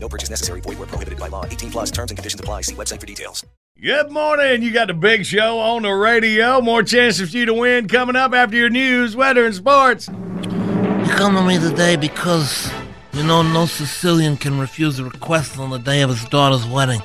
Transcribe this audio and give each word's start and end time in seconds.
No 0.00 0.08
purchase 0.08 0.30
necessary. 0.30 0.60
Void 0.60 0.78
where 0.78 0.86
prohibited 0.86 1.18
by 1.18 1.28
law. 1.28 1.44
18 1.44 1.70
plus 1.70 1.90
terms 1.90 2.10
and 2.10 2.18
conditions 2.18 2.40
apply. 2.40 2.62
See 2.62 2.74
website 2.74 3.00
for 3.00 3.06
details. 3.06 3.44
Good 3.80 4.10
morning. 4.10 4.62
You 4.62 4.72
got 4.72 4.88
the 4.88 4.94
big 4.94 5.24
show 5.24 5.60
on 5.60 5.82
the 5.82 5.90
radio. 5.90 6.60
More 6.60 6.82
chances 6.82 7.30
for 7.30 7.36
you 7.36 7.46
to 7.46 7.54
win 7.54 7.86
coming 7.86 8.16
up 8.16 8.32
after 8.32 8.56
your 8.56 8.70
news, 8.70 9.14
weather, 9.14 9.46
and 9.46 9.54
sports. 9.54 10.08
You 10.08 11.14
come 11.14 11.34
to 11.36 11.42
me 11.42 11.58
today 11.58 11.96
because 11.96 12.70
you 13.12 13.22
know 13.22 13.42
no 13.42 13.66
Sicilian 13.66 14.36
can 14.36 14.58
refuse 14.58 14.98
a 14.98 15.04
request 15.04 15.58
on 15.58 15.70
the 15.70 15.78
day 15.78 16.02
of 16.02 16.10
his 16.10 16.24
daughter's 16.24 16.66
wedding. 16.66 17.00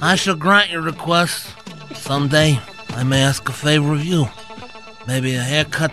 I 0.00 0.14
shall 0.16 0.36
grant 0.36 0.70
your 0.70 0.82
request. 0.82 1.54
Someday 1.94 2.60
I 2.90 3.02
may 3.02 3.20
ask 3.20 3.48
a 3.48 3.52
favor 3.52 3.92
of 3.92 4.04
you. 4.04 4.26
Maybe 5.06 5.34
a 5.34 5.42
haircut. 5.42 5.92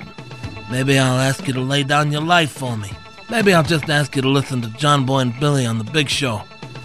Maybe 0.71 0.99
I'll 0.99 1.19
ask 1.19 1.47
you 1.47 1.53
to 1.53 1.61
lay 1.61 1.83
down 1.83 2.11
your 2.11 2.21
life 2.21 2.51
for 2.51 2.77
me. 2.77 2.91
Maybe 3.29 3.53
I'll 3.53 3.63
just 3.63 3.89
ask 3.89 4.15
you 4.15 4.21
to 4.21 4.29
listen 4.29 4.61
to 4.61 4.69
John 4.69 5.05
Boy 5.05 5.19
and 5.19 5.37
Billy 5.39 5.65
on 5.65 5.77
the 5.77 5.83
big 5.83 6.07
show. 6.09 6.41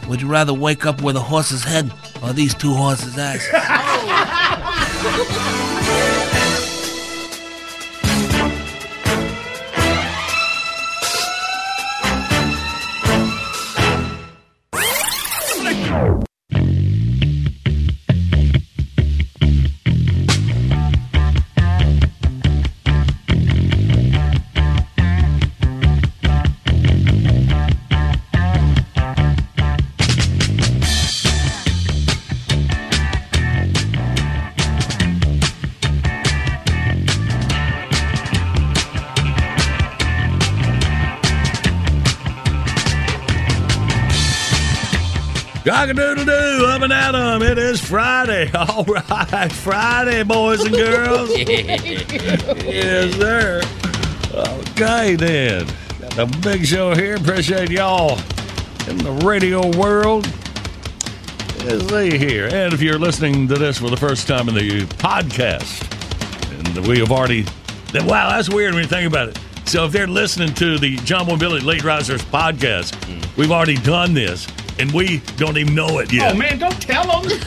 Would 0.09 0.21
you 0.21 0.29
rather 0.29 0.53
wake 0.53 0.85
up 0.87 1.01
with 1.01 1.17
a 1.17 1.21
horse's 1.21 1.63
head 1.63 1.93
or 2.23 2.33
these 2.33 2.55
two 2.55 2.75
horses' 2.75 3.17
asses? 3.17 3.49
Cock-a-doodle 45.83 46.27
doo, 46.27 46.67
up 46.67 46.83
and 46.83 46.93
at 46.93 47.13
'em. 47.13 47.43
It 47.43 47.59
is 47.59 47.81
Friday. 47.81 48.49
All 48.55 48.85
right, 48.85 49.51
Friday, 49.51 50.23
boys 50.23 50.61
and 50.61 50.73
girls. 50.73 51.37
yes, 51.37 53.13
sir. 53.17 53.63
Okay, 54.33 55.17
then. 55.17 55.67
Got 56.01 56.11
the 56.13 56.39
big 56.41 56.65
show 56.65 56.95
here. 56.95 57.17
Appreciate 57.17 57.69
y'all 57.69 58.17
in 58.87 58.99
the 58.99 59.11
radio 59.25 59.77
world. 59.77 60.33
Let's 61.65 61.89
see 61.89 62.17
here. 62.17 62.47
And 62.53 62.73
if 62.73 62.81
you're 62.81 63.01
listening 63.01 63.49
to 63.49 63.55
this 63.57 63.79
for 63.79 63.91
the 63.91 63.97
first 63.97 64.29
time 64.29 64.49
in 64.49 64.55
the 64.55 64.83
podcast, 64.83 65.83
and 66.77 66.87
we 66.87 67.01
have 67.01 67.11
already. 67.11 67.45
Wow, 67.93 68.31
that's 68.31 68.49
weird 68.49 68.75
when 68.75 68.85
you 68.85 68.89
think 68.89 69.09
about 69.09 69.31
it. 69.31 69.39
So 69.65 69.85
if 69.87 69.91
they're 69.91 70.07
listening 70.07 70.55
to 70.55 70.79
the 70.79 70.95
John 70.99 71.27
Billy 71.41 71.59
Late 71.59 71.83
Risers 71.83 72.23
podcast, 72.23 72.93
mm. 73.07 73.37
we've 73.37 73.51
already 73.51 73.79
done 73.79 74.15
this, 74.15 74.47
and 74.79 74.91
we 74.93 75.19
don't 75.37 75.57
even 75.59 75.75
know 75.75 75.99
it 76.01 76.13
yet. 76.13 76.35
Oh 76.35 76.39
man, 76.39 76.59
don't 76.59 76.81
tell 76.81 77.21
them. 77.21 77.31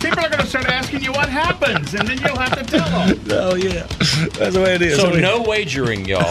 People 0.00 0.20
are 0.24 0.28
going 0.28 0.42
to 0.42 0.46
start 0.46 0.66
asking 0.66 1.02
you 1.02 1.10
what 1.12 1.28
happens, 1.28 1.94
and 1.94 2.06
then 2.06 2.18
you'll 2.18 2.38
have 2.38 2.56
to 2.58 2.64
tell 2.64 2.88
them. 3.06 3.18
Oh 3.30 3.54
yeah, 3.54 3.86
that's 4.38 4.54
the 4.54 4.60
way 4.62 4.74
it 4.74 4.82
is. 4.82 5.00
So 5.00 5.10
we- 5.10 5.20
no 5.20 5.42
wagering, 5.42 6.04
y'all. 6.04 6.22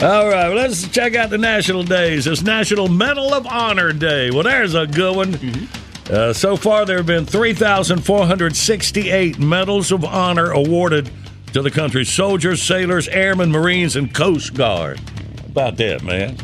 All 0.00 0.28
right, 0.28 0.48
well, 0.48 0.54
let's 0.54 0.88
check 0.88 1.14
out 1.14 1.30
the 1.30 1.38
national 1.38 1.82
days. 1.82 2.26
It's 2.26 2.42
National 2.42 2.88
Medal 2.88 3.34
of 3.34 3.46
Honor 3.46 3.92
Day. 3.92 4.30
Well, 4.30 4.42
there's 4.44 4.74
a 4.74 4.86
good 4.86 5.16
one. 5.16 5.68
Uh, 6.10 6.32
so 6.32 6.56
far, 6.56 6.84
there 6.84 6.98
have 6.98 7.06
been 7.06 7.24
3,468 7.26 9.38
medals 9.38 9.90
of 9.92 10.04
honor 10.04 10.50
awarded 10.52 11.10
to 11.52 11.62
the 11.62 11.70
country's 11.70 12.12
soldiers, 12.12 12.62
sailors, 12.62 13.08
airmen, 13.08 13.50
marines, 13.50 13.96
and 13.96 14.14
Coast 14.14 14.54
Guard. 14.54 14.98
How 15.00 15.46
about 15.46 15.76
that, 15.78 16.02
man? 16.02 16.36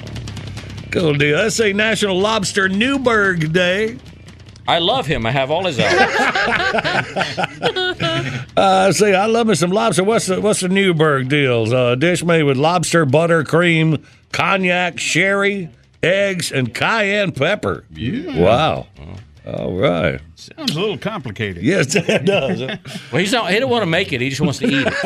Cool 0.91 1.15
deal. 1.15 1.37
Let's 1.39 1.56
say 1.56 1.73
National 1.73 2.19
Lobster 2.19 2.69
Newburg 2.69 3.53
Day. 3.53 3.99
I 4.67 4.78
love 4.78 5.06
him. 5.06 5.27
I 5.27 5.31
have 5.31 5.51
all 5.51 5.67
his 5.67 5.78
albums. 5.78 6.17
Uh, 8.56 8.93
see, 8.93 9.15
I 9.15 9.27
love 9.27 9.47
me 9.47 9.55
some 9.55 9.71
lobster. 9.71 10.05
What's 10.05 10.27
the 10.27 10.41
what's 10.41 10.61
the 10.61 10.69
Newburg 10.69 11.28
deals? 11.28 11.73
Uh, 11.73 11.95
dish 11.95 12.23
made 12.25 12.43
with 12.43 12.56
lobster, 12.56 13.06
butter, 13.06 13.43
cream, 13.43 14.05
cognac, 14.33 14.99
sherry, 14.99 15.71
eggs, 16.03 16.53
and 16.53 16.75
cayenne 16.75 17.33
pepper. 17.33 17.84
Wow. 17.97 18.87
All 19.47 19.72
right. 19.72 20.21
Sounds 20.34 20.77
a 20.77 20.81
little 20.81 20.99
complicated. 20.99 21.62
Yes, 21.62 21.95
it 21.95 22.27
does. 22.27 22.61
well, 22.61 23.21
he's 23.21 23.33
not. 23.33 23.51
He 23.51 23.59
don't 23.59 23.71
want 23.71 23.83
to 23.83 23.87
make 23.87 24.12
it. 24.12 24.21
He 24.21 24.28
just 24.28 24.41
wants 24.41 24.59
to 24.59 24.67
eat 24.67 24.87
it. 24.87 24.95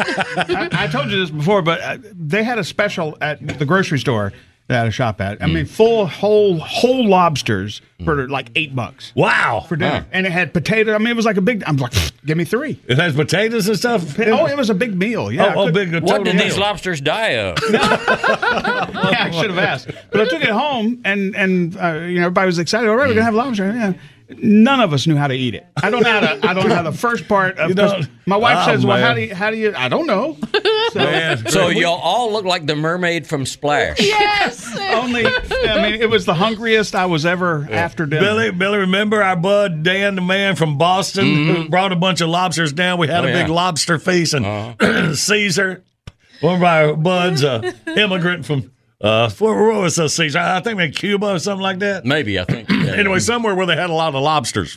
I, 0.72 0.84
I 0.84 0.86
told 0.88 1.10
you 1.10 1.20
this 1.20 1.30
before, 1.30 1.62
but 1.62 1.80
uh, 1.80 1.98
they 2.12 2.42
had 2.42 2.58
a 2.58 2.64
special 2.64 3.16
at 3.20 3.58
the 3.58 3.66
grocery 3.66 3.98
store 3.98 4.32
that 4.68 4.86
I 4.86 4.90
shop 4.90 5.20
at. 5.20 5.42
I 5.42 5.46
mean, 5.46 5.66
full 5.66 6.06
whole 6.06 6.58
whole 6.58 7.06
lobsters 7.06 7.82
for 8.04 8.28
like 8.28 8.50
eight 8.54 8.74
bucks 8.74 9.12
wow. 9.14 9.64
for 9.68 9.76
dinner, 9.76 10.06
and 10.10 10.26
it 10.26 10.32
had 10.32 10.54
potato. 10.54 10.94
I 10.94 10.98
mean, 10.98 11.08
it 11.08 11.16
was 11.16 11.26
like 11.26 11.36
a 11.36 11.42
big. 11.42 11.62
I'm 11.66 11.76
like, 11.76 11.92
give 12.24 12.38
me 12.38 12.44
three. 12.44 12.80
It 12.86 12.98
has 12.98 13.14
potatoes 13.14 13.68
and 13.68 13.78
stuff. 13.78 14.18
Oh, 14.18 14.46
it 14.46 14.56
was 14.56 14.70
a 14.70 14.74
big 14.74 14.96
meal. 14.96 15.30
Yeah, 15.30 15.44
I 15.44 15.54
oh, 15.54 15.60
oh, 15.60 15.64
could- 15.66 15.74
big. 15.74 15.92
What 15.94 16.06
total 16.06 16.24
did 16.24 16.38
these 16.38 16.56
lobsters 16.56 17.00
die 17.00 17.36
of? 17.36 17.58
yeah, 17.70 17.78
I 18.90 19.30
should 19.30 19.50
have 19.50 19.58
asked. 19.58 19.90
But 20.10 20.22
I 20.22 20.24
took 20.26 20.42
it 20.42 20.50
home, 20.50 21.00
and 21.04 21.36
and 21.36 21.76
uh, 21.76 22.00
you 22.06 22.16
know 22.16 22.26
everybody 22.26 22.46
was 22.46 22.58
excited. 22.58 22.88
All 22.88 22.96
right, 22.96 23.08
we're 23.08 23.14
gonna 23.14 23.24
have 23.24 23.34
lobster. 23.34 23.66
Yeah. 23.66 23.92
None 24.28 24.80
of 24.80 24.92
us 24.94 25.06
knew 25.06 25.16
how 25.16 25.26
to 25.26 25.34
eat 25.34 25.54
it. 25.54 25.66
I 25.82 25.90
don't 25.90 26.02
know 26.02 26.10
how 26.10 26.20
to. 26.20 26.48
I 26.48 26.54
don't 26.54 26.68
know 26.68 26.74
how 26.74 26.82
the 26.82 26.92
first 26.92 27.28
part 27.28 27.58
of. 27.58 27.68
You 27.70 28.06
my 28.24 28.36
wife 28.38 28.56
Oh, 28.62 28.72
says, 28.72 28.86
"Well, 28.86 28.98
how 28.98 29.12
do 29.12 29.20
you? 29.20 29.34
How 29.34 29.50
do 29.50 29.56
you? 29.58 29.74
I 29.76 29.88
don't 29.88 30.06
know." 30.06 30.36
So, 30.94 31.00
Man, 31.00 31.48
So 31.48 31.68
y'all 31.70 31.98
all 32.00 32.30
look 32.32 32.44
like 32.44 32.66
the 32.66 32.76
mermaid 32.76 33.26
from 33.26 33.46
Splash. 33.46 33.98
yes, 33.98 34.64
only. 34.94 35.26
I 35.26 35.82
mean, 35.82 36.00
it 36.00 36.08
was 36.08 36.24
the 36.24 36.34
hungriest 36.34 36.94
I 36.94 37.06
was 37.06 37.26
ever 37.26 37.66
after 37.68 38.06
dinner. 38.06 38.22
Billy, 38.22 38.50
Billy, 38.52 38.78
remember 38.78 39.20
our 39.20 39.34
bud 39.34 39.82
Dan, 39.82 40.14
the 40.14 40.20
man 40.20 40.54
from 40.54 40.78
Boston, 40.78 41.46
who 41.48 41.68
brought 41.68 41.90
a 41.90 41.96
bunch 41.96 42.20
of 42.20 42.28
lobsters 42.28 42.72
down. 42.72 43.00
We 43.00 43.08
had 43.08 43.24
Oh, 43.24 43.28
a 43.28 43.32
big 43.32 43.48
yeah. 43.48 43.54
lobster 43.54 43.98
feast, 43.98 44.34
and 44.34 45.16
Caesar, 45.18 45.82
one 46.42 46.56
of 46.56 46.62
our 46.62 46.94
buds, 46.94 47.42
uh, 47.42 47.72
immigrant 47.96 48.46
from 48.46 48.70
uh, 49.04 49.30
where 49.38 49.78
was 49.78 49.98
uh, 49.98 50.08
Caesar? 50.08 50.38
I 50.38 50.60
think 50.60 50.80
in 50.80 50.92
Cuba 50.92 51.34
or 51.34 51.38
something 51.38 51.62
like 51.62 51.78
that. 51.80 52.04
Maybe 52.04 52.40
I 52.40 52.44
think. 52.44 52.68
Yeah. 52.70 52.94
Anyway, 52.94 53.18
somewhere 53.18 53.54
where 53.54 53.66
they 53.66 53.76
had 53.76 53.90
a 53.90 53.92
lot 53.92 54.14
of 54.14 54.22
lobsters. 54.22 54.76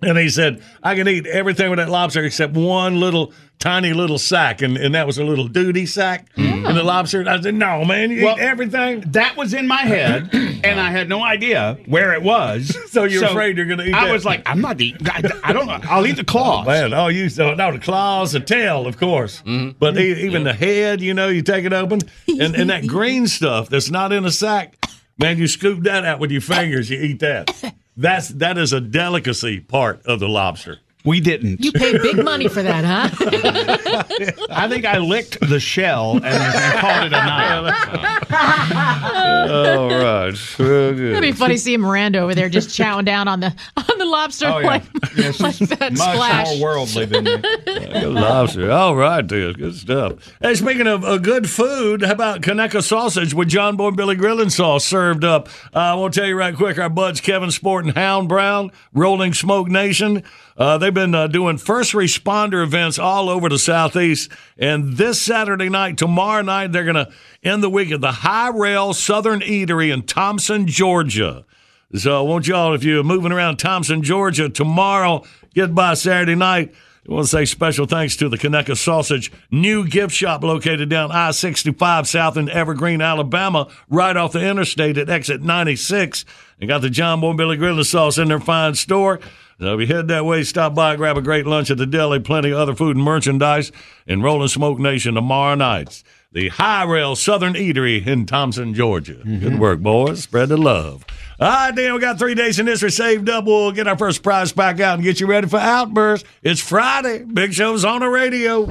And 0.00 0.16
he 0.16 0.28
said, 0.28 0.62
I 0.82 0.94
can 0.94 1.08
eat 1.08 1.26
everything 1.26 1.70
with 1.70 1.78
that 1.78 1.88
lobster 1.88 2.22
except 2.22 2.54
one 2.54 3.00
little 3.00 3.32
tiny 3.58 3.92
little 3.92 4.18
sack. 4.18 4.62
And, 4.62 4.76
and 4.76 4.94
that 4.94 5.06
was 5.06 5.18
a 5.18 5.24
little 5.24 5.48
duty 5.48 5.86
sack 5.86 6.28
in 6.36 6.62
the 6.62 6.82
lobster. 6.84 7.28
I 7.28 7.40
said, 7.40 7.54
No, 7.54 7.84
man, 7.84 8.10
you 8.10 8.24
Well- 8.24 8.36
eat 8.36 8.42
everything. 8.42 9.00
That 9.08 9.36
was 9.36 9.54
in 9.54 9.66
my 9.66 9.82
head, 9.82 10.30
and 10.32 10.80
I 10.80 10.90
had 10.90 11.08
no 11.08 11.22
idea 11.22 11.78
where 11.86 12.12
it 12.12 12.22
was. 12.22 12.76
So 12.88 13.04
you're 13.04 13.24
afraid 13.24 13.58
you're 13.58 13.66
gonna 13.66 13.84
eat 13.84 13.94
I 13.94 14.06
that? 14.06 14.12
was 14.12 14.24
like, 14.24 14.42
I'm 14.46 14.60
not 14.62 14.80
eating. 14.80 15.06
I, 15.08 15.20
I 15.44 15.52
don't. 15.52 15.66
know. 15.66 15.78
I'll 15.84 16.06
eat 16.06 16.16
the 16.16 16.22
oh, 16.22 16.24
claws. 16.24 16.66
Man, 16.66 16.94
oh, 16.94 17.08
you 17.08 17.28
so 17.28 17.54
no 17.54 17.70
the 17.70 17.78
claws, 17.78 18.32
the 18.32 18.40
tail, 18.40 18.86
of 18.86 18.98
course, 18.98 19.42
mm-hmm. 19.42 19.76
but 19.78 19.96
e- 19.98 20.24
even 20.24 20.42
the 20.44 20.54
head. 20.54 21.00
You 21.02 21.12
know, 21.12 21.28
you 21.28 21.42
take 21.42 21.64
it 21.66 21.72
open, 21.72 22.00
and 22.26 22.56
and 22.56 22.70
that 22.70 22.86
green 22.86 23.26
stuff 23.26 23.68
that's 23.68 23.90
not 23.90 24.12
in 24.12 24.24
a 24.24 24.30
sack, 24.30 24.74
man, 25.18 25.36
you 25.36 25.46
scoop 25.46 25.82
that 25.84 26.04
out 26.06 26.18
with 26.18 26.30
your 26.30 26.40
fingers. 26.40 26.88
You 26.88 26.98
eat 26.98 27.20
that. 27.20 27.74
That's 27.98 28.28
that 28.28 28.56
is 28.56 28.72
a 28.72 28.80
delicacy 28.80 29.58
part 29.58 30.06
of 30.06 30.20
the 30.20 30.28
lobster. 30.28 30.78
We 31.04 31.20
didn't. 31.20 31.64
You 31.64 31.72
paid 31.72 32.02
big 32.02 32.22
money 32.22 32.48
for 32.48 32.62
that, 32.62 32.84
huh? 32.84 33.08
I 34.50 34.68
think 34.68 34.84
I 34.84 34.98
licked 34.98 35.38
the 35.40 35.60
shell 35.60 36.16
and, 36.16 36.24
and 36.26 36.78
called 36.80 37.04
it 37.04 37.12
a 37.12 37.16
night. 37.16 38.28
All 39.50 39.88
right. 39.88 40.58
Real 40.58 40.92
good. 40.94 41.00
It'd 41.12 41.22
be 41.22 41.32
funny 41.32 41.56
seeing 41.56 41.80
Miranda 41.80 42.18
over 42.20 42.34
there 42.34 42.48
just 42.48 42.68
chowing 42.70 43.04
down 43.04 43.28
on 43.28 43.40
the 43.40 43.54
on 43.76 43.98
the 43.98 44.04
lobster 44.04 44.46
Oh, 44.48 44.58
yeah. 44.58 44.66
like, 44.66 44.82
Yeah, 45.16 45.30
she's 45.32 45.40
like 45.40 45.56
that 45.78 45.92
much 45.92 46.14
splash. 46.14 46.46
more 46.58 46.60
worldly 46.68 47.04
than 47.06 47.24
me. 47.24 47.36
Good 47.64 48.08
lobster. 48.12 48.70
All 48.70 48.96
right, 48.96 49.26
dude. 49.26 49.58
Good 49.58 49.76
stuff. 49.76 50.14
Hey, 50.42 50.54
speaking 50.56 50.86
of 50.86 51.04
uh, 51.04 51.18
good 51.18 51.48
food, 51.48 52.02
how 52.02 52.12
about 52.12 52.42
Conecuh 52.42 52.82
sausage 52.82 53.32
with 53.34 53.48
John 53.48 53.76
Boy 53.76 53.88
and 53.88 53.96
Billy 53.96 54.16
Grilling 54.16 54.50
sauce 54.50 54.84
served 54.84 55.24
up? 55.24 55.48
Uh, 55.74 55.78
I 55.78 55.94
want 55.94 56.12
to 56.14 56.20
tell 56.20 56.28
you 56.28 56.36
right 56.36 56.54
quick, 56.56 56.78
our 56.78 56.90
buds 56.90 57.20
Kevin 57.20 57.50
Sport 57.50 57.84
and 57.86 57.94
Hound 57.94 58.28
Brown, 58.28 58.72
Rolling 58.92 59.32
Smoke 59.32 59.68
Nation, 59.68 60.22
uh, 60.58 60.76
they've 60.76 60.92
been 60.92 61.14
uh, 61.14 61.28
doing 61.28 61.56
first 61.56 61.92
responder 61.92 62.62
events 62.64 62.98
all 62.98 63.30
over 63.30 63.48
the 63.48 63.58
Southeast. 63.58 64.30
And 64.58 64.96
this 64.96 65.22
Saturday 65.22 65.68
night, 65.68 65.96
tomorrow 65.96 66.42
night, 66.42 66.72
they're 66.72 66.84
going 66.84 66.96
to 66.96 67.10
end 67.44 67.62
the 67.62 67.70
week 67.70 67.92
at 67.92 68.00
the 68.00 68.10
High 68.10 68.50
Rail 68.50 68.92
Southern 68.92 69.40
Eatery 69.40 69.92
in 69.94 70.02
Thomson, 70.02 70.66
Georgia. 70.66 71.44
So 71.94 72.24
won't 72.24 72.48
y'all, 72.48 72.74
if 72.74 72.82
you're 72.82 73.04
moving 73.04 73.30
around 73.30 73.58
Thomson, 73.58 74.02
Georgia, 74.02 74.48
tomorrow, 74.48 75.24
get 75.54 75.74
by 75.74 75.94
Saturday 75.94 76.34
night. 76.34 76.74
I 77.08 77.12
want 77.14 77.24
to 77.24 77.30
say 77.30 77.46
special 77.46 77.86
thanks 77.86 78.16
to 78.16 78.28
the 78.28 78.36
Conecuh 78.36 78.76
Sausage 78.76 79.32
new 79.50 79.88
gift 79.88 80.14
shop 80.14 80.42
located 80.42 80.90
down 80.90 81.10
I 81.10 81.30
65 81.30 82.06
south 82.06 82.36
in 82.36 82.50
Evergreen, 82.50 83.00
Alabama, 83.00 83.68
right 83.88 84.14
off 84.14 84.32
the 84.32 84.46
interstate 84.46 84.98
at 84.98 85.08
exit 85.08 85.40
96. 85.40 86.26
They 86.58 86.66
got 86.66 86.82
the 86.82 86.90
John 86.90 87.22
Boy 87.22 87.32
Billy 87.32 87.56
Grilling 87.56 87.84
sauce 87.84 88.18
in 88.18 88.28
their 88.28 88.40
fine 88.40 88.74
store. 88.74 89.20
So 89.60 89.74
if 89.78 89.80
you 89.88 89.92
head 89.92 90.06
that 90.08 90.24
way, 90.24 90.44
stop 90.44 90.74
by, 90.74 90.94
grab 90.94 91.18
a 91.18 91.22
great 91.22 91.44
lunch 91.44 91.70
at 91.70 91.78
the 91.78 91.86
deli, 91.86 92.20
plenty 92.20 92.50
of 92.50 92.58
other 92.58 92.76
food 92.76 92.94
and 92.96 93.04
merchandise 93.04 93.72
in 94.06 94.22
Rolling 94.22 94.48
Smoke 94.48 94.78
Nation 94.78 95.14
tomorrow 95.14 95.56
night. 95.56 96.04
The 96.30 96.48
High 96.48 96.84
Rail 96.84 97.16
Southern 97.16 97.54
Eatery 97.54 98.06
in 98.06 98.26
Thomson, 98.26 98.74
Georgia. 98.74 99.14
Mm-hmm. 99.14 99.38
Good 99.40 99.58
work, 99.58 99.80
boys. 99.80 100.22
Spread 100.22 100.50
the 100.50 100.56
love. 100.58 101.04
All 101.40 101.48
right, 101.48 101.74
Dan, 101.74 101.94
we 101.94 102.00
got 102.00 102.18
three 102.18 102.34
days 102.34 102.58
in 102.58 102.66
history 102.66 102.90
saved 102.90 103.28
up. 103.28 103.46
We'll 103.46 103.72
get 103.72 103.88
our 103.88 103.98
first 103.98 104.22
prize 104.22 104.52
pack 104.52 104.78
out 104.78 104.94
and 104.94 105.02
get 105.02 105.20
you 105.20 105.26
ready 105.26 105.48
for 105.48 105.58
Outburst. 105.58 106.24
It's 106.42 106.60
Friday. 106.60 107.24
Big 107.24 107.52
Show's 107.52 107.84
on 107.84 108.00
the 108.00 108.08
radio. 108.08 108.64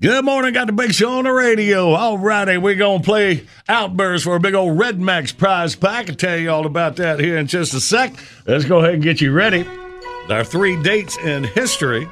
Good 0.00 0.24
morning. 0.24 0.52
Got 0.52 0.66
the 0.66 0.72
Big 0.72 0.92
Show 0.92 1.18
on 1.18 1.24
the 1.24 1.32
radio. 1.32 1.90
All 1.92 2.18
righty, 2.18 2.58
we're 2.58 2.74
going 2.74 3.02
to 3.02 3.04
play 3.04 3.46
Outburst 3.68 4.24
for 4.24 4.34
a 4.34 4.40
big 4.40 4.54
old 4.54 4.78
Red 4.78 5.00
Max 5.00 5.30
prize 5.30 5.76
pack. 5.76 6.08
I'll 6.08 6.16
tell 6.16 6.36
you 6.36 6.50
all 6.50 6.66
about 6.66 6.96
that 6.96 7.20
here 7.20 7.38
in 7.38 7.46
just 7.46 7.72
a 7.72 7.80
sec. 7.80 8.14
Let's 8.46 8.64
go 8.64 8.80
ahead 8.80 8.94
and 8.94 9.02
get 9.02 9.20
you 9.20 9.32
ready. 9.32 9.64
Our 10.28 10.42
three 10.42 10.80
dates 10.82 11.16
in 11.18 11.44
history. 11.44 12.04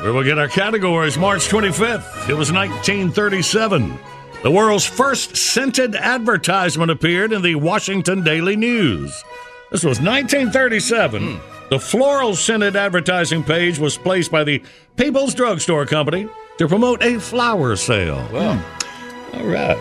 Where 0.00 0.12
we'll 0.12 0.24
get 0.24 0.38
our 0.38 0.48
categories 0.48 1.16
March 1.16 1.48
25th. 1.48 2.28
It 2.28 2.34
was 2.34 2.50
1937. 2.50 3.98
The 4.42 4.50
world's 4.50 4.84
first 4.84 5.36
scented 5.36 5.94
advertisement 5.94 6.90
appeared 6.90 7.32
in 7.32 7.42
the 7.42 7.54
Washington 7.54 8.24
Daily 8.24 8.56
News. 8.56 9.10
This 9.70 9.84
was 9.84 10.00
1937. 10.00 11.36
Hmm. 11.36 11.68
The 11.70 11.78
floral 11.78 12.34
scented 12.34 12.74
advertising 12.74 13.44
page 13.44 13.78
was 13.78 13.96
placed 13.96 14.30
by 14.30 14.44
the 14.44 14.62
People's 14.96 15.34
Drugstore 15.34 15.86
Company 15.86 16.28
to 16.58 16.68
promote 16.68 17.02
a 17.02 17.18
flower 17.18 17.76
sale. 17.76 18.26
Well, 18.32 18.56
hmm. 18.56 19.36
all 19.38 19.46
right. 19.46 19.78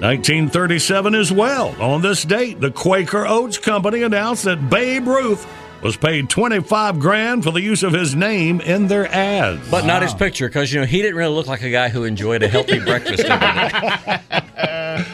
1937 0.00 1.14
as 1.14 1.30
well. 1.30 1.80
On 1.80 2.02
this 2.02 2.24
date, 2.24 2.60
the 2.60 2.70
Quaker 2.72 3.24
Oats 3.26 3.58
Company 3.58 4.02
announced 4.02 4.44
that 4.44 4.68
Babe 4.68 5.06
Ruth 5.06 5.46
was 5.82 5.96
paid 5.96 6.28
25 6.28 6.98
grand 6.98 7.44
for 7.44 7.50
the 7.50 7.60
use 7.60 7.82
of 7.82 7.92
his 7.92 8.14
name 8.14 8.60
in 8.60 8.88
their 8.88 9.06
ads. 9.12 9.68
But 9.70 9.84
not 9.84 10.02
his 10.02 10.14
picture, 10.14 10.48
because 10.48 10.72
you 10.72 10.80
know 10.80 10.86
he 10.86 11.02
didn't 11.02 11.16
really 11.16 11.34
look 11.34 11.46
like 11.46 11.62
a 11.62 11.70
guy 11.70 11.88
who 11.88 12.04
enjoyed 12.04 12.42
a 12.42 12.48
healthy 12.48 12.78
breakfast. 12.84 13.24
every 13.24 14.18
day. 14.36 15.04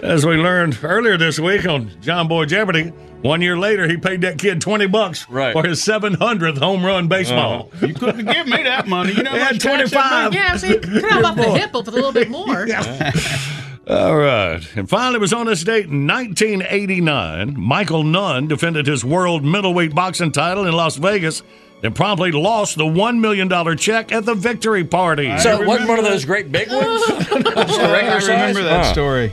As 0.00 0.24
we 0.24 0.36
learned 0.36 0.78
earlier 0.82 1.16
this 1.16 1.38
week 1.38 1.66
on 1.66 1.90
John 2.00 2.28
Boy 2.28 2.44
Jeopardy, 2.46 2.92
one 3.22 3.40
year 3.40 3.58
later 3.58 3.88
he 3.88 3.96
paid 3.96 4.20
that 4.22 4.38
kid 4.38 4.60
20 4.60 4.86
bucks 4.86 5.28
Right. 5.28 5.52
for 5.52 5.66
his 5.66 5.80
700th 5.82 6.58
home 6.58 6.84
run 6.84 7.08
baseball. 7.08 7.70
Oh. 7.82 7.86
You 7.86 7.94
couldn't 7.94 8.26
give 8.26 8.46
me 8.46 8.62
that 8.62 8.86
money. 8.86 9.12
You 9.12 9.22
know 9.22 9.32
He 9.32 9.38
had 9.38 9.54
much 9.54 9.62
cash 9.62 9.90
that 9.90 10.30
25. 10.30 10.34
Yeah, 10.34 10.56
see, 10.56 10.78
come 11.00 11.24
off 11.24 11.36
the 11.36 11.50
hip 11.58 11.72
with 11.72 11.88
a 11.88 11.90
little 11.90 12.12
bit 12.12 12.30
more. 12.30 12.66
All 13.88 14.16
right. 14.16 14.60
And 14.76 14.86
finally, 14.88 15.16
it 15.16 15.20
was 15.20 15.32
on 15.32 15.46
this 15.46 15.64
date 15.64 15.86
in 15.86 16.06
1989, 16.06 17.58
Michael 17.58 18.04
Nunn 18.04 18.46
defended 18.46 18.86
his 18.86 19.02
world 19.04 19.44
middleweight 19.44 19.94
boxing 19.94 20.30
title 20.30 20.66
in 20.66 20.74
Las 20.74 20.96
Vegas 20.96 21.42
and 21.82 21.94
promptly 21.94 22.30
lost 22.30 22.76
the 22.76 22.84
$1 22.84 23.18
million 23.20 23.48
check 23.78 24.12
at 24.12 24.26
the 24.26 24.34
victory 24.34 24.84
party. 24.84 25.36
so 25.38 25.62
it 25.62 25.66
wasn't 25.66 25.88
one 25.88 25.98
of 25.98 26.04
those 26.04 26.24
great 26.26 26.52
big 26.52 26.68
ones. 26.70 27.02
Just 27.06 27.30
a 27.32 27.34
I 27.84 27.92
regular 27.92 28.20
size? 28.20 28.28
remember 28.28 28.62
that 28.64 28.84
Huh. 28.86 28.92
story. 28.92 29.32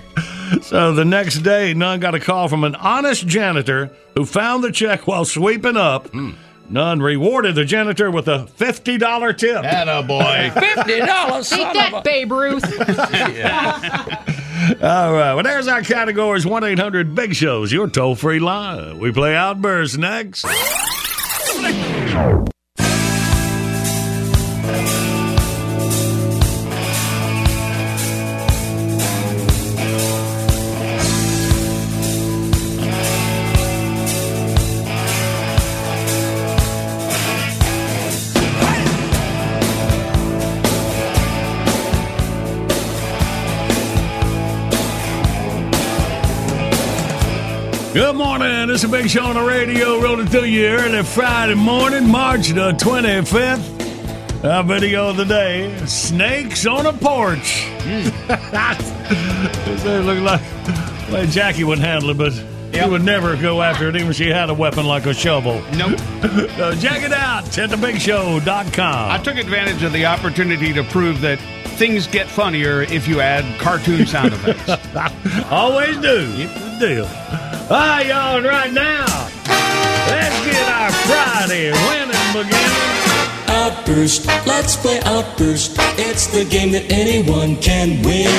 So 0.61 0.93
the 0.93 1.05
next 1.05 1.39
day, 1.39 1.73
Nunn 1.73 1.99
got 1.99 2.15
a 2.15 2.19
call 2.19 2.47
from 2.47 2.63
an 2.63 2.75
honest 2.75 3.27
janitor 3.27 3.91
who 4.15 4.25
found 4.25 4.63
the 4.63 4.71
check 4.71 5.07
while 5.07 5.25
sweeping 5.25 5.77
up. 5.77 6.07
Hmm. 6.09 6.31
Nunn 6.69 7.01
rewarded 7.01 7.55
the 7.55 7.65
janitor 7.65 8.09
with 8.09 8.27
a 8.27 8.47
$50 8.57 9.37
tip. 9.37 9.63
Atta 9.63 10.01
boy. 10.07 10.51
Fifty 10.59 10.99
dollars. 10.99 11.49
Take 11.49 11.73
that, 11.73 12.03
Babe 12.03 12.31
Ruth. 12.31 12.63
All 14.81 15.13
right. 15.13 15.33
Well, 15.35 15.43
there's 15.43 15.67
our 15.67 15.83
categories 15.83 16.45
1 16.45 16.63
800 16.63 17.13
Big 17.13 17.35
Shows, 17.35 17.71
your 17.71 17.87
toll 17.87 18.15
free 18.15 18.39
line. 18.39 18.97
We 18.97 19.11
play 19.11 19.35
Outburst 19.35 19.99
next. 19.99 20.45
Good 47.95 48.17
morning. 48.17 48.67
This 48.67 48.83
is 48.83 48.89
a 48.89 48.91
big 48.91 49.09
show 49.09 49.23
on 49.23 49.35
the 49.35 49.41
radio, 49.41 50.01
rolling 50.01 50.27
through 50.27 50.43
you 50.43 50.67
early 50.67 51.01
Friday 51.01 51.53
morning, 51.53 52.09
March 52.09 52.49
the 52.49 52.73
25th. 52.73 54.43
Our 54.43 54.63
video 54.65 55.11
of 55.11 55.15
the 55.15 55.23
day 55.23 55.73
Snakes 55.85 56.65
on 56.65 56.87
a 56.87 56.91
Porch. 56.91 57.65
This 57.85 58.09
thing 59.81 60.01
look 60.01 60.19
like, 60.19 60.41
like 61.09 61.29
Jackie 61.29 61.63
would 61.63 61.79
handle 61.79 62.09
it, 62.09 62.17
but 62.17 62.33
he 62.33 62.85
would 62.85 63.01
never 63.01 63.37
go 63.37 63.61
after 63.61 63.87
it, 63.87 63.95
even 63.95 64.09
if 64.09 64.17
she 64.17 64.27
had 64.27 64.49
a 64.49 64.53
weapon 64.53 64.85
like 64.85 65.05
a 65.05 65.13
shovel. 65.13 65.63
Nope. 65.77 65.97
So 66.57 66.75
check 66.75 67.01
it 67.01 67.13
out 67.13 67.57
at 67.57 67.69
thebigshow.com. 67.69 69.11
I 69.11 69.23
took 69.23 69.37
advantage 69.37 69.83
of 69.83 69.93
the 69.93 70.05
opportunity 70.05 70.73
to 70.73 70.83
prove 70.83 71.21
that 71.21 71.39
things 71.77 72.07
get 72.07 72.27
funnier 72.27 72.81
if 72.81 73.07
you 73.07 73.21
add 73.21 73.57
cartoon 73.57 74.05
sound 74.05 74.33
effects. 74.33 75.45
Always 75.49 75.95
do. 75.95 76.27
It's 76.35 76.53
the 76.77 76.87
deal. 76.87 77.44
Right, 77.67 78.05
y'all, 78.05 78.43
right 78.43 78.71
now, 78.71 79.05
let's 80.07 80.45
get 80.45 80.69
our 80.69 80.91
Friday 80.91 81.71
winning 81.71 82.29
beginning. 82.31 82.85
Outburst, 83.47 84.27
let's 84.45 84.75
play 84.75 84.99
Outburst. 85.03 85.75
It's 85.97 86.27
the 86.27 86.45
game 86.45 86.71
that 86.73 86.91
anyone 86.91 87.55
can 87.57 88.03
win. 88.03 88.29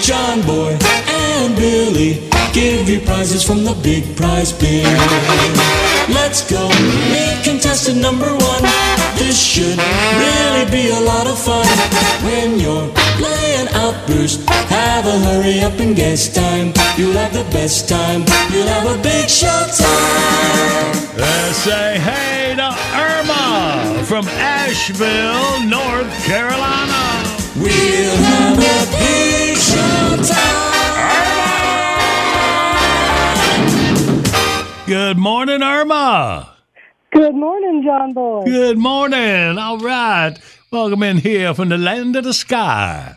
John 0.00 0.42
Boy 0.46 0.78
and 1.10 1.56
Billy 1.56 2.30
give 2.52 2.88
you 2.88 3.00
prizes 3.00 3.42
from 3.42 3.64
the 3.64 3.74
big 3.82 4.16
prize 4.16 4.52
bin. 4.52 4.84
Let's 6.14 6.48
go, 6.48 6.68
meet 7.10 7.42
contestant 7.42 8.00
number 8.00 8.30
one. 8.30 8.62
This 9.18 9.38
should 9.40 9.78
really 9.78 10.70
be 10.70 10.90
a 10.90 11.00
lot 11.00 11.26
of 11.26 11.38
fun. 11.38 11.66
When 12.24 12.58
you're 12.58 12.88
playing 13.18 13.68
Outburst, 13.74 14.48
have 14.48 15.06
a 15.06 15.18
hurry 15.26 15.60
up 15.60 15.78
and 15.80 15.94
guess 15.94 16.32
time. 16.32 16.72
You'll 16.96 17.12
have 17.14 17.32
the 17.32 17.44
best 17.50 17.88
time. 17.88 18.24
You'll 18.52 18.66
have 18.66 18.86
a 18.86 19.02
big 19.02 19.28
show 19.28 19.66
time. 19.76 20.94
Let's 21.16 21.66
uh, 21.66 21.70
say 21.70 21.98
hey 21.98 22.54
to 22.56 22.74
Irma 22.94 24.04
from 24.04 24.26
Asheville, 24.28 25.60
North 25.68 26.10
Carolina. 26.24 27.22
We'll 27.56 28.16
have 28.16 28.58
a 28.58 28.86
big 28.98 29.56
show 29.56 30.16
time. 30.22 30.94
Irma! 34.74 34.86
Good 34.86 35.16
morning, 35.18 35.62
Irma. 35.62 36.53
Good 37.14 37.36
morning, 37.36 37.84
John 37.84 38.12
Boy. 38.12 38.42
Good 38.44 38.76
morning. 38.76 39.56
All 39.56 39.78
right. 39.78 40.34
Welcome 40.72 41.04
in 41.04 41.18
here 41.18 41.54
from 41.54 41.68
the 41.68 41.78
land 41.78 42.16
of 42.16 42.24
the 42.24 42.34
sky. 42.34 43.14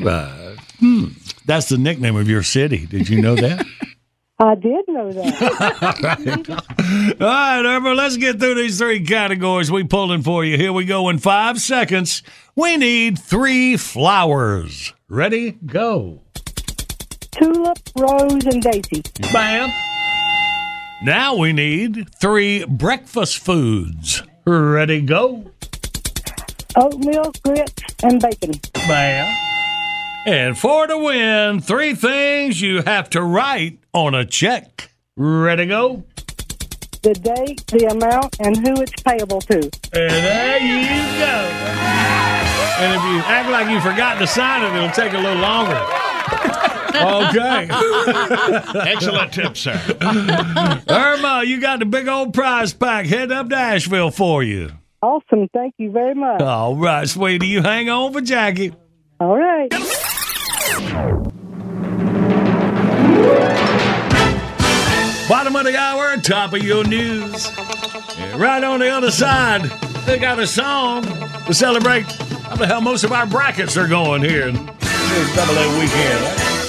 Right. 0.00 0.56
Hmm. 0.78 1.06
That's 1.44 1.68
the 1.68 1.76
nickname 1.76 2.14
of 2.14 2.28
your 2.28 2.44
city. 2.44 2.86
Did 2.86 3.08
you 3.08 3.20
know 3.20 3.34
that? 3.34 3.66
I 4.38 4.54
did 4.54 4.84
know 4.86 5.10
that. 5.12 7.16
All 7.20 7.26
right, 7.26 7.64
Irma, 7.64 7.94
let's 7.94 8.16
get 8.16 8.38
through 8.38 8.54
these 8.54 8.78
three 8.78 9.04
categories 9.04 9.72
we 9.72 9.82
pulling 9.82 10.22
for 10.22 10.44
you. 10.44 10.56
Here 10.56 10.72
we 10.72 10.84
go 10.84 11.08
in 11.08 11.18
five 11.18 11.58
seconds. 11.58 12.22
We 12.54 12.76
need 12.76 13.18
three 13.18 13.76
flowers. 13.76 14.92
Ready? 15.08 15.52
Go. 15.66 16.22
Tulip, 17.32 17.78
rose, 17.98 18.46
and 18.46 18.62
daisy. 18.62 19.02
Bam. 19.32 19.72
Now 21.02 21.36
we 21.36 21.52
need 21.52 22.08
three 22.14 22.64
breakfast 22.64 23.38
foods. 23.38 24.22
Ready? 24.46 25.02
Go. 25.02 25.44
Oatmeal, 26.74 27.32
grits, 27.44 27.82
and 28.02 28.20
bacon. 28.20 28.52
Bam. 28.72 29.36
And 30.26 30.58
for 30.58 30.86
the 30.86 30.98
win, 30.98 31.60
three 31.60 31.94
things 31.94 32.60
you 32.60 32.82
have 32.82 33.10
to 33.10 33.22
write 33.22 33.78
on 33.92 34.14
a 34.14 34.24
check. 34.24 34.90
Ready? 35.16 35.66
Go. 35.66 36.04
The 37.02 37.12
date, 37.12 37.64
the 37.66 37.86
amount, 37.86 38.36
and 38.40 38.56
who 38.56 38.82
it's 38.82 39.02
payable 39.02 39.40
to. 39.42 39.56
And 39.92 40.10
there 40.10 40.58
you 40.58 40.86
go. 41.18 41.66
And 42.78 42.94
if 42.94 43.02
you 43.02 43.18
act 43.30 43.50
like 43.50 43.68
you 43.68 43.80
forgot 43.80 44.18
to 44.18 44.26
sign 44.26 44.62
it, 44.62 44.74
it'll 44.76 44.90
take 44.90 45.12
a 45.12 45.18
little 45.18 45.40
longer. 45.40 45.80
Okay. 46.96 47.68
Excellent 48.90 49.32
tip, 49.32 49.56
sir. 49.56 49.80
Irma, 50.88 51.42
you 51.44 51.60
got 51.60 51.78
the 51.80 51.86
big 51.86 52.08
old 52.08 52.32
prize 52.34 52.72
pack 52.72 53.06
heading 53.06 53.36
up 53.36 53.48
to 53.50 53.56
Asheville 53.56 54.10
for 54.10 54.42
you. 54.42 54.70
Awesome. 55.02 55.48
Thank 55.52 55.74
you 55.78 55.90
very 55.90 56.14
much. 56.14 56.40
All 56.42 56.76
right, 56.76 57.08
sweetie, 57.08 57.46
you 57.46 57.62
hang 57.62 57.88
on 57.90 58.12
for 58.12 58.20
Jackie. 58.20 58.72
All 59.20 59.36
right. 59.36 59.70
Bottom 65.28 65.56
of 65.56 65.64
the 65.64 65.76
hour, 65.76 66.16
top 66.18 66.52
of 66.52 66.62
your 66.62 66.84
news. 66.84 67.50
And 68.16 68.40
right 68.40 68.62
on 68.62 68.78
the 68.78 68.88
other 68.88 69.10
side, 69.10 69.62
they 70.06 70.18
got 70.18 70.38
a 70.38 70.46
song 70.46 71.02
to 71.46 71.52
celebrate 71.52 72.04
how 72.04 72.54
the 72.54 72.66
hell 72.66 72.80
most 72.80 73.02
of 73.02 73.10
our 73.12 73.26
brackets 73.26 73.76
are 73.76 73.88
going 73.88 74.22
here. 74.22 74.52
This 74.52 75.34
double 75.34 75.54
A 75.54 75.80
weekend. 75.80 76.65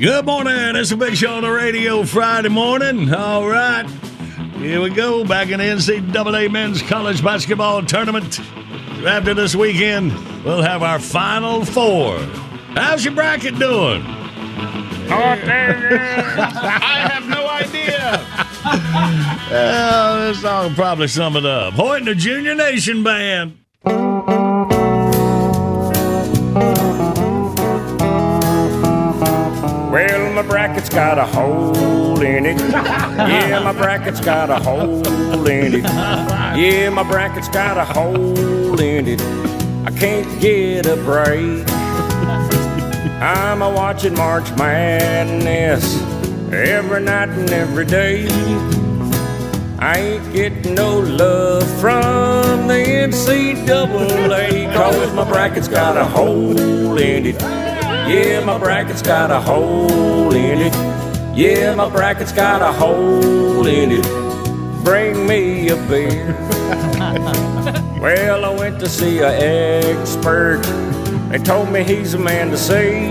Good 0.00 0.24
morning. 0.24 0.76
It's 0.76 0.92
a 0.92 0.96
big 0.96 1.14
show 1.14 1.34
on 1.34 1.42
the 1.42 1.50
radio 1.50 2.04
Friday 2.04 2.48
morning. 2.48 3.12
All 3.12 3.46
right. 3.46 3.84
Here 4.56 4.80
we 4.80 4.88
go. 4.88 5.26
Back 5.26 5.50
in 5.50 5.58
the 5.58 5.66
NCAA 5.66 6.50
men's 6.50 6.80
college 6.80 7.22
basketball 7.22 7.82
tournament. 7.84 8.40
After 9.06 9.34
this 9.34 9.54
weekend, 9.54 10.12
we'll 10.42 10.62
have 10.62 10.82
our 10.82 10.98
final 10.98 11.66
four. 11.66 12.18
How's 12.74 13.04
your 13.04 13.12
bracket 13.14 13.58
doing? 13.58 14.00
I 15.10 15.36
have 17.10 17.28
no 17.28 17.46
idea. 17.46 18.26
Well, 19.50 20.28
this 20.28 20.42
song 20.42 20.74
probably 20.74 21.08
sum 21.08 21.34
it 21.34 21.44
up. 21.44 21.74
Hoyt 21.74 21.98
and 21.98 22.06
the 22.06 22.14
Junior 22.14 22.54
Nation 22.54 23.02
Band. 23.02 23.58
My 30.42 30.48
bracket's 30.48 30.88
got 30.88 31.18
a 31.18 31.26
hole 31.26 32.22
in 32.22 32.46
it. 32.46 32.58
Yeah, 32.58 33.60
my 33.62 33.72
bracket's 33.72 34.20
got 34.20 34.48
a 34.48 34.58
hole 34.58 35.46
in 35.46 35.74
it. 35.74 35.84
Yeah, 35.84 36.88
my 36.88 37.02
bracket's 37.02 37.50
got 37.50 37.76
a 37.76 37.84
hole 37.84 38.80
in 38.80 39.06
it. 39.06 39.20
I 39.86 39.90
can't 39.90 40.40
get 40.40 40.86
a 40.86 40.96
break. 40.96 41.68
I'm 43.20 43.60
a 43.60 43.68
watching 43.68 44.14
March 44.14 44.50
Madness 44.56 46.00
every 46.50 47.02
night 47.02 47.28
and 47.28 47.50
every 47.50 47.84
day. 47.84 48.26
I 49.78 49.98
ain't 49.98 50.32
getting 50.32 50.74
no 50.74 51.00
love 51.00 51.64
from 51.78 52.66
the 52.66 52.82
NCAA 53.06 54.72
cause 54.72 55.12
my 55.12 55.28
bracket's 55.28 55.68
got 55.68 55.98
a 55.98 56.04
hole 56.04 56.96
in 56.96 57.26
it. 57.26 57.69
Yeah, 58.10 58.44
my 58.44 58.58
bracket's 58.58 59.02
got 59.02 59.30
a 59.30 59.40
hole 59.40 60.34
in 60.34 60.58
it. 60.58 60.74
Yeah, 61.36 61.74
my 61.74 61.88
bracket's 61.88 62.32
got 62.32 62.60
a 62.62 62.72
hole 62.72 63.66
in 63.66 63.92
it. 63.92 64.84
Bring 64.84 65.26
me 65.26 65.68
a 65.68 65.76
beer. 65.88 66.36
well, 68.00 68.44
I 68.44 68.54
went 68.58 68.80
to 68.80 68.88
see 68.88 69.18
a 69.20 69.30
expert. 69.30 70.62
They 71.30 71.38
told 71.38 71.70
me 71.70 71.84
he's 71.84 72.14
a 72.14 72.18
man 72.18 72.50
to 72.50 72.56
see. 72.56 73.10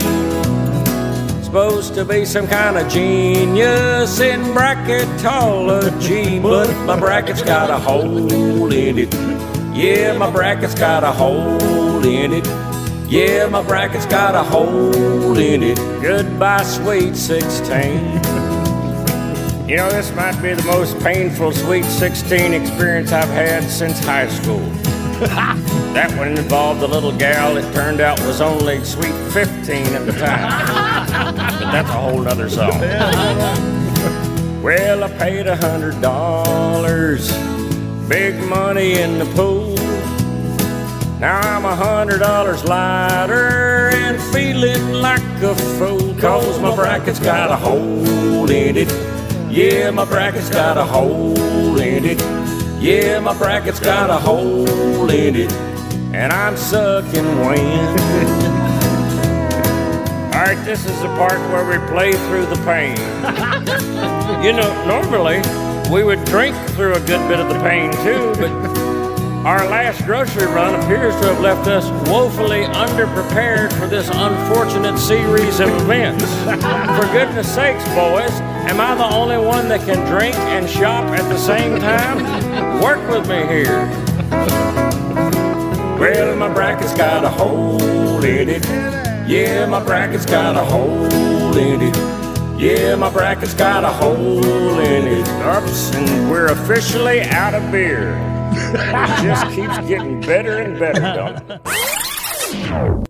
Supposed 1.43 1.93
to 1.95 2.05
be 2.05 2.25
some 2.25 2.47
kind 2.47 2.77
of 2.77 2.87
genius 2.91 4.19
in 4.19 4.41
bracketology, 4.53 6.41
but 6.41 6.69
my 6.85 6.99
bracket's 6.99 7.41
got 7.41 7.69
a 7.69 7.77
hole 7.77 8.71
in 8.73 8.99
it. 8.99 9.13
Yeah, 9.73 10.17
my 10.17 10.29
bracket's 10.29 10.75
got 10.75 11.03
a 11.03 11.11
hole 11.11 12.05
in 12.05 12.33
it. 12.33 12.68
Yeah, 13.09 13.47
my 13.47 13.63
bracket's 13.63 14.05
got 14.05 14.35
a 14.35 14.43
hole 14.43 15.35
in 15.35 15.63
it. 15.63 15.77
Goodbye, 15.99 16.61
sweet 16.61 17.15
16. 17.15 18.03
You 19.67 19.77
know, 19.77 19.89
this 19.89 20.13
might 20.15 20.39
be 20.43 20.53
the 20.53 20.63
most 20.63 20.99
painful 20.99 21.51
Sweet 21.51 21.85
16 21.85 22.53
experience 22.53 23.11
I've 23.11 23.29
had 23.29 23.63
since 23.63 23.97
high 24.03 24.27
school. 24.27 24.59
that 25.93 26.11
one 26.17 26.37
involved 26.37 26.83
a 26.83 26.87
little 26.87 27.11
gal 27.15 27.55
that 27.55 27.73
turned 27.73 27.99
out 27.99 28.19
was 28.21 28.41
only 28.41 28.83
Sweet 28.83 29.13
15 29.31 29.85
at 29.95 30.05
the 30.05 30.11
time. 30.11 31.35
but 31.35 31.71
that's 31.71 31.89
a 31.89 31.91
whole 31.91 32.21
nother 32.21 32.47
song. 32.47 32.79
well, 34.63 35.03
I 35.03 35.17
paid 35.17 35.47
a 35.47 35.55
hundred 35.55 35.99
dollars, 35.99 37.31
big 38.07 38.39
money 38.47 39.01
in 39.01 39.17
the 39.17 39.25
pool. 39.35 39.68
Now 41.19 41.41
I'm 41.41 41.65
a 41.65 41.75
hundred 41.75 42.19
dollars 42.19 42.63
lighter 42.63 43.89
and 43.93 44.21
feeling 44.33 44.93
like 44.93 45.21
a 45.41 45.53
fool. 45.77 46.15
Cause 46.17 46.61
my 46.61 46.73
bracket's 46.73 47.19
got 47.19 47.51
a 47.51 47.57
hole 47.57 48.49
in 48.49 48.77
it. 48.77 48.89
Yeah, 49.51 49.91
my 49.91 50.05
bracket's 50.05 50.49
got 50.49 50.77
a 50.77 50.85
hole 50.85 51.77
in 51.77 52.05
it. 52.05 52.21
Yeah, 52.81 53.19
my 53.19 53.37
bracket's 53.37 53.81
got 53.81 54.09
a 54.09 54.13
hole 54.13 55.09
in 55.09 55.35
it. 55.35 55.51
And 56.13 56.31
I'm 56.31 56.55
sucking 56.55 57.39
wind. 57.45 57.99
Alright, 60.33 60.63
this 60.63 60.85
is 60.85 61.01
the 61.01 61.09
part 61.17 61.37
where 61.51 61.65
we 61.67 61.85
play 61.89 62.13
through 62.13 62.45
the 62.45 62.55
pain. 62.63 62.95
you 64.41 64.53
know, 64.53 64.71
normally 64.87 65.41
we 65.91 66.05
would 66.05 66.23
drink 66.23 66.55
through 66.77 66.93
a 66.93 67.01
good 67.01 67.27
bit 67.27 67.41
of 67.41 67.49
the 67.49 67.59
pain 67.59 67.91
too, 68.05 68.33
but 68.39 68.88
our 69.45 69.65
last 69.69 70.05
grocery 70.05 70.45
run 70.47 70.75
appears 70.75 71.13
to 71.21 71.27
have 71.27 71.39
left 71.39 71.67
us 71.67 71.85
woefully 72.09 72.63
underprepared 72.65 73.71
for 73.79 73.87
this 73.87 74.09
unfortunate 74.11 74.97
series 74.97 75.61
of 75.61 75.69
events. 75.81 76.25
for 76.43 77.11
goodness 77.13 77.53
sakes, 77.53 77.83
boys, 77.89 78.31
am 78.67 78.81
I 78.81 78.95
the 78.95 79.15
only 79.15 79.37
one 79.37 79.69
that 79.69 79.79
can 79.85 80.05
drink 80.07 80.35
and 80.35 80.69
shop 80.69 81.05
at 81.17 81.27
the 81.29 81.37
same 81.37 81.79
time? 81.79 82.81
Work 82.81 83.09
with 83.09 83.29
me 83.29 83.47
here. 83.47 83.87
Well, 85.97 86.35
my 86.35 86.53
bracket's 86.53 86.93
got 86.93 87.23
a 87.23 87.29
hole 87.29 88.23
in 88.23 88.49
it. 88.49 88.65
Yeah, 89.27 89.65
my 89.67 89.81
bracket's 89.81 90.25
got 90.25 90.57
a 90.57 90.65
hole 90.65 91.57
in 91.57 91.81
it. 91.81 91.95
Yeah, 92.59 92.95
my 92.95 93.09
bracket's 93.09 93.53
got 93.53 93.85
a 93.85 93.89
hole 93.89 94.79
in 94.79 95.07
it. 95.07 95.27
Oops, 95.45 95.95
and 95.95 96.29
we're 96.29 96.47
officially 96.47 97.21
out 97.21 97.53
of 97.53 97.71
beer 97.71 98.28
it 98.73 99.23
just 99.23 99.45
keeps 99.55 99.77
getting 99.87 100.21
better 100.21 100.57
and 100.59 100.79
better, 100.79 101.01
don't 101.01 101.51
it? 101.51 103.05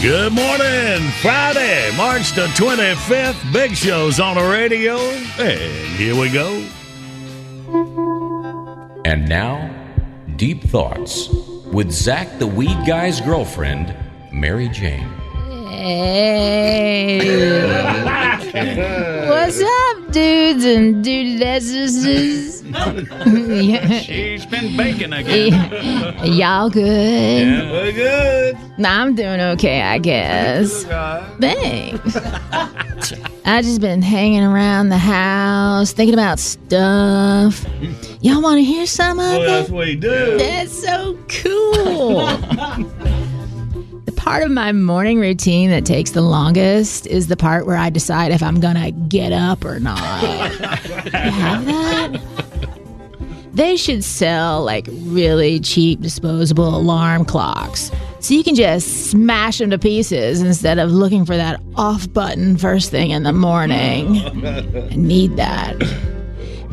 Good 0.00 0.32
morning. 0.32 0.47
Friday, 1.20 1.90
March 1.96 2.32
the 2.32 2.46
25th. 2.48 3.52
Big 3.52 3.74
show's 3.74 4.20
on 4.20 4.36
the 4.36 4.42
radio. 4.42 4.96
And 5.40 5.96
here 5.96 6.14
we 6.14 6.30
go. 6.30 6.64
And 9.04 9.28
now, 9.28 9.68
Deep 10.36 10.62
Thoughts 10.62 11.28
with 11.72 11.90
Zach 11.90 12.38
the 12.38 12.46
Weed 12.46 12.86
Guy's 12.86 13.20
girlfriend, 13.20 13.92
Mary 14.32 14.68
Jane. 14.68 15.12
Hey. 15.78 17.20
What's 19.28 19.60
up, 19.62 20.10
dudes 20.12 20.64
and 20.64 21.04
dudesses? 21.04 22.02
She's 24.04 24.44
been 24.46 24.76
baking 24.76 25.12
again. 25.12 25.72
Y'all 26.24 26.68
good? 26.68 27.46
Yeah, 27.46 27.70
we're 27.70 27.92
good. 27.92 28.58
I'm 28.84 29.14
doing 29.14 29.40
okay, 29.40 29.82
I 29.82 29.98
guess. 29.98 30.82
Thanks. 31.38 32.16
I 33.44 33.62
just 33.62 33.80
been 33.80 34.02
hanging 34.02 34.42
around 34.42 34.88
the 34.88 34.98
house, 34.98 35.92
thinking 35.92 36.14
about 36.14 36.40
stuff. 36.40 37.64
Y'all 38.20 38.42
want 38.42 38.58
to 38.58 38.64
hear 38.64 38.84
some 38.84 39.20
of 39.20 39.26
Well, 39.26 39.42
it? 39.42 39.46
that's 39.46 39.70
what 39.70 39.86
we 39.86 39.94
do. 39.94 40.38
That's 40.38 40.72
so 40.82 41.16
cool. 41.28 42.26
part 44.28 44.42
of 44.42 44.50
my 44.50 44.72
morning 44.72 45.18
routine 45.18 45.70
that 45.70 45.86
takes 45.86 46.10
the 46.10 46.20
longest 46.20 47.06
is 47.06 47.28
the 47.28 47.36
part 47.36 47.64
where 47.64 47.78
I 47.78 47.88
decide 47.88 48.30
if 48.30 48.42
I'm 48.42 48.60
gonna 48.60 48.90
get 48.90 49.32
up 49.32 49.64
or 49.64 49.80
not. 49.80 49.98
have 51.14 51.64
that? 51.64 52.20
They 53.54 53.74
should 53.78 54.04
sell 54.04 54.62
like 54.62 54.86
really 54.90 55.60
cheap 55.60 56.02
disposable 56.02 56.76
alarm 56.76 57.24
clocks. 57.24 57.90
So 58.20 58.34
you 58.34 58.44
can 58.44 58.54
just 58.54 59.06
smash 59.06 59.56
them 59.56 59.70
to 59.70 59.78
pieces 59.78 60.42
instead 60.42 60.78
of 60.78 60.90
looking 60.90 61.24
for 61.24 61.34
that 61.38 61.62
off 61.76 62.12
button 62.12 62.58
first 62.58 62.90
thing 62.90 63.12
in 63.12 63.22
the 63.22 63.32
morning. 63.32 64.18
I 64.44 64.94
need 64.94 65.36
that. 65.36 65.82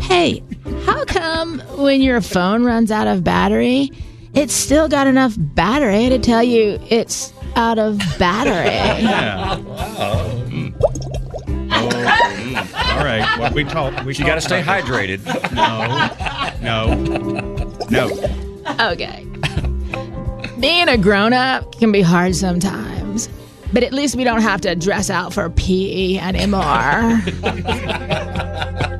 Hey, 0.01 0.43
how 0.83 1.05
come 1.05 1.59
when 1.77 2.01
your 2.01 2.19
phone 2.19 2.65
runs 2.65 2.91
out 2.91 3.07
of 3.07 3.23
battery, 3.23 3.91
it's 4.33 4.53
still 4.53 4.89
got 4.89 5.07
enough 5.07 5.35
battery 5.37 6.09
to 6.09 6.19
tell 6.19 6.43
you 6.43 6.77
it's 6.89 7.31
out 7.55 7.79
of 7.79 7.97
battery? 8.19 8.65
Yeah. 9.05 9.57
Wow. 9.57 10.31
Mm. 10.47 10.73
All 12.97 13.03
right, 13.03 13.39
what 13.39 13.53
we 13.53 13.63
talk. 13.63 14.05
We 14.05 14.13
You 14.15 14.25
got 14.25 14.35
to 14.35 14.41
stay 14.41 14.61
hydrated. 14.61 15.21
No, 15.53 15.85
no, 16.61 16.95
no. 17.89 18.09
Okay. 18.91 19.25
Being 20.59 20.87
a 20.87 20.97
grown 20.97 21.33
up 21.33 21.77
can 21.77 21.91
be 21.91 22.01
hard 22.01 22.35
sometimes, 22.35 23.27
but 23.73 23.83
at 23.83 23.91
least 23.93 24.15
we 24.15 24.23
don't 24.23 24.41
have 24.41 24.61
to 24.61 24.75
dress 24.75 25.09
out 25.09 25.33
for 25.33 25.49
PE 25.49 26.17
anymore. 26.17 27.21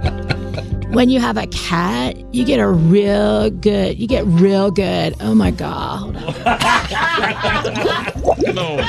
when 0.96 1.10
you 1.10 1.20
have 1.20 1.36
a 1.36 1.46
cat, 1.48 2.16
you 2.34 2.46
get 2.46 2.60
a 2.60 2.70
real 2.70 3.50
good, 3.50 4.00
you 4.00 4.08
get 4.08 4.26
real 4.26 4.72
good. 4.72 5.14
Oh 5.20 5.36
my 5.36 5.52
God. 5.52 6.16
Hold. 8.56 8.80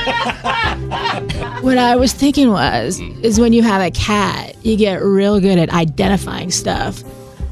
What 1.63 1.77
I 1.77 1.97
was 1.97 2.13
thinking 2.13 2.49
was, 2.49 3.01
is 3.21 3.39
when 3.39 3.51
you 3.51 3.61
have 3.61 3.81
a 3.81 3.91
cat, 3.91 4.55
you 4.65 4.77
get 4.77 5.03
real 5.03 5.41
good 5.41 5.57
at 5.57 5.69
identifying 5.71 6.49
stuff 6.49 7.03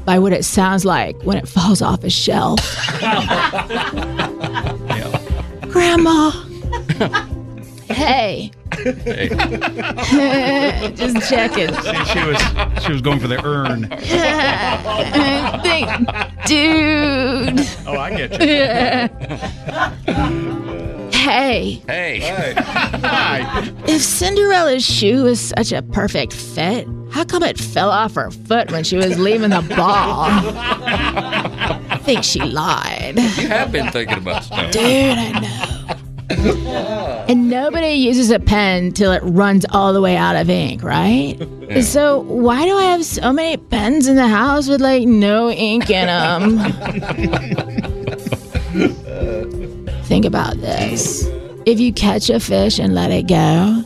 by 0.06 0.18
what 0.18 0.32
it 0.32 0.44
sounds 0.44 0.86
like 0.86 1.20
when 1.22 1.36
it 1.36 1.46
falls 1.46 1.82
off 1.82 2.02
a 2.02 2.10
shelf. 2.10 2.60
Grandma. 5.70 6.30
hey. 7.88 8.50
Just 10.94 11.28
checking. 11.28 11.72
See, 11.74 12.04
she 12.04 12.24
was 12.24 12.38
she 12.84 12.92
was 12.92 13.00
going 13.02 13.20
for 13.20 13.28
the 13.28 13.40
urn. 13.44 13.88
Think, 15.62 15.88
dude. 16.46 17.60
Oh, 17.86 17.96
I 17.98 18.10
get 18.16 18.32
you. 18.40 18.46
Hey, 21.10 21.82
Hey. 21.88 22.20
Hi. 22.56 23.72
if 23.88 24.00
Cinderella's 24.02 24.84
shoe 24.84 25.24
was 25.24 25.40
such 25.40 25.72
a 25.72 25.82
perfect 25.82 26.32
fit, 26.32 26.86
how 27.10 27.24
come 27.24 27.42
it 27.42 27.58
fell 27.58 27.90
off 27.90 28.14
her 28.14 28.30
foot 28.30 28.70
when 28.70 28.84
she 28.84 28.96
was 28.96 29.18
leaving 29.18 29.50
the 29.50 29.62
ball? 29.76 30.26
I 30.28 31.98
think 32.04 32.22
she 32.22 32.40
lied. 32.40 33.16
You 33.16 33.48
have 33.48 33.72
been 33.72 33.90
thinking 33.90 34.18
about 34.18 34.44
stuff. 34.44 34.70
Dude, 34.70 34.82
I 34.84 35.32
know. 35.40 35.45
And 36.30 37.48
nobody 37.48 37.92
uses 37.92 38.30
a 38.30 38.38
pen 38.38 38.92
till 38.92 39.12
it 39.12 39.22
runs 39.22 39.64
all 39.70 39.92
the 39.92 40.00
way 40.00 40.16
out 40.16 40.36
of 40.36 40.50
ink, 40.50 40.82
right? 40.82 41.36
So 41.82 42.20
why 42.20 42.64
do 42.64 42.76
I 42.76 42.84
have 42.84 43.04
so 43.04 43.32
many 43.32 43.56
pens 43.56 44.08
in 44.08 44.16
the 44.16 44.28
house 44.28 44.68
with 44.68 44.80
like 44.80 45.06
no 45.06 45.50
ink 45.50 45.90
in 45.90 46.06
them? 46.06 46.58
Think 50.04 50.24
about 50.24 50.60
this. 50.60 51.26
If 51.66 51.80
you 51.80 51.92
catch 51.92 52.30
a 52.30 52.38
fish 52.38 52.78
and 52.78 52.94
let 52.94 53.10
it 53.10 53.26
go, 53.26 53.82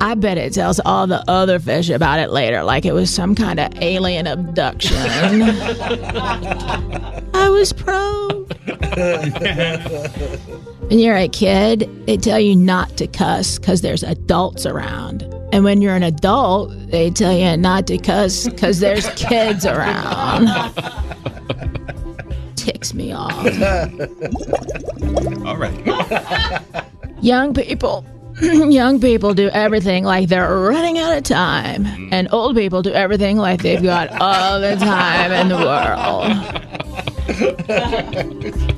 I 0.00 0.14
bet 0.14 0.36
it 0.36 0.52
tells 0.52 0.78
all 0.80 1.06
the 1.06 1.24
other 1.28 1.58
fish 1.58 1.88
about 1.88 2.18
it 2.18 2.30
later, 2.30 2.62
like 2.62 2.84
it 2.84 2.92
was 2.92 3.12
some 3.12 3.34
kind 3.34 3.58
of 3.58 3.72
alien 3.80 4.26
abduction. 4.26 4.96
I 7.34 7.48
was 7.48 7.72
probed. 7.72 8.54
When 10.88 10.98
you're 10.98 11.16
a 11.16 11.28
kid, 11.28 11.88
they 12.06 12.16
tell 12.16 12.38
you 12.38 12.54
not 12.54 12.96
to 12.98 13.06
cuss 13.06 13.58
because 13.58 13.80
there's 13.80 14.02
adults 14.02 14.66
around. 14.66 15.22
And 15.52 15.64
when 15.64 15.80
you're 15.80 15.96
an 15.96 16.02
adult, 16.02 16.70
they 16.90 17.10
tell 17.10 17.36
you 17.36 17.56
not 17.56 17.86
to 17.86 17.98
cuss 17.98 18.46
because 18.46 18.80
there's 18.80 19.08
kids 19.14 19.64
around. 19.64 20.46
Ticks 22.56 22.92
me 22.92 23.12
off. 23.12 23.32
All 25.46 25.56
right. 25.56 26.62
Young 27.22 27.54
people. 27.54 28.04
Young 28.70 29.00
people 29.00 29.32
do 29.34 29.48
everything 29.48 30.04
like 30.04 30.28
they're 30.28 30.58
running 30.58 30.98
out 30.98 31.16
of 31.16 31.22
time, 31.24 31.84
mm. 31.84 32.08
and 32.12 32.28
old 32.32 32.54
people 32.56 32.82
do 32.82 32.92
everything 32.92 33.38
like 33.38 33.62
they've 33.62 33.82
got 33.82 34.10
all 34.20 34.60
the 34.60 34.76
time 34.76 35.32
in 35.32 35.48
the 35.48 35.56
world. 35.56 36.32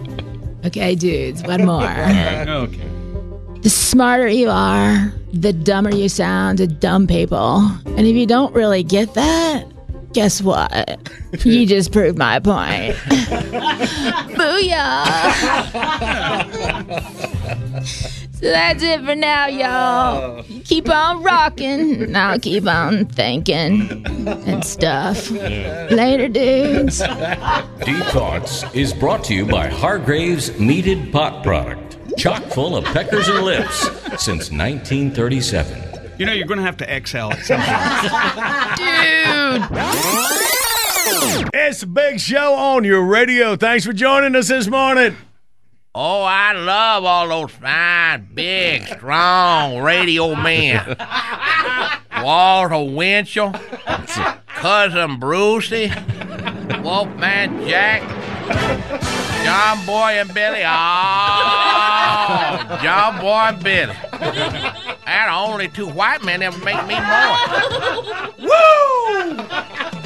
Okay, 0.64 0.96
dudes, 0.96 1.42
one 1.44 1.64
more. 1.64 1.88
Okay. 1.88 2.44
The 3.62 3.70
smarter 3.70 4.28
you 4.28 4.50
are, 4.50 5.14
the 5.32 5.52
dumber 5.52 5.94
you 5.94 6.08
sound 6.08 6.58
to 6.58 6.66
dumb 6.66 7.06
people. 7.06 7.70
And 7.86 8.00
if 8.00 8.16
you 8.16 8.26
don't 8.26 8.52
really 8.54 8.82
get 8.82 9.14
that, 9.14 9.64
guess 10.18 10.42
what? 10.42 10.98
You 11.44 11.64
just 11.74 11.92
proved 11.92 12.18
my 12.18 12.40
point. 12.40 12.96
Booyah! 14.34 15.14
so 18.32 18.50
that's 18.50 18.82
it 18.82 19.04
for 19.04 19.14
now, 19.14 19.46
y'all. 19.46 20.44
You 20.46 20.60
keep 20.62 20.90
on 20.90 21.22
rocking, 21.22 22.02
and 22.02 22.18
I'll 22.18 22.40
keep 22.40 22.66
on 22.66 23.06
thinking 23.06 24.04
and 24.26 24.64
stuff. 24.64 25.30
Later, 25.30 26.26
dudes. 26.26 26.98
Deep 26.98 28.04
Thoughts 28.06 28.64
is 28.74 28.92
brought 28.92 29.22
to 29.26 29.34
you 29.34 29.46
by 29.46 29.68
Hargrave's 29.68 30.58
Meated 30.58 31.12
Pot 31.12 31.44
Product, 31.44 31.96
chock 32.18 32.42
full 32.46 32.76
of 32.76 32.84
peckers 32.86 33.28
and 33.28 33.44
lips 33.44 33.82
since 34.20 34.50
1937. 34.50 35.87
You 36.18 36.26
know 36.26 36.32
you're 36.32 36.46
going 36.46 36.58
to 36.58 36.64
have 36.64 36.76
to 36.78 36.92
exhale 36.92 37.30
at 37.32 37.44
some 37.44 37.60
point. 37.60 37.78
Dude! 41.40 41.50
It's 41.54 41.82
a 41.82 41.86
big 41.86 42.18
show 42.18 42.54
on 42.54 42.84
your 42.84 43.04
radio. 43.04 43.54
Thanks 43.56 43.84
for 43.86 43.92
joining 43.92 44.34
us 44.34 44.48
this 44.48 44.66
morning. 44.66 45.16
Oh, 45.94 46.22
I 46.22 46.52
love 46.52 47.04
all 47.04 47.28
those 47.28 47.52
fine, 47.52 48.28
big, 48.34 48.86
strong 48.86 49.80
radio 49.80 50.34
men. 50.34 50.96
Walter 52.22 52.82
Winchell, 52.94 53.52
Cousin 54.46 55.18
Brucey, 55.18 55.92
Wolfman 56.82 57.66
Jack, 57.68 58.02
John 59.48 59.80
Boy 59.86 60.20
and 60.20 60.34
Billy. 60.34 60.60
Oh, 60.62 60.68
John 62.82 63.18
Boy 63.18 63.48
and 63.48 63.62
Billy. 63.64 63.94
They're 65.06 65.30
only 65.30 65.68
two 65.68 65.88
white 65.88 66.22
men 66.22 66.42
ever 66.42 66.58
make 66.62 66.86
me 66.86 66.96
more. 66.96 67.38
Woo! 68.38 69.38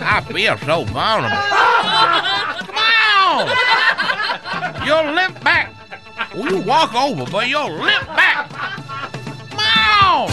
I 0.04 0.20
feel 0.32 0.56
so 0.58 0.84
vulnerable. 0.84 1.36
Come 2.68 2.76
on! 3.18 3.48
You'll 4.86 5.10
limp 5.12 5.42
back. 5.42 5.74
Well, 6.36 6.48
you 6.48 6.60
walk 6.60 6.94
over, 6.94 7.24
but 7.28 7.48
you'll 7.48 7.72
limp 7.72 8.06
back. 8.06 8.48
Come 9.50 9.58
on! 9.58 10.28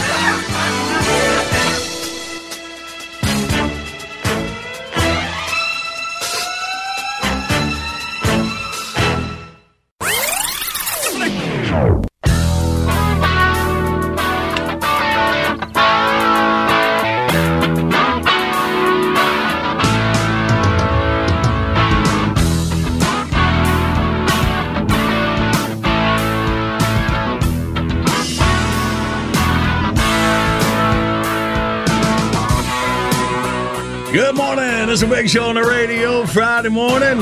Show 35.30 35.44
on 35.44 35.54
the 35.54 35.62
radio 35.62 36.26
Friday 36.26 36.70
morning. 36.70 37.20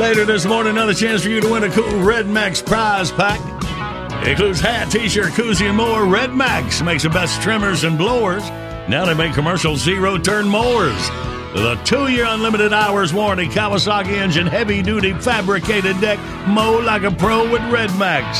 Later 0.00 0.24
this 0.24 0.46
morning, 0.46 0.72
another 0.72 0.92
chance 0.92 1.22
for 1.22 1.28
you 1.28 1.40
to 1.40 1.48
win 1.48 1.62
a 1.62 1.70
cool 1.70 2.00
Red 2.00 2.26
Max 2.26 2.60
prize 2.60 3.12
pack. 3.12 3.38
It 4.22 4.30
includes 4.30 4.58
hat, 4.58 4.90
t-shirt, 4.90 5.34
koozie, 5.34 5.68
and 5.68 5.76
more. 5.76 6.06
Red 6.06 6.34
Max 6.34 6.82
makes 6.82 7.04
the 7.04 7.08
best 7.08 7.40
trimmers 7.40 7.84
and 7.84 7.96
blowers. 7.96 8.42
Now 8.88 9.04
they 9.04 9.14
make 9.14 9.32
commercial 9.32 9.76
zero-turn 9.76 10.48
mowers. 10.48 11.08
The 11.54 11.80
two-year 11.84 12.26
unlimited 12.26 12.72
hours 12.72 13.14
warranty, 13.14 13.46
Kawasaki 13.46 14.14
engine, 14.14 14.48
heavy-duty 14.48 15.12
fabricated 15.14 16.00
deck, 16.00 16.18
mow 16.48 16.80
like 16.80 17.04
a 17.04 17.12
pro 17.12 17.48
with 17.48 17.62
Red 17.70 17.96
Max. 17.96 18.38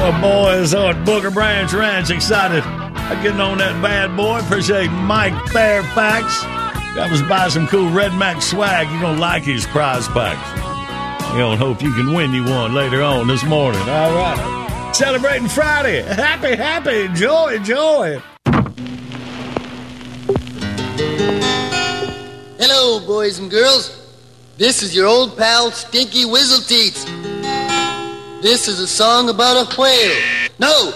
Oh, 0.00 0.16
boys 0.22 0.72
on 0.72 1.04
Booker 1.04 1.32
Branch 1.32 1.72
Ranch 1.72 2.10
excited. 2.10 2.62
I'm 2.62 3.20
getting 3.24 3.40
on 3.40 3.58
that 3.58 3.82
bad 3.82 4.16
boy. 4.16 4.38
Appreciate 4.38 4.86
Mike 4.86 5.48
Fairfax. 5.48 6.57
Got 6.98 7.12
was 7.12 7.22
buy 7.22 7.48
some 7.48 7.68
cool 7.68 7.88
Red 7.92 8.12
Max 8.14 8.46
swag. 8.46 8.90
You're 8.90 9.00
going 9.00 9.14
to 9.14 9.20
like 9.20 9.44
his 9.44 9.64
prize 9.66 10.08
packs. 10.08 11.36
You 11.36 11.46
and 11.46 11.56
hope 11.56 11.80
you 11.80 11.92
can 11.92 12.12
win 12.12 12.32
you 12.32 12.42
one 12.42 12.74
later 12.74 13.02
on 13.02 13.28
this 13.28 13.44
morning. 13.44 13.80
All 13.82 14.16
right. 14.16 14.90
Celebrating 14.92 15.46
Friday. 15.46 16.02
Happy, 16.14 16.56
happy. 16.56 17.06
Joy, 17.14 17.60
joy. 17.60 18.20
Hello, 22.58 23.06
boys 23.06 23.38
and 23.38 23.48
girls. 23.48 23.96
This 24.56 24.82
is 24.82 24.92
your 24.92 25.06
old 25.06 25.38
pal 25.38 25.70
Stinky 25.70 26.24
Wizzleteats. 26.24 27.04
This 28.42 28.66
is 28.66 28.80
a 28.80 28.88
song 28.88 29.28
about 29.30 29.72
a 29.72 29.80
whale. 29.80 30.48
No! 30.58 30.90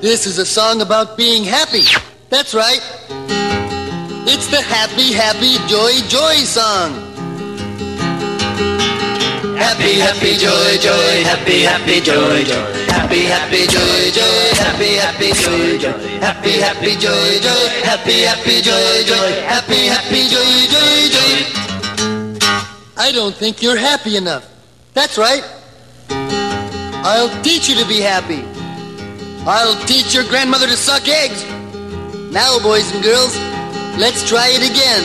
This 0.00 0.28
is 0.28 0.38
a 0.38 0.46
song 0.46 0.80
about 0.80 1.16
being 1.16 1.42
happy. 1.42 1.82
That's 2.30 2.54
right. 2.54 3.11
It's 4.24 4.46
the 4.46 4.62
Happy, 4.62 5.12
Happy, 5.12 5.58
Joy, 5.66 5.92
Joy 6.08 6.36
song. 6.44 6.94
Happy, 9.58 9.98
happy, 9.98 10.36
joy, 10.36 10.78
joy, 10.78 11.24
happy, 11.24 11.62
happy, 11.62 12.00
joy, 12.00 12.44
joy. 12.44 12.72
Happy, 12.86 13.22
happy, 13.24 13.66
joy, 13.66 14.10
joy, 14.10 14.54
happy, 14.54 14.94
happy, 14.94 15.32
joy, 15.32 15.78
joy. 15.78 16.20
Happy, 16.20 16.52
happy, 16.58 16.96
joy, 16.96 17.38
joy, 17.40 17.68
happy, 17.82 18.22
happy, 18.22 18.60
joy, 18.60 19.04
joy. 19.04 19.42
Happy, 19.46 19.86
happy, 19.86 20.28
joy, 20.28 20.66
joy, 20.70 21.08
joy. 21.14 21.32
I 22.96 23.10
don't 23.12 23.34
think 23.34 23.62
you're 23.62 23.76
happy 23.76 24.16
enough. 24.16 24.48
That's 24.94 25.18
right. 25.18 25.44
I'll 27.04 27.42
teach 27.42 27.68
you 27.68 27.76
to 27.76 27.86
be 27.86 28.00
happy. 28.00 28.44
I'll 29.46 29.78
teach 29.86 30.14
your 30.14 30.24
grandmother 30.24 30.66
to 30.66 30.76
suck 30.76 31.08
eggs. 31.08 31.44
Now, 32.32 32.58
boys 32.60 32.92
and 32.94 33.02
girls, 33.02 33.36
let's 33.98 34.26
try 34.28 34.48
it 34.48 34.62
again. 34.64 35.04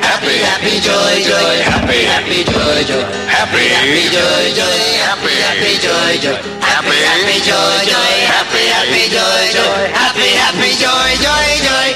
Happy, 0.00 0.36
happy, 0.42 0.80
joy, 0.80 1.14
joy, 1.24 1.56
happy, 1.64 2.00
happy, 2.04 2.40
joy, 2.44 2.78
joy, 2.84 3.04
happy, 3.28 3.64
happy, 3.68 4.04
joy, 4.10 4.44
joy, 4.56 4.80
happy, 5.00 5.34
happy, 5.44 5.74
joy, 5.80 6.12
joy, 6.20 6.40
happy, 6.60 6.98
happy, 7.04 7.36
joy, 7.44 7.74
joy, 7.88 8.14
happy, 8.26 8.64
happy, 8.68 9.04
joy, 9.12 9.42
joy, 9.52 9.82
happy, 9.92 10.30
happy, 10.34 10.72
joy, 10.76 11.08
joy, 11.22 11.48
joy. 11.64 11.88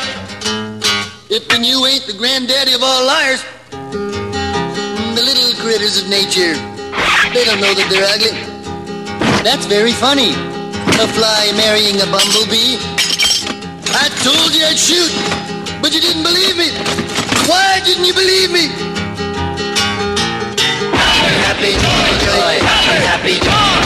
If 1.31 1.51
and 1.55 1.65
you 1.65 1.87
ain't 1.87 2.07
the 2.07 2.15
granddaddy 2.15 2.75
of 2.75 2.83
all 2.83 3.07
liars, 3.07 3.43
the 3.71 5.23
little 5.23 5.55
critters 5.63 6.03
of 6.03 6.09
nature, 6.09 6.55
they 7.35 7.45
don't 7.45 7.61
know 7.61 7.75
that 7.75 7.87
they're 7.91 8.09
ugly. 8.09 8.35
That's 9.43 9.67
very 9.67 9.93
funny. 9.93 10.35
A 11.01 11.09
fly 11.09 11.53
marrying 11.57 11.97
a 12.01 12.07
bumblebee. 12.11 12.77
I 13.93 14.09
told 14.23 14.55
you 14.55 14.65
I'd 14.65 14.79
shoot, 14.79 15.11
but 15.83 15.93
you 15.93 16.01
didn't 16.01 16.23
believe 16.23 16.57
me. 16.57 16.71
Why 17.49 17.81
didn't 17.85 18.05
you 18.05 18.15
believe 18.15 18.51
me? 18.51 18.69
Happy, 20.95 21.75
joy, 21.75 22.11
joy, 22.23 22.55
happy, 23.11 23.35
joy, 23.43 23.80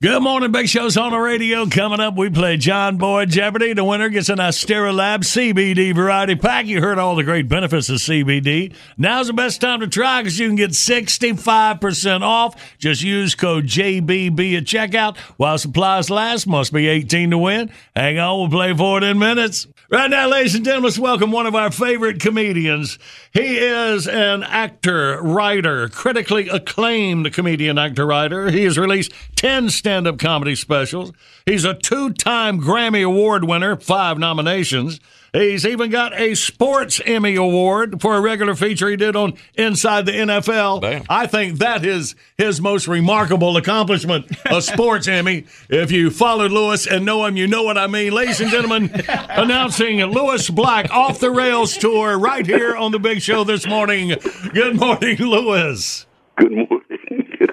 Good 0.00 0.22
morning, 0.22 0.52
Big 0.52 0.68
Show's 0.68 0.96
on 0.96 1.10
the 1.10 1.18
radio. 1.18 1.66
Coming 1.66 1.98
up, 1.98 2.16
we 2.16 2.30
play 2.30 2.56
John 2.56 2.98
Boy 2.98 3.24
Jeopardy. 3.24 3.72
The 3.72 3.82
winner 3.82 4.08
gets 4.08 4.28
an 4.28 4.38
Asterolab 4.38 5.24
CBD 5.24 5.92
variety 5.92 6.36
pack. 6.36 6.66
You 6.66 6.80
heard 6.80 7.00
all 7.00 7.16
the 7.16 7.24
great 7.24 7.48
benefits 7.48 7.88
of 7.88 7.96
CBD. 7.96 8.72
Now's 8.96 9.26
the 9.26 9.32
best 9.32 9.60
time 9.60 9.80
to 9.80 9.88
try 9.88 10.22
because 10.22 10.38
you 10.38 10.46
can 10.46 10.54
get 10.54 10.70
65% 10.70 12.20
off. 12.20 12.78
Just 12.78 13.02
use 13.02 13.34
code 13.34 13.64
JBB 13.64 14.58
at 14.58 14.66
checkout. 14.66 15.16
While 15.36 15.58
supplies 15.58 16.10
last, 16.10 16.46
must 16.46 16.72
be 16.72 16.86
18 16.86 17.32
to 17.32 17.38
win. 17.38 17.68
Hang 17.96 18.20
on, 18.20 18.38
we'll 18.38 18.50
play 18.50 18.72
for 18.72 18.98
it 18.98 19.02
in 19.02 19.18
minutes. 19.18 19.66
Right 19.90 20.10
now, 20.10 20.28
ladies 20.28 20.54
and 20.54 20.66
gentlemen, 20.66 20.84
let's 20.84 20.98
welcome 20.98 21.32
one 21.32 21.46
of 21.46 21.54
our 21.54 21.72
favorite 21.72 22.20
comedians. 22.20 22.98
He 23.32 23.56
is 23.56 24.06
an 24.06 24.42
actor, 24.44 25.20
writer, 25.22 25.88
critically 25.88 26.50
acclaimed 26.50 27.32
comedian, 27.32 27.78
actor, 27.78 28.06
writer. 28.06 28.50
He 28.50 28.64
has 28.64 28.78
released 28.78 29.12
10 29.36 29.70
stand 29.70 29.87
up 29.88 30.18
comedy 30.18 30.54
specials. 30.54 31.12
He's 31.46 31.64
a 31.64 31.74
two 31.74 32.12
time 32.12 32.60
Grammy 32.60 33.04
Award 33.04 33.44
winner, 33.44 33.76
five 33.76 34.18
nominations. 34.18 35.00
He's 35.32 35.66
even 35.66 35.90
got 35.90 36.18
a 36.18 36.34
Sports 36.34 37.02
Emmy 37.04 37.36
Award 37.36 38.00
for 38.00 38.16
a 38.16 38.20
regular 38.20 38.54
feature 38.54 38.88
he 38.88 38.96
did 38.96 39.14
on 39.14 39.34
Inside 39.54 40.06
the 40.06 40.12
NFL. 40.12 41.04
I 41.08 41.26
think 41.26 41.58
that 41.58 41.84
is 41.84 42.14
his 42.38 42.62
most 42.62 42.88
remarkable 42.88 43.56
accomplishment, 43.58 44.26
a 44.46 44.62
Sports 44.62 45.06
Emmy. 45.06 45.44
If 45.68 45.90
you 45.92 46.10
followed 46.10 46.50
Lewis 46.50 46.86
and 46.86 47.04
know 47.04 47.26
him, 47.26 47.36
you 47.36 47.46
know 47.46 47.62
what 47.62 47.76
I 47.76 47.86
mean. 47.88 48.12
Ladies 48.12 48.40
and 48.40 48.50
gentlemen, 48.50 48.90
announcing 49.08 49.98
Lewis 50.00 50.48
Black 50.48 50.90
off 50.90 51.20
the 51.20 51.30
rails 51.30 51.76
tour 51.76 52.18
right 52.18 52.46
here 52.46 52.74
on 52.74 52.92
the 52.92 52.98
big 52.98 53.20
show 53.20 53.44
this 53.44 53.66
morning. 53.66 54.16
Good 54.54 54.76
morning, 54.76 55.18
Lewis. 55.18 56.06
Good 56.36 56.52
morning. 56.52 56.80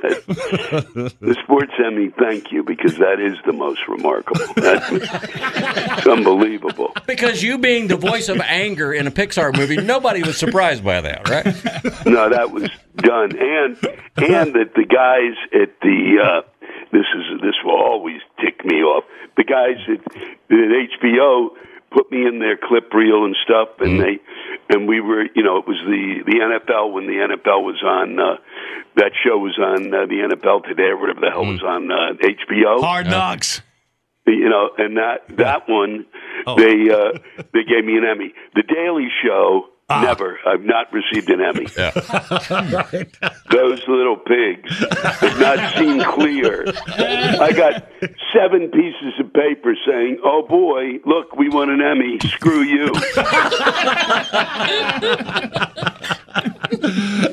The 0.09 1.37
sports 1.43 1.71
Emmy, 1.83 2.11
thank 2.17 2.51
you, 2.51 2.63
because 2.63 2.97
that 2.97 3.19
is 3.19 3.37
the 3.45 3.53
most 3.53 3.81
remarkable. 3.87 4.45
That's 4.55 6.07
unbelievable. 6.07 6.93
Because 7.05 7.43
you 7.43 7.57
being 7.57 7.87
the 7.87 7.97
voice 7.97 8.29
of 8.29 8.39
anger 8.41 8.93
in 8.93 9.07
a 9.07 9.11
Pixar 9.11 9.55
movie, 9.55 9.77
nobody 9.77 10.23
was 10.23 10.37
surprised 10.37 10.83
by 10.83 11.01
that, 11.01 11.29
right? 11.29 11.45
No, 12.05 12.29
that 12.29 12.51
was 12.51 12.69
done, 12.97 13.37
and 13.37 13.77
and 14.17 14.53
that 14.53 14.73
the 14.75 14.85
guys 14.85 15.35
at 15.53 15.79
the 15.81 16.17
uh, 16.23 16.41
this 16.91 17.05
is 17.15 17.41
this 17.41 17.55
will 17.63 17.81
always 17.81 18.21
tick 18.39 18.63
me 18.65 18.77
off. 18.77 19.03
The 19.37 19.43
guys 19.43 19.77
at, 19.87 20.15
at 20.15 21.01
HBO 21.01 21.49
put 21.95 22.11
me 22.11 22.27
in 22.27 22.39
their 22.39 22.57
clip 22.57 22.93
reel 22.93 23.23
and 23.23 23.35
stuff, 23.43 23.69
and 23.79 24.01
they 24.01 24.19
and 24.69 24.87
we 24.87 24.99
were, 24.99 25.23
you 25.33 25.43
know, 25.43 25.57
it 25.57 25.67
was 25.67 25.79
the 25.85 26.23
the 26.25 26.37
NFL 26.43 26.91
when 26.91 27.07
the 27.07 27.13
NFL 27.13 27.63
was 27.63 27.81
on. 27.83 28.19
Uh, 28.19 28.37
that 28.97 29.11
show 29.23 29.37
was 29.37 29.57
on 29.57 29.93
uh, 29.93 30.05
the 30.05 30.35
NFL 30.35 30.67
today, 30.67 30.91
or 30.91 30.97
whatever 30.97 31.21
the 31.21 31.31
hell 31.31 31.45
was 31.45 31.63
on 31.63 31.91
uh, 31.91 32.13
HBO. 32.21 32.81
Hard 32.81 33.07
knocks. 33.07 33.61
You 34.27 34.49
know, 34.49 34.69
and 34.77 34.97
that 34.97 35.37
that 35.37 35.69
one, 35.69 36.05
they 36.57 36.89
uh, 36.89 37.17
they 37.53 37.63
gave 37.63 37.85
me 37.85 37.97
an 37.97 38.05
Emmy. 38.09 38.33
The 38.55 38.63
Daily 38.63 39.07
Show. 39.23 39.69
Never. 39.87 40.39
I've 40.47 40.63
not 40.63 40.91
received 40.91 41.29
an 41.29 41.41
Emmy. 41.41 41.65
Those 43.51 43.87
little 43.87 44.17
pigs 44.17 44.79
have 44.79 45.39
not 45.39 45.77
seen 45.77 46.03
clear. 46.03 46.65
I 46.87 47.51
got 47.55 47.87
seven 48.33 48.71
pieces 48.71 49.13
of 49.19 49.31
paper 49.31 49.75
saying, 49.87 50.17
"Oh 50.23 50.43
boy, 50.49 50.99
look, 51.05 51.35
we 51.35 51.49
won 51.49 51.69
an 51.69 51.81
Emmy. 51.81 52.17
Screw 52.19 52.63
you." 52.63 52.91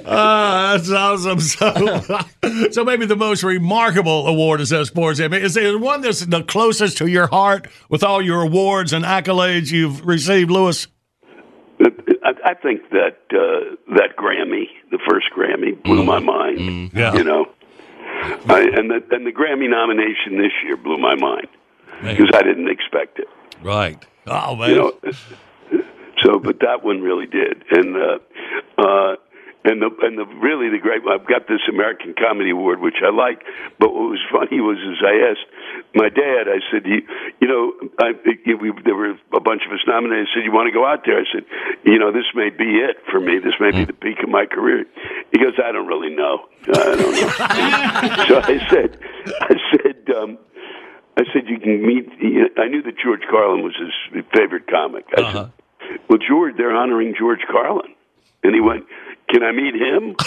Ah, 0.05 0.77
that's 0.77 0.91
awesome. 0.91 1.41
So, 1.41 2.21
so 2.71 2.85
maybe 2.85 3.07
the 3.07 3.17
most 3.17 3.43
remarkable 3.43 4.27
award 4.27 4.61
is 4.61 4.69
that 4.71 4.87
sports 4.87 5.21
Emmy. 5.21 5.39
Is 5.39 5.55
there 5.55 5.79
one 5.79 6.03
that's 6.03 6.21
the 6.25 6.43
closest 6.43 6.99
to 6.99 7.07
your 7.07 7.29
heart 7.29 7.67
with 7.89 8.05
all 8.05 8.21
your 8.21 8.43
awards 8.43 8.93
and 8.93 9.05
accolades 9.05 9.73
you've 9.73 10.05
received, 10.07 10.51
Lewis? 10.51 10.87
I, 11.81 12.35
I 12.45 12.55
think 12.55 12.91
that 12.91 13.19
uh, 13.31 13.77
that 13.95 14.17
Grammy, 14.17 14.67
the 14.91 14.99
first 15.09 15.27
Grammy, 15.37 15.81
blew 15.83 16.05
my 16.05 16.21
mind. 16.21 16.93
yeah. 16.95 17.15
You 17.15 17.25
know, 17.25 17.47
I, 18.47 18.61
and 18.75 18.91
the 18.91 19.03
and 19.11 19.27
the 19.27 19.33
Grammy 19.33 19.69
nomination 19.69 20.39
this 20.39 20.53
year 20.65 20.77
blew 20.77 20.99
my 20.99 21.15
mind 21.15 21.49
because 22.03 22.31
I 22.35 22.43
didn't 22.43 22.71
expect 22.71 23.19
it. 23.19 23.29
Right. 23.63 24.05
Oh 24.27 24.55
man. 24.57 24.71
You 24.71 24.77
know, 24.77 25.13
so 26.23 26.39
but 26.39 26.61
that 26.61 26.85
one 26.85 27.01
really 27.01 27.27
did, 27.27 27.65
and 27.71 27.97
uh, 27.97 28.19
uh, 28.79 29.17
and 29.65 29.83
the 29.83 29.91
and 30.03 30.19
the 30.19 30.27
really 30.41 30.69
the 30.69 30.79
great. 30.79 31.03
I've 31.09 31.27
got 31.27 31.49
this 31.49 31.61
American 31.69 32.15
Comedy 32.15 32.51
Award, 32.51 32.81
which 32.81 33.03
I 33.05 33.11
like. 33.11 33.43
But 33.79 33.93
what 33.95 34.11
was 34.11 34.21
funny 34.31 34.61
was, 34.61 34.79
is 34.79 35.03
I 35.05 35.31
asked 35.31 35.47
my 35.95 36.09
dad. 36.09 36.49
I 36.49 36.59
said, 36.71 36.87
you, 36.87 37.03
you 37.41 37.49
know, 37.49 37.73
I, 37.99 38.13
we, 38.61 38.73
there 38.85 38.95
were 38.95 39.15
a 39.35 39.41
bunch 39.41 39.63
of 39.67 39.73
us 39.73 39.81
nominated. 39.87 40.27
I 40.27 40.35
said, 40.35 40.45
you 40.45 40.53
want 40.53 40.69
to 40.69 40.73
go 40.73 40.87
out 40.87 41.05
there? 41.05 41.19
I 41.21 41.25
said, 41.33 41.45
you 41.85 41.99
know, 41.99 42.13
this 42.13 42.25
may 42.35 42.51
be 42.51 42.81
it 42.81 42.97
for 43.11 43.21
me. 43.21 43.39
This 43.39 43.55
may 43.61 43.71
be 43.73 43.85
the 43.85 43.93
peak 43.93 44.23
of 44.23 44.29
my 44.29 44.47
career. 44.47 44.85
He 45.33 45.39
goes, 45.39 45.55
I 45.63 45.73
don't 45.73 45.87
really 45.87 46.15
know. 46.15 46.47
I 46.69 46.97
don't 46.97 47.13
know. 47.13 47.29
so 48.29 48.35
I 48.41 48.57
said, 48.71 48.99
I 49.43 49.55
said, 49.73 50.15
um, 50.17 50.39
I 51.17 51.25
said, 51.33 51.45
you 51.49 51.59
can 51.59 51.87
meet. 51.87 52.09
I 52.57 52.69
knew 52.69 52.83
that 52.83 52.95
George 53.03 53.23
Carlin 53.31 53.63
was 53.63 53.75
his 53.77 54.25
favorite 54.35 54.67
comic. 54.69 55.05
I 55.17 55.21
Uh-huh. 55.21 55.49
said, 55.81 55.99
well, 56.09 56.19
George, 56.27 56.55
they're 56.57 56.75
honoring 56.75 57.15
George 57.19 57.41
Carlin, 57.51 57.93
and 58.43 58.55
he 58.55 58.61
went. 58.61 58.85
Can 59.33 59.43
I 59.43 59.53
meet 59.53 59.75
him? 59.75 60.15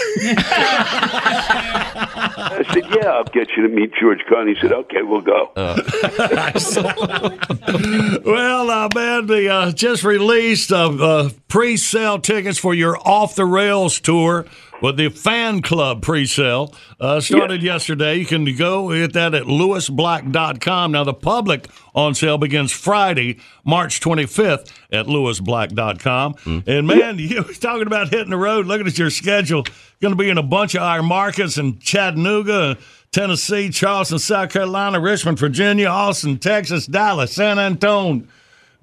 I 2.37 2.65
said, 2.73 2.85
"Yeah, 2.89 3.09
I'll 3.09 3.23
get 3.25 3.51
you 3.55 3.67
to 3.67 3.69
meet 3.69 3.91
George 4.01 4.21
Carlin." 4.27 4.47
He 4.47 4.55
said, 4.59 4.71
"Okay, 4.71 5.03
we'll 5.03 5.21
go." 5.21 5.51
well, 8.25 8.71
uh, 8.71 8.89
man, 8.95 9.27
the 9.27 9.47
uh, 9.47 9.71
just 9.73 10.03
released 10.03 10.71
uh, 10.71 10.89
uh, 10.89 11.29
pre-sale 11.47 12.17
tickets 12.17 12.57
for 12.57 12.73
your 12.73 12.97
Off 13.07 13.35
the 13.35 13.45
Rails 13.45 13.99
tour 13.99 14.47
with 14.81 14.97
the 14.97 15.09
fan 15.09 15.61
club 15.61 16.01
pre-sale 16.01 16.73
uh, 16.99 17.19
started 17.19 17.63
yesterday. 17.63 18.15
You 18.15 18.25
can 18.25 18.45
go 18.55 18.93
get 18.93 19.13
that 19.13 19.33
at 19.33 19.43
lewisblack.com. 19.43 20.91
Now, 20.91 21.03
the 21.03 21.13
public 21.13 21.67
on 21.93 22.13
sale 22.13 22.37
begins 22.37 22.71
Friday, 22.71 23.39
March 23.63 23.99
25th 23.99 24.71
at 24.91 25.05
lewisblack.com. 25.07 26.35
And 26.67 26.87
man, 26.87 27.19
you 27.19 27.43
talking 27.59 27.87
about 27.87 28.09
hitting 28.09 28.29
the 28.29 28.37
road. 28.37 28.65
Looking 28.65 28.87
at 28.87 28.97
your 28.97 29.09
schedule, 29.09 29.63
going 30.01 30.11
to 30.13 30.21
be 30.21 30.29
in 30.29 30.37
a 30.37 30.43
bunch 30.43 30.75
of 30.75 30.81
our 30.81 31.01
markets 31.01 31.57
in 31.57 31.79
Chattanooga. 31.79 32.77
Tennessee, 33.11 33.69
Charleston, 33.69 34.19
South 34.19 34.51
Carolina, 34.51 34.99
Richmond, 34.99 35.39
Virginia, 35.39 35.87
Austin, 35.87 36.37
Texas, 36.37 36.85
Dallas, 36.85 37.31
San 37.31 37.57
Antonio, 37.57 38.27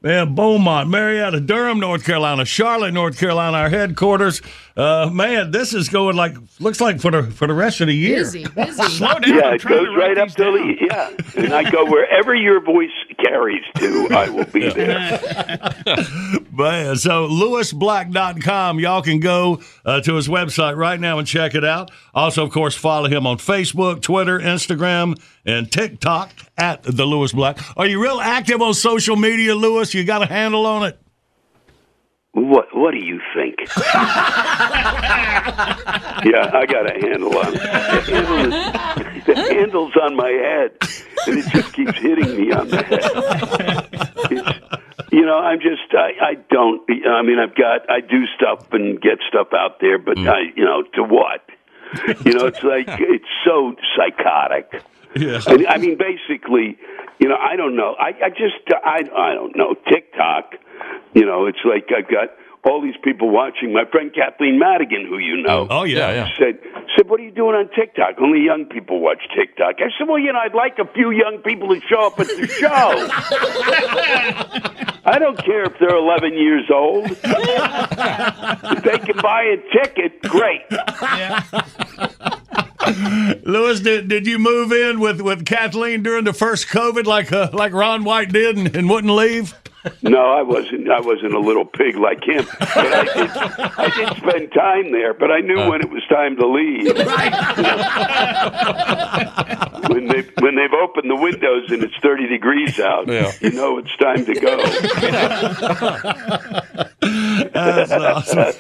man, 0.00 0.34
Beaumont, 0.34 0.88
Marietta, 0.88 1.38
Durham, 1.38 1.78
North 1.78 2.04
Carolina, 2.04 2.46
Charlotte, 2.46 2.94
North 2.94 3.18
Carolina, 3.18 3.58
our 3.58 3.68
headquarters. 3.68 4.40
Uh, 4.76 5.10
man, 5.12 5.50
this 5.50 5.74
is 5.74 5.88
going 5.88 6.16
like 6.16 6.34
looks 6.60 6.80
like 6.80 7.00
for 7.00 7.10
the 7.10 7.22
for 7.24 7.46
the 7.46 7.54
rest 7.54 7.80
of 7.80 7.88
the 7.88 7.94
year. 7.94 8.18
Busy, 8.18 8.46
busy. 8.46 8.82
Slow 8.88 9.18
down. 9.18 9.22
yeah, 9.34 9.46
I'm 9.48 9.54
it 9.54 9.62
goes 9.62 9.86
to 9.86 9.96
right 9.96 10.16
up 10.18 10.28
these 10.28 10.34
to 10.36 10.44
the 10.44 10.74
yeah, 10.88 11.42
and 11.44 11.52
I 11.52 11.70
go 11.70 11.84
wherever 11.84 12.34
your 12.34 12.60
voice 12.60 12.90
carries 13.24 13.62
to, 13.76 14.08
I 14.10 14.28
will 14.30 14.44
be 14.46 14.68
there. 14.70 15.20
Man, 16.52 16.96
so 16.96 17.28
lewisblack.com. 17.28 18.78
Y'all 18.80 19.02
can 19.02 19.20
go 19.20 19.60
uh, 19.84 20.00
to 20.02 20.14
his 20.14 20.28
website 20.28 20.76
right 20.76 20.98
now 20.98 21.18
and 21.18 21.26
check 21.26 21.54
it 21.54 21.64
out. 21.64 21.90
Also, 22.14 22.44
of 22.44 22.50
course, 22.50 22.74
follow 22.74 23.08
him 23.08 23.26
on 23.26 23.38
Facebook, 23.38 24.02
Twitter, 24.02 24.38
Instagram, 24.38 25.20
and 25.44 25.70
TikTok 25.70 26.30
at 26.56 26.82
the 26.82 27.04
Lewis 27.04 27.32
Black. 27.32 27.58
Are 27.76 27.86
you 27.86 28.02
real 28.02 28.20
active 28.20 28.60
on 28.62 28.74
social 28.74 29.16
media, 29.16 29.54
Lewis? 29.54 29.94
You 29.94 30.04
got 30.04 30.22
a 30.22 30.26
handle 30.26 30.66
on 30.66 30.84
it? 30.86 31.01
What 32.32 32.74
What 32.74 32.92
do 32.92 32.98
you 32.98 33.20
think? 33.34 33.58
yeah, 33.76 34.00
I 36.54 36.64
got 36.66 36.90
a 36.90 36.94
handle 36.98 37.36
on 37.36 37.54
it. 37.54 37.60
The, 37.60 38.00
handle 38.08 38.38
is, 38.38 39.24
the 39.26 39.34
handle's 39.36 39.96
on 40.02 40.16
my 40.16 40.30
head, 40.30 40.70
and 41.26 41.38
it 41.38 41.46
just 41.50 41.74
keeps 41.74 41.98
hitting 41.98 42.34
me 42.34 42.52
on 42.52 42.68
the 42.68 42.82
head. 42.82 43.88
It's, 44.30 45.12
you 45.12 45.26
know, 45.26 45.38
I'm 45.38 45.60
just 45.60 45.82
I, 45.92 46.12
I 46.30 46.34
don't. 46.50 46.80
I 47.06 47.20
mean, 47.20 47.38
I've 47.38 47.54
got 47.54 47.90
I 47.90 48.00
do 48.00 48.24
stuff 48.34 48.72
and 48.72 48.98
get 48.98 49.18
stuff 49.28 49.48
out 49.52 49.80
there, 49.80 49.98
but 49.98 50.16
mm. 50.16 50.26
I 50.26 50.52
you 50.56 50.64
know 50.64 50.82
to 50.94 51.02
what? 51.02 51.44
You 52.24 52.32
know, 52.32 52.46
it's 52.46 52.62
like 52.62 52.88
it's 52.88 53.28
so 53.44 53.76
psychotic. 53.94 54.82
Yeah. 55.14 55.40
I, 55.46 55.74
I 55.74 55.78
mean, 55.78 55.98
basically, 55.98 56.78
you 57.18 57.28
know, 57.28 57.36
I 57.36 57.56
don't 57.56 57.76
know. 57.76 57.94
I, 57.98 58.08
I 58.24 58.30
just, 58.30 58.64
I, 58.84 59.02
I 59.16 59.34
don't 59.34 59.56
know. 59.56 59.74
TikTok, 59.74 60.54
you 61.14 61.26
know, 61.26 61.46
it's 61.46 61.58
like 61.64 61.88
I've 61.96 62.10
got 62.10 62.30
all 62.64 62.80
these 62.80 62.94
people 63.02 63.28
watching. 63.30 63.72
My 63.72 63.84
friend 63.90 64.12
Kathleen 64.14 64.58
Madigan, 64.58 65.04
who 65.08 65.18
you 65.18 65.42
know, 65.42 65.66
Oh, 65.68 65.82
yeah, 65.84 66.12
yeah. 66.12 66.28
said, 66.38 66.58
said, 66.96 67.08
"What 67.08 67.18
are 67.18 67.24
you 67.24 67.32
doing 67.32 67.56
on 67.56 67.68
TikTok? 67.74 68.20
Only 68.20 68.44
young 68.44 68.66
people 68.66 69.00
watch 69.00 69.18
TikTok." 69.36 69.76
I 69.80 69.88
said, 69.98 70.06
"Well, 70.08 70.18
you 70.18 70.32
know, 70.32 70.38
I'd 70.38 70.54
like 70.54 70.78
a 70.78 70.86
few 70.92 71.10
young 71.10 71.38
people 71.44 71.74
to 71.74 71.80
show 71.88 72.06
up 72.06 72.20
at 72.20 72.28
the 72.28 72.46
show. 72.46 72.68
I 75.04 75.18
don't 75.18 75.36
care 75.44 75.64
if 75.64 75.76
they're 75.80 75.96
11 75.96 76.34
years 76.34 76.70
old. 76.72 77.06
if 77.10 78.82
they 78.84 78.98
can 78.98 79.16
buy 79.20 79.42
a 79.42 79.56
ticket, 79.84 80.22
great." 80.22 80.62
Lewis, 83.44 83.80
did, 83.80 84.08
did 84.08 84.26
you 84.26 84.38
move 84.38 84.72
in 84.72 85.00
with, 85.00 85.20
with 85.20 85.44
Kathleen 85.46 86.02
during 86.02 86.24
the 86.24 86.32
first 86.32 86.68
COVID 86.68 87.06
like 87.06 87.32
uh, 87.32 87.50
like 87.52 87.72
Ron 87.72 88.04
White 88.04 88.32
did 88.32 88.56
and, 88.56 88.74
and 88.76 88.88
wouldn't 88.90 89.12
leave? 89.12 89.54
No, 90.02 90.32
I 90.32 90.42
wasn't. 90.42 90.88
I 90.90 91.00
wasn't 91.00 91.34
a 91.34 91.40
little 91.40 91.64
pig 91.64 91.96
like 91.96 92.22
him. 92.22 92.46
But 92.58 92.76
I 92.76 93.04
did, 93.04 93.30
I 93.78 93.88
did 93.96 94.16
spend 94.18 94.52
time 94.52 94.92
there, 94.92 95.12
but 95.14 95.30
I 95.32 95.40
knew 95.40 95.66
when 95.68 95.80
it 95.80 95.90
was 95.90 96.04
time 96.08 96.36
to 96.36 96.46
leave. 96.46 96.86
when 99.88 100.06
they 100.06 100.22
when 100.40 100.54
they've 100.54 100.72
opened 100.72 101.10
the 101.10 101.16
windows 101.16 101.68
and 101.70 101.82
it's 101.82 101.96
thirty 102.00 102.28
degrees 102.28 102.78
out, 102.78 103.08
Yeah. 103.08 103.32
you 103.40 103.50
know 103.52 103.78
it's 103.78 103.96
time 103.96 104.24
to 104.24 104.34
go. 104.34 104.56
That's 107.52 107.90
awesome. 107.92 108.54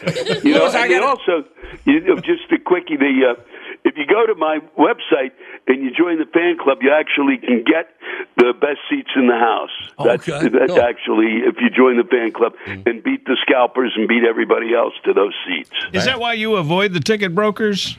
you 0.44 0.54
know, 0.54 0.60
Lewis, 0.60 0.74
I 0.74 0.84
and 0.84 0.92
they 0.92 0.98
also, 0.98 1.44
you 1.84 2.00
know, 2.00 2.16
just 2.16 2.50
a 2.50 2.58
quickie. 2.58 2.96
The 2.96 3.26
uh, 3.30 3.34
if 3.84 3.96
you 3.96 4.06
go 4.06 4.26
to 4.26 4.34
my 4.34 4.58
website 4.78 5.32
and 5.66 5.82
you 5.82 5.90
join 5.90 6.18
the 6.18 6.26
fan 6.26 6.56
club, 6.58 6.78
you 6.82 6.92
actually 6.92 7.38
can 7.38 7.64
get 7.64 7.90
the 8.36 8.52
best 8.60 8.78
seats 8.88 9.10
in 9.16 9.26
the 9.26 9.34
house. 9.38 9.70
That's, 9.98 10.28
Okay, 10.28 10.48
that's 10.48 10.72
cool. 10.72 10.80
actually 10.82 11.42
if 11.46 11.56
you 11.60 11.70
join 11.70 11.96
the 11.96 12.04
fan 12.04 12.32
club 12.32 12.54
and 12.66 13.02
beat 13.02 13.24
the 13.26 13.36
scalpers 13.42 13.92
and 13.96 14.08
beat 14.08 14.24
everybody 14.24 14.74
else 14.74 14.94
to 15.04 15.12
those 15.12 15.34
seats. 15.46 15.70
Is 15.92 16.04
that 16.04 16.20
why 16.20 16.34
you 16.34 16.56
avoid 16.56 16.92
the 16.92 17.00
ticket 17.00 17.34
brokers? 17.34 17.96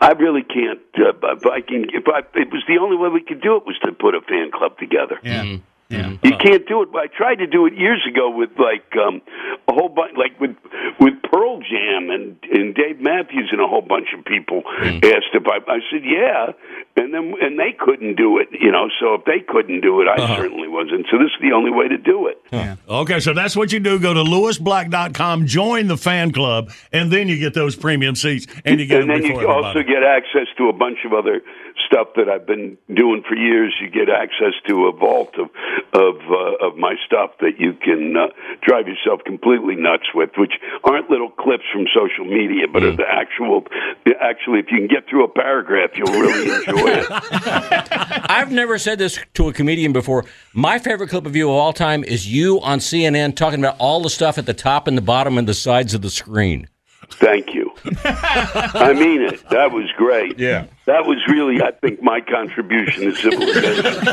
I 0.00 0.12
really 0.12 0.42
can't. 0.42 0.80
Uh, 0.98 1.12
if 1.36 1.46
I 1.46 1.60
can, 1.60 1.86
if 1.92 2.04
I, 2.08 2.20
it 2.38 2.50
was 2.52 2.62
the 2.66 2.78
only 2.80 2.96
way 2.96 3.08
we 3.08 3.22
could 3.22 3.40
do 3.40 3.56
it 3.56 3.64
was 3.66 3.78
to 3.84 3.92
put 3.92 4.14
a 4.14 4.20
fan 4.22 4.50
club 4.50 4.76
together. 4.78 5.18
Yeah. 5.22 5.44
Mm-hmm. 5.44 5.62
Yeah. 5.92 6.16
Mm-hmm. 6.16 6.26
You 6.26 6.36
can't 6.40 6.66
do 6.66 6.82
it. 6.82 6.88
I 6.94 7.06
tried 7.06 7.36
to 7.36 7.46
do 7.46 7.66
it 7.66 7.74
years 7.74 8.00
ago 8.08 8.30
with 8.30 8.50
like 8.58 8.88
um, 8.96 9.20
a 9.68 9.72
whole 9.72 9.88
bunch, 9.88 10.16
like 10.16 10.40
with 10.40 10.56
with 10.98 11.14
Pearl 11.30 11.60
Jam 11.60 12.10
and 12.10 12.36
and 12.50 12.74
Dave 12.74 13.00
Matthews 13.00 13.50
and 13.52 13.60
a 13.60 13.66
whole 13.66 13.82
bunch 13.82 14.08
of 14.16 14.24
people 14.24 14.62
mm-hmm. 14.62 15.04
asked 15.04 15.32
if 15.34 15.46
I. 15.46 15.60
I 15.68 15.78
said 15.90 16.02
yeah, 16.04 16.52
and 16.96 17.12
then 17.12 17.34
and 17.40 17.58
they 17.58 17.76
couldn't 17.78 18.16
do 18.16 18.38
it. 18.38 18.48
You 18.52 18.72
know, 18.72 18.88
so 19.00 19.14
if 19.14 19.24
they 19.24 19.40
couldn't 19.46 19.80
do 19.82 20.00
it, 20.00 20.08
I 20.08 20.22
uh-huh. 20.22 20.36
certainly 20.36 20.68
wasn't. 20.68 21.06
So 21.10 21.18
this 21.18 21.28
is 21.28 21.40
the 21.40 21.52
only 21.52 21.70
way 21.70 21.88
to 21.88 21.98
do 21.98 22.26
it. 22.26 22.40
Yeah. 22.50 22.76
Okay, 22.88 23.20
so 23.20 23.34
that's 23.34 23.54
what 23.54 23.72
you 23.72 23.80
do. 23.80 23.98
Go 23.98 24.14
to 24.14 24.22
lewisblack.com, 24.22 25.46
join 25.46 25.86
the 25.86 25.96
fan 25.96 26.32
club, 26.32 26.70
and 26.92 27.12
then 27.12 27.28
you 27.28 27.38
get 27.38 27.54
those 27.54 27.76
premium 27.76 28.16
seats, 28.16 28.46
and 28.64 28.80
you 28.80 28.86
get 28.86 29.02
and 29.02 29.10
them 29.10 29.22
then 29.22 29.30
you 29.30 29.48
also 29.48 29.68
everybody. 29.70 29.94
get 29.94 30.02
access 30.02 30.48
to 30.56 30.68
a 30.68 30.72
bunch 30.72 30.98
of 31.04 31.12
other 31.12 31.42
stuff 31.92 32.08
that 32.16 32.28
I've 32.28 32.46
been 32.46 32.78
doing 32.92 33.22
for 33.28 33.36
years. 33.36 33.74
You 33.80 33.90
get 33.90 34.08
access 34.08 34.54
to 34.68 34.86
a 34.86 34.92
vault 34.92 35.34
of 35.38 35.50
of 35.92 36.16
uh, 36.24 36.66
of 36.66 36.76
my 36.76 36.94
stuff 37.06 37.32
that 37.40 37.58
you 37.58 37.74
can 37.74 38.16
uh, 38.16 38.28
drive 38.62 38.86
yourself 38.88 39.20
completely 39.24 39.76
nuts 39.76 40.08
with, 40.14 40.30
which 40.38 40.52
aren't 40.84 41.10
little 41.10 41.30
clips 41.30 41.64
from 41.72 41.86
social 41.94 42.24
media, 42.24 42.66
but 42.72 42.82
are 42.82 42.96
the 42.96 43.06
actual. 43.06 43.64
Actually, 44.20 44.60
if 44.60 44.66
you 44.70 44.78
can 44.78 44.88
get 44.88 45.08
through 45.08 45.24
a 45.24 45.28
paragraph, 45.28 45.90
you'll 45.94 46.12
really 46.12 46.50
enjoy 46.66 46.88
it. 46.88 47.06
I've 48.30 48.50
never 48.50 48.78
said 48.78 48.98
this 48.98 49.18
to 49.34 49.48
a 49.48 49.52
comedian 49.52 49.92
before. 49.92 50.24
My 50.54 50.78
favorite 50.78 51.10
clip 51.10 51.26
of 51.26 51.36
you 51.36 51.50
of 51.50 51.56
all 51.56 51.72
time 51.72 52.04
is 52.04 52.26
you 52.26 52.60
on 52.60 52.78
CNN 52.78 53.36
talking 53.36 53.58
about 53.58 53.76
all 53.78 54.00
the 54.00 54.10
stuff 54.10 54.38
at 54.38 54.46
the 54.46 54.54
top 54.54 54.88
and 54.88 54.96
the 54.96 55.02
bottom 55.02 55.36
and 55.36 55.46
the 55.46 55.54
sides 55.54 55.92
of 55.94 56.02
the 56.02 56.10
screen. 56.10 56.68
Thank 57.14 57.54
you. 57.54 57.70
I 58.04 58.92
mean 58.94 59.22
it. 59.22 59.48
That 59.50 59.70
was 59.72 59.90
great. 59.96 60.38
Yeah. 60.38 60.66
That 60.86 61.06
was 61.06 61.18
really, 61.28 61.62
I 61.62 61.70
think, 61.70 62.02
my 62.02 62.20
contribution 62.20 63.04
to 63.04 63.14
civilization. 63.14 64.04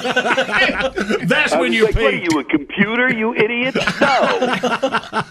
That's 1.27 1.53
I 1.53 1.59
when 1.59 1.73
you 1.73 1.85
like, 1.85 1.95
what 1.95 2.13
are 2.13 2.17
you, 2.17 2.29
a 2.39 2.43
computer, 2.43 3.11
you 3.11 3.33
idiot? 3.33 3.73
No. 3.99 5.23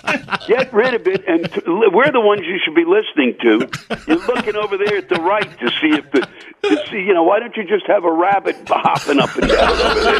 Get 0.48 0.72
rid 0.72 0.94
of 0.94 1.06
it, 1.06 1.24
and 1.28 1.48
t- 1.52 1.60
we're 1.66 2.10
the 2.10 2.20
ones 2.20 2.42
you 2.44 2.58
should 2.64 2.74
be 2.74 2.84
listening 2.84 3.36
to. 3.42 3.68
You're 4.08 4.26
looking 4.26 4.56
over 4.56 4.76
there 4.76 4.96
at 4.98 5.08
the 5.08 5.20
right 5.20 5.48
to 5.60 5.68
see 5.80 5.92
if 5.94 6.10
the, 6.10 6.26
to 6.68 6.86
see, 6.90 7.02
you 7.02 7.14
know, 7.14 7.22
why 7.22 7.38
don't 7.38 7.56
you 7.56 7.62
just 7.64 7.86
have 7.86 8.02
a 8.04 8.10
rabbit 8.12 8.56
hopping 8.66 9.20
up 9.20 9.36
and 9.36 9.46
down 9.48 9.70
over 9.70 10.00
there? 10.00 10.18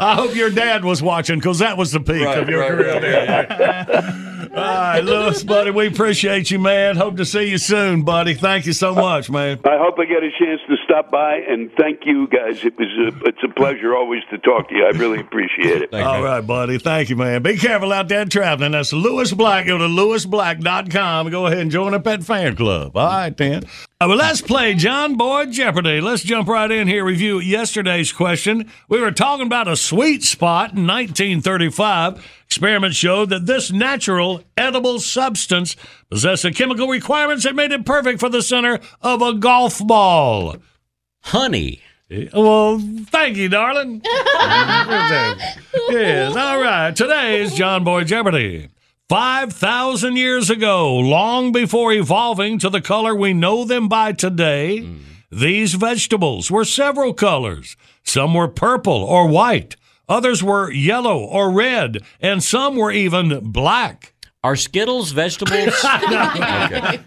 I 0.00 0.14
hope 0.14 0.34
your 0.36 0.50
dad 0.50 0.84
was 0.84 1.02
watching 1.02 1.38
because 1.40 1.58
that 1.58 1.76
was 1.76 1.90
the 1.92 1.98
peak 2.00 2.24
Right, 2.24 2.38
of 2.38 2.48
your 2.48 2.60
right, 2.60 2.70
career. 2.70 3.26
right, 3.26 3.48
there. 3.48 4.37
All 4.54 4.62
right, 4.62 5.00
Lewis, 5.00 5.42
buddy, 5.42 5.70
we 5.70 5.86
appreciate 5.86 6.50
you, 6.50 6.58
man. 6.58 6.96
Hope 6.96 7.16
to 7.16 7.24
see 7.24 7.50
you 7.50 7.58
soon, 7.58 8.02
buddy. 8.02 8.34
Thank 8.34 8.66
you 8.66 8.72
so 8.72 8.94
much, 8.94 9.30
man. 9.30 9.60
I 9.64 9.76
hope 9.78 9.98
I 9.98 10.04
get 10.04 10.22
a 10.22 10.30
chance 10.38 10.60
to 10.68 10.76
stop 10.84 11.10
by 11.10 11.36
and 11.48 11.70
thank 11.78 12.00
you 12.04 12.26
guys. 12.28 12.64
It 12.64 12.78
was 12.78 12.88
a, 13.14 13.28
it's 13.28 13.42
a 13.44 13.48
pleasure 13.48 13.94
always 13.94 14.22
to 14.30 14.38
talk 14.38 14.68
to 14.68 14.74
you. 14.74 14.84
I 14.84 14.96
really 14.96 15.20
appreciate 15.20 15.82
it. 15.82 15.94
All 15.94 16.22
right, 16.22 16.40
buddy. 16.40 16.78
Thank 16.78 17.10
you, 17.10 17.16
man. 17.16 17.42
Be 17.42 17.56
careful 17.56 17.92
out 17.92 18.08
there 18.08 18.24
traveling. 18.24 18.72
That's 18.72 18.92
Lewis 18.92 19.32
Black. 19.32 19.66
Go 19.66 19.78
to 19.78 19.84
lewisblack.com. 19.84 21.30
Go 21.30 21.46
ahead 21.46 21.58
and 21.58 21.70
join 21.70 21.94
up 21.94 22.06
at 22.06 22.24
fan 22.24 22.56
club. 22.56 22.96
All 22.96 23.06
right, 23.06 23.36
then. 23.36 23.64
Uh, 24.00 24.06
well, 24.08 24.16
let's 24.16 24.40
play 24.40 24.74
John 24.74 25.16
Boy 25.16 25.46
Jeopardy. 25.46 26.00
Let's 26.00 26.22
jump 26.22 26.48
right 26.48 26.70
in 26.70 26.86
here. 26.86 27.04
Review 27.04 27.40
yesterday's 27.40 28.12
question. 28.12 28.70
We 28.88 29.00
were 29.00 29.10
talking 29.10 29.46
about 29.46 29.66
a 29.66 29.76
sweet 29.76 30.22
spot 30.22 30.70
in 30.76 30.86
1935. 30.86 32.24
Experiments 32.48 32.96
showed 32.96 33.28
that 33.28 33.44
this 33.44 33.70
natural 33.70 34.42
edible 34.56 35.00
substance 35.00 35.76
possessed 36.08 36.44
the 36.44 36.50
chemical 36.50 36.88
requirements 36.88 37.44
that 37.44 37.54
made 37.54 37.72
it 37.72 37.84
perfect 37.84 38.20
for 38.20 38.30
the 38.30 38.40
center 38.40 38.80
of 39.02 39.20
a 39.20 39.34
golf 39.34 39.86
ball. 39.86 40.56
Honey. 41.24 41.82
Eh, 42.10 42.28
well, 42.32 42.78
thank 43.10 43.36
you, 43.36 43.50
darling. 43.50 44.00
yes, 45.90 46.34
all 46.34 46.58
right. 46.58 46.96
Today 46.96 47.42
is 47.42 47.52
John 47.54 47.84
Boy 47.84 48.04
Jeopardy. 48.04 48.70
5,000 49.10 50.16
years 50.16 50.48
ago, 50.48 50.94
long 50.94 51.52
before 51.52 51.92
evolving 51.92 52.58
to 52.60 52.70
the 52.70 52.80
color 52.80 53.14
we 53.14 53.34
know 53.34 53.66
them 53.66 53.88
by 53.88 54.12
today, 54.12 54.80
hmm. 54.80 54.96
these 55.30 55.74
vegetables 55.74 56.50
were 56.50 56.64
several 56.64 57.12
colors. 57.12 57.76
Some 58.04 58.32
were 58.32 58.48
purple 58.48 59.04
or 59.04 59.28
white, 59.28 59.76
others 60.08 60.42
were 60.42 60.70
yellow 60.70 61.18
or 61.18 61.50
red, 61.50 62.02
and 62.20 62.42
some 62.42 62.76
were 62.76 62.90
even 62.90 63.50
black. 63.50 64.14
Are 64.44 64.54
Skittles 64.54 65.10
vegetables? 65.10 65.74
okay. 65.84 67.00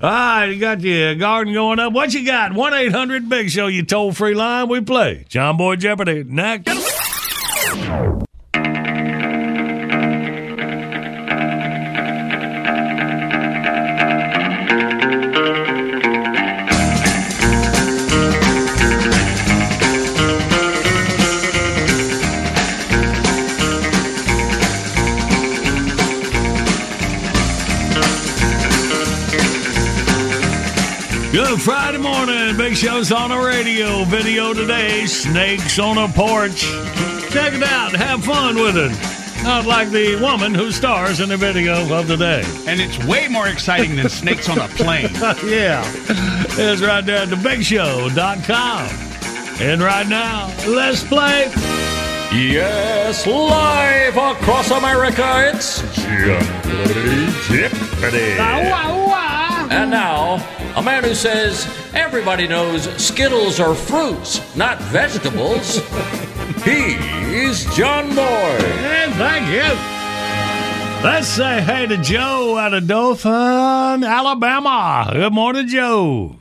All 0.00 0.10
right, 0.10 0.46
you 0.46 0.58
got 0.58 0.80
your 0.80 1.14
garden 1.14 1.52
going 1.52 1.78
up. 1.78 1.92
What 1.92 2.14
you 2.14 2.24
got? 2.24 2.54
1 2.54 2.74
800 2.74 3.28
Big 3.28 3.50
Show, 3.50 3.66
you 3.66 3.82
toll 3.84 4.12
free 4.12 4.34
line. 4.34 4.68
We 4.68 4.80
play 4.80 5.26
John 5.28 5.56
Boy 5.58 5.76
Jeopardy 5.76 6.24
next. 6.24 6.70
Good 31.54 31.62
Friday 31.62 31.98
morning. 31.98 32.56
Big 32.56 32.74
Show's 32.74 33.12
on 33.12 33.30
the 33.30 33.38
radio. 33.38 34.02
Video 34.06 34.52
today. 34.54 35.06
Snakes 35.06 35.78
on 35.78 35.98
a 35.98 36.08
porch. 36.08 36.62
Check 37.30 37.52
it 37.54 37.62
out. 37.62 37.92
Have 37.94 38.24
fun 38.24 38.56
with 38.56 38.76
it. 38.76 38.90
Not 39.44 39.64
like 39.64 39.90
the 39.90 40.16
woman 40.20 40.52
who 40.52 40.72
stars 40.72 41.20
in 41.20 41.28
the 41.28 41.36
video 41.36 41.74
of 41.96 42.08
the 42.08 42.16
day. 42.16 42.42
And 42.66 42.80
it's 42.80 42.98
way 43.04 43.28
more 43.28 43.46
exciting 43.46 43.94
than 43.94 44.08
snakes 44.22 44.48
on 44.48 44.58
a 44.58 44.66
plane. 44.66 45.10
yeah. 45.44 45.84
It's 46.58 46.82
right 46.82 47.06
there 47.06 47.18
at 47.18 47.28
thebigshow.com. 47.28 48.88
And 49.62 49.80
right 49.80 50.08
now, 50.08 50.52
let's 50.66 51.04
play. 51.04 51.52
Yes, 52.32 53.28
live 53.28 54.16
across 54.16 54.72
America, 54.72 55.52
it's 55.54 55.82
Jeopardy. 57.46 58.40
And 59.70 59.90
now, 59.90 60.38
a 60.76 60.82
man 60.82 61.04
who 61.04 61.14
says 61.14 61.66
everybody 61.94 62.48
knows 62.48 62.84
Skittles 63.02 63.60
are 63.60 63.74
fruits, 63.74 64.40
not 64.56 64.80
vegetables. 64.80 65.76
He's 66.64 67.64
John 67.76 68.14
Boy. 68.14 68.22
And 68.22 69.12
thank 69.14 69.48
you. 69.48 69.94
Let's 71.04 71.28
say 71.28 71.60
hey 71.60 71.86
to 71.86 71.98
Joe 71.98 72.56
out 72.56 72.74
of 72.74 72.86
Dothan, 72.86 74.04
Alabama. 74.04 75.10
Good 75.12 75.32
morning, 75.32 75.68
Joe. 75.68 76.36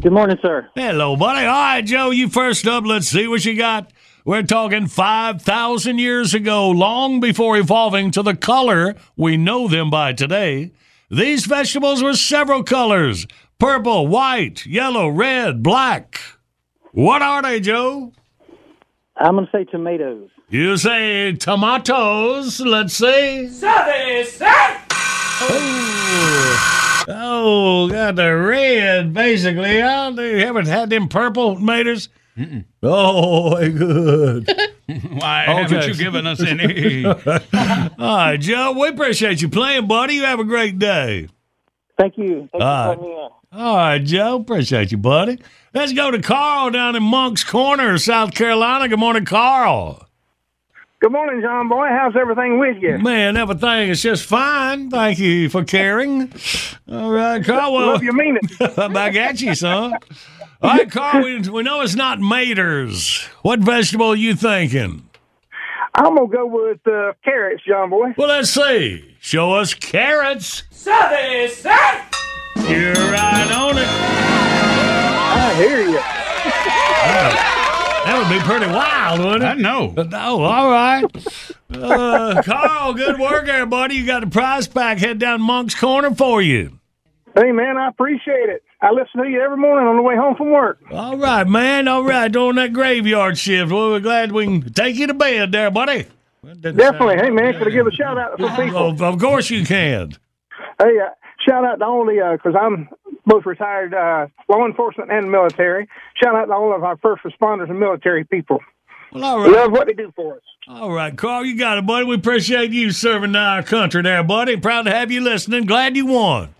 Good 0.00 0.12
morning, 0.12 0.38
sir. 0.40 0.68
Hello, 0.74 1.16
buddy. 1.16 1.46
All 1.46 1.52
right, 1.52 1.84
Joe, 1.84 2.10
you 2.10 2.28
first 2.28 2.66
up. 2.66 2.84
Let's 2.84 3.08
see 3.08 3.28
what 3.28 3.44
you 3.44 3.56
got. 3.56 3.92
We're 4.24 4.42
talking 4.42 4.86
5,000 4.86 5.98
years 5.98 6.34
ago, 6.34 6.70
long 6.70 7.20
before 7.20 7.56
evolving 7.56 8.10
to 8.12 8.22
the 8.22 8.36
color 8.36 8.96
we 9.16 9.36
know 9.36 9.68
them 9.68 9.90
by 9.90 10.12
today. 10.12 10.72
These 11.10 11.46
vegetables 11.46 12.02
were 12.02 12.14
several 12.14 12.62
colors 12.62 13.26
purple, 13.60 14.08
white, 14.08 14.66
yellow, 14.66 15.08
red, 15.08 15.62
black. 15.62 16.20
What 16.92 17.22
are 17.22 17.42
they, 17.42 17.60
Joe? 17.60 18.12
I'm 19.16 19.34
going 19.34 19.46
to 19.46 19.52
say 19.52 19.64
tomatoes. 19.64 20.30
You 20.48 20.76
say 20.78 21.34
tomatoes. 21.34 22.58
Let's 22.58 22.94
see. 22.94 23.50
Oh, 25.42 27.06
oh 27.08 27.88
got 27.88 28.16
the 28.16 28.34
red, 28.34 29.12
basically. 29.12 29.80
Huh? 29.80 30.12
You 30.16 30.38
haven't 30.38 30.66
had 30.66 30.90
them 30.90 31.08
purple 31.08 31.54
tomatoes? 31.56 32.08
Oh, 32.82 33.56
good. 33.56 34.48
Why 34.86 35.44
oh, 35.46 35.56
haven't 35.56 35.86
you 35.86 35.94
given 35.94 36.26
us 36.26 36.42
any? 36.42 37.04
All 37.04 37.16
right, 37.98 38.40
Joe, 38.40 38.72
we 38.72 38.88
appreciate 38.88 39.42
you 39.42 39.48
playing, 39.50 39.86
buddy. 39.86 40.14
You 40.14 40.24
have 40.24 40.40
a 40.40 40.44
great 40.44 40.78
day. 40.78 41.28
Thank 41.98 42.16
you. 42.16 42.48
Thank 42.50 42.64
All 42.64 42.94
you 42.94 43.30
right. 43.52 43.58
for 43.58 43.62
me 43.62 43.62
in. 43.62 43.66
All 43.66 43.76
right, 43.76 44.04
Joe. 44.04 44.36
Appreciate 44.36 44.92
you, 44.92 44.98
buddy. 44.98 45.38
Let's 45.74 45.92
go 45.92 46.10
to 46.10 46.20
Carl 46.20 46.70
down 46.70 46.96
in 46.96 47.02
Moncks 47.02 47.44
Corner, 47.44 47.98
South 47.98 48.34
Carolina. 48.34 48.88
Good 48.88 48.98
morning, 48.98 49.24
Carl. 49.24 50.06
Good 51.00 51.12
morning, 51.12 51.40
John 51.40 51.68
Boy. 51.68 51.88
How's 51.88 52.16
everything 52.16 52.58
with 52.58 52.82
you? 52.82 52.98
Man, 52.98 53.36
everything 53.36 53.88
is 53.88 54.02
just 54.02 54.26
fine. 54.26 54.90
Thank 54.90 55.18
you 55.18 55.48
for 55.48 55.64
caring. 55.64 56.32
All 56.90 57.10
right, 57.10 57.42
Carl. 57.44 57.72
Well, 57.72 57.86
Love 57.86 58.02
you 58.02 58.12
mean 58.12 58.38
it. 58.42 58.76
back 58.92 59.14
at 59.14 59.40
you, 59.40 59.54
son. 59.54 59.94
All 60.62 60.70
right, 60.70 60.90
Carl. 60.90 61.24
We, 61.24 61.40
we 61.48 61.62
know 61.62 61.80
it's 61.80 61.94
not 61.94 62.18
maters. 62.18 63.24
What 63.42 63.60
vegetable 63.60 64.08
are 64.08 64.16
you 64.16 64.34
thinking? 64.34 65.08
I'm 65.94 66.16
gonna 66.16 66.28
go 66.28 66.46
with 66.46 66.86
uh, 66.86 67.14
carrots, 67.24 67.62
John 67.66 67.90
Boy. 67.90 68.14
Well, 68.16 68.28
let's 68.28 68.50
see. 68.50 69.16
Show 69.20 69.52
us 69.54 69.74
carrots. 69.74 70.64
You're 72.70 72.94
right 72.94 73.50
on 73.52 73.78
it. 73.78 73.88
I 73.88 75.54
hear 75.56 75.80
you. 75.82 76.00
That 78.04 78.16
would 78.18 78.30
be 78.30 78.40
pretty 78.44 78.66
wild, 78.66 79.20
wouldn't 79.20 79.42
it? 79.42 79.46
I 79.46 79.54
know. 79.54 79.94
Oh, 79.96 80.42
all 80.42 80.70
right. 80.70 81.04
Uh, 81.72 82.42
Carl, 82.42 82.94
good 82.94 83.18
work 83.18 83.46
there, 83.46 83.66
buddy. 83.66 83.96
You 83.96 84.06
got 84.06 84.22
a 84.22 84.26
prize 84.26 84.66
pack. 84.66 84.98
Head 84.98 85.18
down 85.18 85.42
Moncks 85.42 85.74
Corner 85.74 86.14
for 86.14 86.40
you. 86.40 86.78
Hey, 87.34 87.52
man, 87.52 87.76
I 87.76 87.88
appreciate 87.88 88.48
it. 88.48 88.62
I 88.80 88.90
listen 88.90 89.22
to 89.22 89.28
you 89.28 89.40
every 89.40 89.58
morning 89.58 89.86
on 89.86 89.96
the 89.96 90.02
way 90.02 90.16
home 90.16 90.34
from 90.34 90.50
work. 90.50 90.80
All 90.90 91.16
right, 91.16 91.46
man. 91.46 91.86
All 91.86 92.02
right. 92.02 92.32
Doing 92.32 92.56
that 92.56 92.72
graveyard 92.72 93.36
shift. 93.38 93.70
Well, 93.70 93.90
we're 93.90 94.00
glad 94.00 94.32
we 94.32 94.46
can 94.46 94.72
take 94.72 94.96
you 94.96 95.06
to 95.06 95.14
bed 95.14 95.52
there, 95.52 95.70
buddy. 95.70 96.06
Definitely. 96.60 97.16
Hey, 97.18 97.30
man, 97.30 97.52
could 97.58 97.68
I 97.68 97.70
give 97.70 97.86
a 97.86 97.92
shout 97.92 98.18
out 98.18 98.38
to 98.38 98.46
some 98.46 98.56
people? 98.56 98.96
Oh, 98.98 99.04
of 99.12 99.20
course 99.20 99.50
you 99.50 99.64
can. 99.66 100.12
Hey, 100.78 100.98
uh, 100.98 101.10
shout 101.48 101.64
out 101.64 101.76
to 101.76 101.84
all 101.84 102.04
the, 102.04 102.36
because 102.36 102.54
I'm 102.60 102.88
both 103.26 103.46
retired 103.46 103.94
uh, 103.94 104.26
law 104.48 104.66
enforcement 104.66 105.10
and 105.12 105.30
military. 105.30 105.88
Shout 106.22 106.34
out 106.34 106.46
to 106.46 106.52
all 106.52 106.74
of 106.74 106.84
our 106.84 106.96
first 106.98 107.22
responders 107.22 107.70
and 107.70 107.78
military 107.78 108.24
people. 108.24 108.60
Well, 109.12 109.24
all 109.24 109.40
right. 109.40 109.50
Love 109.50 109.72
what 109.72 109.86
they 109.86 109.92
do 109.92 110.12
for 110.14 110.36
us. 110.36 110.42
All 110.68 110.92
right, 110.92 111.16
Carl, 111.16 111.44
you 111.44 111.56
got 111.56 111.78
it, 111.78 111.86
buddy. 111.86 112.04
We 112.04 112.14
appreciate 112.14 112.70
you 112.70 112.92
serving 112.92 113.34
our 113.34 113.62
country 113.62 114.02
there, 114.02 114.22
buddy. 114.22 114.56
Proud 114.56 114.82
to 114.82 114.90
have 114.90 115.10
you 115.10 115.20
listening. 115.20 115.66
Glad 115.66 115.96
you 115.96 116.06
won. 116.06 116.54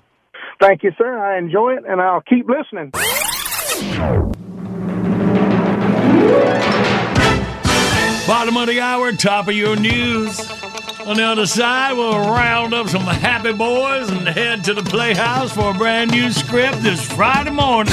Thank 0.61 0.83
you, 0.83 0.90
sir. 0.99 1.19
I 1.19 1.38
enjoy 1.38 1.77
it, 1.77 1.85
and 1.87 2.01
I'll 2.01 2.23
keep 2.23 2.47
listening. 2.49 2.90
Bottom 8.27 8.57
of 8.57 8.66
the 8.66 8.81
hour, 8.81 9.12
top 9.12 9.49
of 9.49 9.55
your 9.55 9.77
news. 9.77 10.60
On 11.11 11.16
the 11.16 11.25
other 11.25 11.44
side, 11.44 11.94
we'll 11.94 12.20
round 12.20 12.73
up 12.73 12.88
some 12.88 13.01
happy 13.01 13.53
boys 13.53 14.09
and 14.11 14.29
head 14.29 14.62
to 14.62 14.75
the 14.75 14.83
playhouse 14.85 15.53
for 15.53 15.73
a 15.73 15.75
brand 15.75 16.12
new 16.12 16.31
script 16.31 16.85
this 16.85 17.05
Friday 17.05 17.51
morning. 17.51 17.92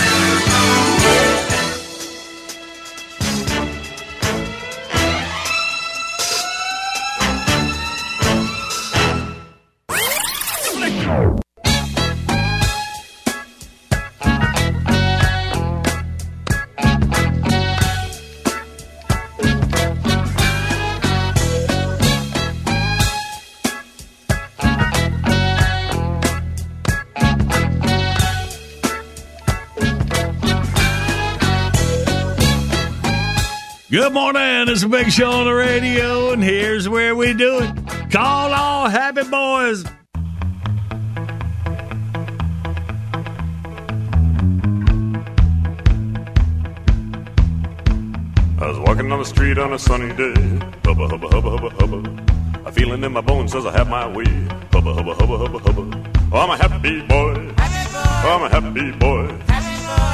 Good 33.97 34.13
morning. 34.13 34.69
It's 34.69 34.83
a 34.83 34.87
big 34.87 35.11
show 35.11 35.31
on 35.31 35.45
the 35.45 35.53
radio, 35.55 36.31
and 36.31 36.43
here's 36.43 36.87
where 36.87 37.15
we 37.15 37.33
do 37.33 37.61
it. 37.61 38.11
Call 38.11 38.53
all 38.53 38.87
happy 38.87 39.23
boys. 39.23 39.83
I 48.59 48.67
was 48.67 48.77
walking 48.77 49.09
down 49.09 49.17
the 49.17 49.25
street 49.25 49.57
on 49.57 49.73
a 49.73 49.79
sunny 49.79 50.13
day. 50.13 50.35
Hubba, 50.85 51.07
hubba, 51.07 51.27
hubba, 51.29 51.49
hubba, 51.57 51.69
hubba. 51.71 52.67
A 52.67 52.71
feeling 52.71 53.03
in 53.03 53.11
my 53.13 53.21
bones 53.21 53.53
says 53.53 53.65
I 53.65 53.71
have 53.71 53.89
my 53.89 54.05
way. 54.05 54.25
Hubba, 54.73 54.93
hubba, 54.93 55.15
hubba, 55.15 55.37
hubba, 55.39 55.57
hubba. 55.57 56.11
Oh, 56.31 56.37
I'm 56.37 56.51
a 56.51 56.57
happy 56.57 57.01
boy. 57.01 57.51
Oh, 57.57 58.35
I'm 58.35 58.43
a 58.43 58.49
happy 58.49 58.91
boy. 58.91 59.35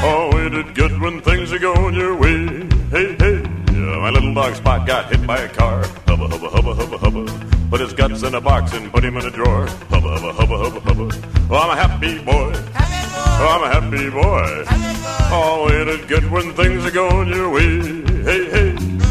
Oh, 0.06 0.40
ain't 0.40 0.56
it 0.56 0.74
good 0.74 1.02
when 1.02 1.20
things 1.20 1.52
are 1.52 1.60
going 1.60 1.96
your 1.96 2.16
way? 2.16 2.48
Hey, 2.90 3.18
hey. 3.20 3.53
My 3.84 4.10
little 4.10 4.34
dog 4.34 4.56
Spot 4.56 4.88
got 4.88 5.12
hit 5.12 5.26
by 5.28 5.40
a 5.40 5.50
car. 5.50 5.84
Hubba, 6.08 6.28
hubba, 6.28 6.50
hubba, 6.50 6.74
hubba, 6.74 6.98
hubba. 6.98 7.70
Put 7.70 7.82
his 7.82 7.94
guts 7.94 8.24
in 8.24 8.34
a 8.36 8.42
box 8.42 8.74
and 8.74 8.92
put 8.92 9.04
him 9.04 9.18
in 9.18 9.26
a 9.26 9.32
drawer. 9.32 9.68
Hubba, 9.92 10.10
hubba, 10.18 10.34
hubba, 10.34 10.58
hubba, 10.58 10.80
hubba. 10.80 11.08
Oh, 11.50 11.58
I'm 11.58 11.70
a 11.70 11.76
happy 11.76 12.20
boy. 12.24 12.54
Happy 12.74 12.94
Oh, 13.16 13.48
I'm 13.50 13.64
a 13.64 13.74
happy 13.74 14.10
boy. 14.10 14.64
Oh, 15.36 15.70
ain't 15.72 15.90
it 15.90 16.08
good 16.08 16.30
when 16.32 16.54
things 16.54 16.86
are 16.86 16.92
going 16.92 17.30
your 17.30 17.50
way? 17.50 17.82
Hey, 18.24 18.50
hey. 18.50 19.03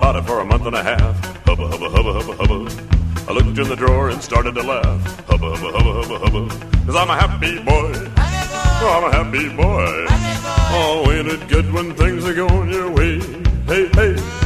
About 0.00 0.16
it 0.16 0.24
for 0.24 0.40
a 0.40 0.44
month 0.46 0.64
and 0.64 0.74
a 0.74 0.82
half. 0.82 1.14
Hubba, 1.44 1.68
hubba, 1.68 1.90
hubba, 1.90 2.12
hubba, 2.14 2.34
hubba. 2.40 2.58
I 3.28 3.32
looked 3.34 3.58
in 3.58 3.68
the 3.68 3.76
drawer 3.76 4.08
and 4.08 4.22
started 4.22 4.54
to 4.54 4.62
laugh. 4.62 5.00
Hubba, 5.28 5.54
hubba, 5.54 5.70
hubba, 5.76 5.92
hubba, 6.00 6.18
hubba. 6.24 6.86
Cause 6.86 6.96
I'm 6.96 7.10
a 7.10 7.16
happy 7.22 7.58
boy. 7.58 7.92
Oh, 8.82 8.90
I'm 8.96 9.04
a 9.04 9.12
happy 9.12 9.48
boy. 9.54 10.06
Oh, 10.72 11.12
ain't 11.12 11.28
it 11.28 11.46
good 11.48 11.70
when 11.70 11.94
things 11.94 12.24
are 12.24 12.32
going 12.32 12.70
your 12.70 12.90
way? 12.90 13.20
Hey, 13.66 13.88
hey. 13.92 14.40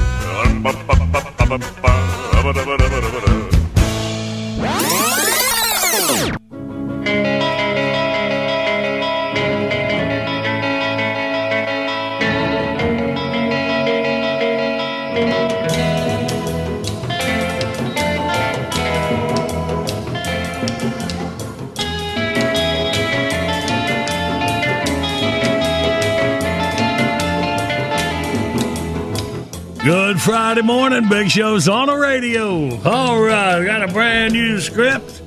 Friday 30.25 30.63
morning. 30.63 31.07
Big 31.07 31.31
Show's 31.31 31.69
on 31.69 31.89
the 31.89 31.97
radio. 31.97 32.81
All 32.83 33.21
right, 33.21 33.63
got 33.63 33.87
a 33.87 33.93
brand 33.93 34.33
new 34.33 34.59
script. 34.59 35.21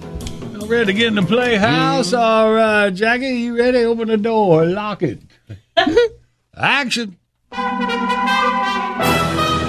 Ready 0.66 0.88
to 0.88 0.94
get 0.94 1.10
in 1.10 1.14
the 1.14 1.22
playhouse? 1.22 2.08
Mm-hmm. 2.08 2.20
All 2.20 2.52
right, 2.52 2.90
Jackie, 2.90 3.28
you 3.28 3.56
ready? 3.56 3.84
Open 3.84 4.08
the 4.08 4.18
door, 4.18 4.66
lock 4.66 5.04
it. 5.04 5.22
Action. 6.58 7.16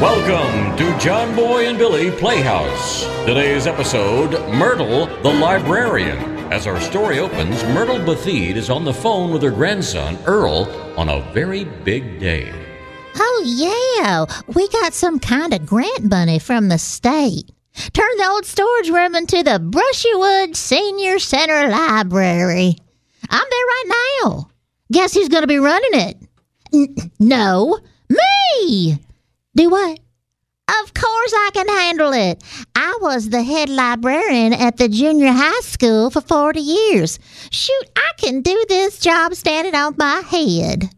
Welcome 0.00 0.78
to 0.78 0.98
John 0.98 1.36
Boy 1.36 1.66
and 1.66 1.76
Billy 1.76 2.10
Playhouse. 2.10 3.04
Today's 3.26 3.66
episode 3.66 4.30
Myrtle 4.54 5.08
the 5.22 5.34
Librarian. 5.34 6.16
As 6.50 6.66
our 6.66 6.80
story 6.80 7.18
opens, 7.18 7.62
Myrtle 7.64 8.02
Bethede 8.02 8.56
is 8.56 8.70
on 8.70 8.86
the 8.86 8.94
phone 8.94 9.30
with 9.30 9.42
her 9.42 9.50
grandson, 9.50 10.18
Earl, 10.24 10.64
on 10.98 11.10
a 11.10 11.20
very 11.32 11.64
big 11.64 12.18
day. 12.18 12.57
Oh, 13.20 13.42
yeah. 13.44 14.24
We 14.54 14.68
got 14.68 14.94
some 14.94 15.18
kind 15.18 15.52
of 15.52 15.66
grant 15.66 16.04
money 16.04 16.38
from 16.38 16.68
the 16.68 16.78
state. 16.78 17.50
Turn 17.92 18.16
the 18.16 18.28
old 18.28 18.44
storage 18.44 18.90
room 18.90 19.14
into 19.14 19.42
the 19.42 19.58
Brushywood 19.60 20.56
Senior 20.56 21.18
Center 21.18 21.68
Library. 21.68 22.76
I'm 23.30 23.46
there 23.50 23.66
right 23.66 24.20
now. 24.24 24.50
Guess 24.90 25.14
who's 25.14 25.28
going 25.28 25.42
to 25.42 25.48
be 25.48 25.58
running 25.58 26.00
it? 26.00 26.16
N- 26.72 27.10
no, 27.18 27.78
me. 28.08 28.98
Do 29.54 29.70
what? 29.70 30.00
Of 30.82 30.92
course 30.92 31.32
I 31.34 31.50
can 31.54 31.68
handle 31.68 32.12
it. 32.12 32.42
I 32.74 32.98
was 33.00 33.30
the 33.30 33.42
head 33.42 33.68
librarian 33.70 34.52
at 34.52 34.76
the 34.76 34.88
junior 34.88 35.32
high 35.32 35.60
school 35.60 36.10
for 36.10 36.20
40 36.20 36.60
years. 36.60 37.18
Shoot, 37.50 37.84
I 37.96 38.12
can 38.18 38.42
do 38.42 38.64
this 38.68 38.98
job 38.98 39.34
standing 39.34 39.74
on 39.74 39.94
my 39.96 40.20
head. 40.26 40.90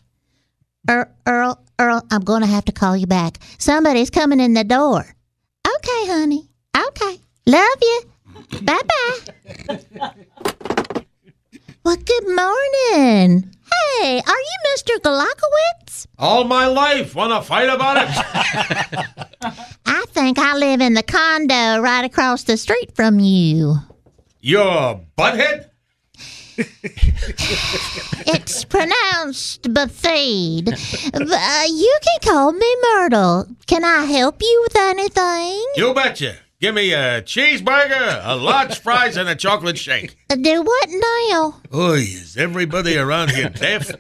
Er, 0.89 1.13
Earl, 1.27 1.63
Earl, 1.81 2.05
I'm 2.11 2.21
going 2.21 2.43
to 2.43 2.47
have 2.47 2.67
to 2.67 2.73
call 2.73 2.95
you 2.95 3.07
back. 3.07 3.39
Somebody's 3.59 4.11
coming 4.11 4.39
in 4.39 4.53
the 4.53 4.65
door. 4.65 5.01
Okay, 5.67 6.07
honey. 6.07 6.51
Okay. 6.77 7.19
Love 7.47 7.79
you. 7.83 8.03
bye 8.63 8.81
bye. 9.97 10.15
Well, 11.83 11.97
good 11.97 12.27
morning. 12.27 13.51
Hey, 13.73 14.21
are 14.21 14.41
you 14.41 14.77
Mr. 14.77 14.99
Galakowitz? 15.01 16.07
All 16.19 16.45
my 16.45 16.67
life, 16.67 17.15
want 17.15 17.33
to 17.33 17.41
fight 17.41 17.71
about 17.71 17.97
it? 17.97 19.17
I 19.87 20.05
think 20.09 20.39
I 20.39 20.59
live 20.59 20.83
in 20.83 20.93
the 20.93 21.03
condo 21.03 21.81
right 21.81 22.05
across 22.05 22.45
the 22.45 22.59
street 22.59 22.95
from 22.95 23.19
you. 23.19 23.77
You're 24.41 24.61
a 24.69 25.01
butthead? 25.17 25.70
It's 28.27 28.65
pronounced 28.65 29.63
Bethede. 29.73 30.69
Uh, 31.15 31.65
you 31.69 31.99
can 32.03 32.21
call 32.33 32.53
me 32.53 32.77
Myrtle. 32.95 33.47
Can 33.67 33.85
I 33.85 34.05
help 34.05 34.41
you 34.43 34.61
with 34.67 34.77
anything? 34.77 35.65
You 35.77 35.95
betcha. 35.95 36.37
Give 36.61 36.75
me 36.75 36.93
a 36.93 37.23
cheeseburger, 37.23 38.21
a 38.23 38.37
large 38.37 38.79
fries, 38.81 39.17
and 39.17 39.29
a 39.31 39.35
chocolate 39.35 39.79
shake. 39.79 40.19
Uh, 40.29 40.37
Do 40.37 40.61
what 40.63 40.89
now? 40.91 41.55
Oy, 41.75 42.01
is 42.01 42.37
everybody 42.37 42.99
around 42.99 43.31
here 43.31 43.49
deaf? 43.49 43.91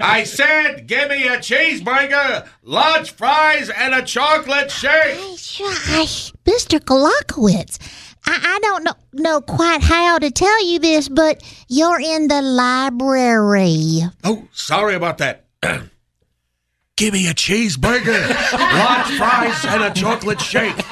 I 0.00 0.24
said, 0.24 0.88
give 0.88 1.08
me 1.08 1.28
a 1.28 1.36
cheeseburger, 1.38 2.48
large 2.64 3.12
fries, 3.12 3.70
and 3.70 3.94
a 3.94 4.02
chocolate 4.02 4.72
shake. 4.72 5.16
Gosh, 5.16 6.32
Mr. 6.44 6.80
Galakowitz, 6.80 7.78
I, 8.26 8.38
I 8.42 8.58
don't 8.62 8.84
know, 8.84 8.94
know 9.12 9.40
quite 9.40 9.82
how 9.82 10.18
to 10.18 10.30
tell 10.30 10.66
you 10.66 10.78
this, 10.78 11.08
but 11.08 11.42
you're 11.68 12.00
in 12.00 12.28
the 12.28 12.42
library. 12.42 14.02
Oh, 14.24 14.48
sorry 14.52 14.94
about 14.94 15.18
that. 15.18 15.44
give 16.96 17.14
me 17.14 17.28
a 17.28 17.34
cheeseburger, 17.34 18.28
large 18.52 19.16
fries, 19.16 19.64
and 19.64 19.82
a 19.82 19.90
chocolate 19.92 20.40
shake. 20.40 20.76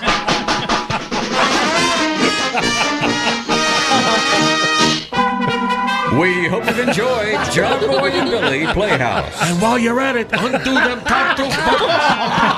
We 6.18 6.49
hope 6.49 6.66
you've 6.66 6.81
enjoyed 6.81 7.39
John 7.53 7.79
Boy 7.81 8.11
and 8.11 8.29
Billy 8.29 8.66
Playhouse. 8.72 9.41
And 9.41 9.62
while 9.62 9.79
you're 9.79 10.01
at 10.01 10.16
it, 10.16 10.26
undo 10.33 10.74
them 10.74 11.01
top 11.05 11.37
two 11.37 11.45
buttons. 11.45 12.57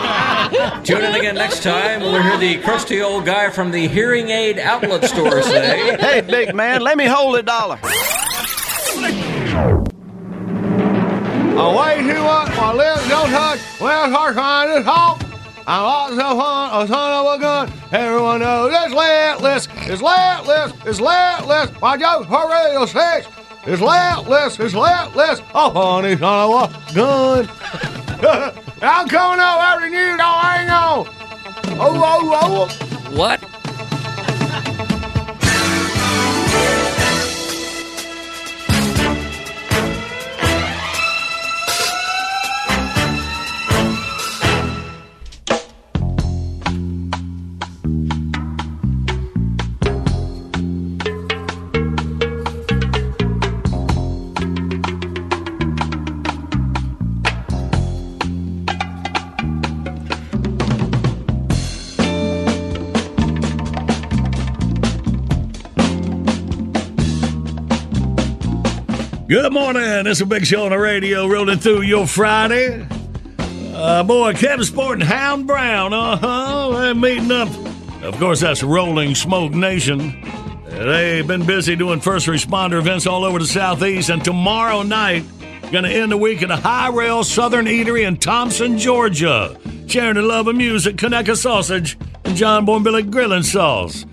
Tune 0.85 1.05
in 1.05 1.15
again 1.15 1.35
next 1.37 1.63
time 1.63 2.03
when 2.03 2.13
we 2.13 2.23
hear 2.23 2.37
the 2.37 2.59
crusty 2.63 3.01
old 3.01 3.25
guy 3.25 3.51
from 3.51 3.71
the 3.71 3.89
hearing 3.89 4.29
aid 4.29 4.59
outlet 4.59 5.05
store 5.05 5.43
say, 5.43 5.97
Hey, 6.01 6.21
big 6.21 6.55
man, 6.55 6.83
let 6.83 6.99
me 6.99 7.07
hold 7.07 7.37
a 7.37 7.43
dollar. 7.43 7.77
Away 11.57 12.03
to 12.03 12.23
what 12.23 12.49
my 12.57 12.73
lips 12.75 13.09
don't 13.09 13.31
touch. 13.31 13.61
Well, 13.81 14.11
hard 14.11 14.35
trying 14.35 14.77
to 14.79 14.85
talk. 14.85 15.23
I'm 15.67 15.83
lots 15.83 16.13
of 16.13 16.19
fun, 16.19 16.83
a 16.83 16.89
son 16.89 17.13
of 17.13 17.35
a 17.35 17.39
gun. 17.39 17.73
Everyone 17.93 18.41
knows 18.41 18.73
it's 18.75 18.95
letless, 18.95 19.69
it's 19.91 20.03
letless, 20.03 20.87
it's 20.87 21.01
letless. 21.01 21.81
My 21.81 21.97
joke 21.97 22.27
for 22.27 22.51
radio 22.51 22.85
six. 22.87 23.29
It's 23.67 23.81
letless, 23.81 24.59
it's 24.59 24.75
letless. 24.75 25.43
Oh, 25.55 25.71
honey, 25.71 26.17
son 26.17 26.51
of 26.51 26.91
a 26.91 26.95
gun. 26.95 28.65
I'm 28.83 29.09
coming 29.09 29.41
up 29.41 29.59
you, 29.93 30.17
don't 30.17 30.41
hang 30.41 30.71
on. 30.71 31.07
Oh, 31.79 32.01
oh, 32.03 32.69
oh. 32.71 33.17
What? 33.17 33.50
Good 69.31 69.53
morning. 69.53 70.09
It's 70.09 70.21
a 70.21 70.27
big 70.27 70.45
show 70.45 70.65
on 70.65 70.71
the 70.71 70.79
radio 70.81 71.29
rolling 71.29 71.61
through 71.61 71.83
your 71.83 72.05
Friday. 72.05 72.85
Uh, 73.73 74.03
boy, 74.03 74.35
Kevin 74.35 74.65
Sport 74.65 74.95
and 74.95 75.05
Hound 75.05 75.47
Brown, 75.47 75.93
uh 75.93 76.17
huh, 76.17 76.71
they're 76.73 76.97
meeting 76.97 77.31
up. 77.31 77.49
Of 78.03 78.19
course, 78.19 78.41
that's 78.41 78.65
Rolling 78.65 79.15
Smoke 79.15 79.53
Nation. 79.53 80.21
They've 80.65 81.25
been 81.25 81.47
busy 81.47 81.77
doing 81.77 82.01
first 82.01 82.27
responder 82.27 82.81
events 82.81 83.07
all 83.07 83.25
over 83.25 83.39
the 83.39 83.47
Southeast, 83.47 84.11
and 84.11 84.25
tomorrow 84.25 84.83
night, 84.83 85.23
going 85.71 85.85
to 85.85 85.91
end 85.91 86.11
the 86.11 86.17
week 86.17 86.43
at 86.43 86.51
a 86.51 86.57
High 86.57 86.89
Rail 86.89 87.23
Southern 87.23 87.67
Eatery 87.67 88.09
in 88.09 88.17
Thomson, 88.17 88.79
Georgia. 88.79 89.57
Sharing 89.87 90.17
the 90.17 90.23
love 90.23 90.49
of 90.49 90.57
music, 90.57 90.97
Conecuh 90.97 91.37
sausage, 91.37 91.97
and 92.25 92.35
John 92.35 92.65
Boy 92.65 92.81
Billy 92.81 93.05
grilling 93.05 93.45
sauce. 93.45 94.05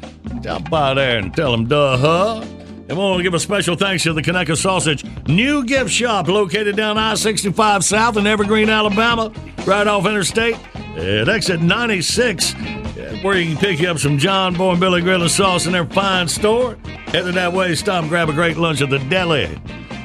Stop 0.42 0.70
by 0.70 0.94
there 0.94 1.18
and 1.18 1.36
tell 1.36 1.54
them, 1.54 1.66
duh, 1.66 1.98
huh? 1.98 2.57
And 2.90 2.98
we 2.98 3.04
want 3.04 3.18
to 3.20 3.24
give 3.24 3.34
a 3.34 3.40
special 3.40 3.76
thanks 3.76 4.04
to 4.04 4.14
the 4.14 4.22
Conecuh 4.22 4.56
Sausage 4.56 5.04
new 5.28 5.66
gift 5.66 5.92
shop 5.92 6.28
located 6.28 6.78
down 6.78 6.98
I 6.98 7.16
65 7.16 7.84
South 7.84 8.16
in 8.16 8.26
Evergreen, 8.26 8.70
Alabama, 8.70 9.32
right 9.66 9.86
off 9.86 10.06
Interstate 10.06 10.56
at 10.98 11.28
exit 11.28 11.62
96, 11.62 12.56
uh, 12.56 13.20
where 13.22 13.38
you 13.38 13.56
can 13.56 13.58
pick 13.58 13.86
up 13.86 14.00
some 14.00 14.18
John 14.18 14.54
Boy 14.54 14.72
and 14.72 14.80
Billy 14.80 15.02
Grilling 15.02 15.28
sauce 15.30 15.66
in 15.66 15.74
their 15.74 15.86
fine 15.86 16.28
store. 16.28 16.78
Headed 17.08 17.36
that 17.36 17.52
way, 17.52 17.76
stop 17.76 18.04
and 18.04 18.10
grab 18.10 18.30
a 18.30 18.34
great 18.34 18.58
lunch 18.58 18.82
at 18.82 18.90
the 18.90 19.00
deli. 19.00 19.46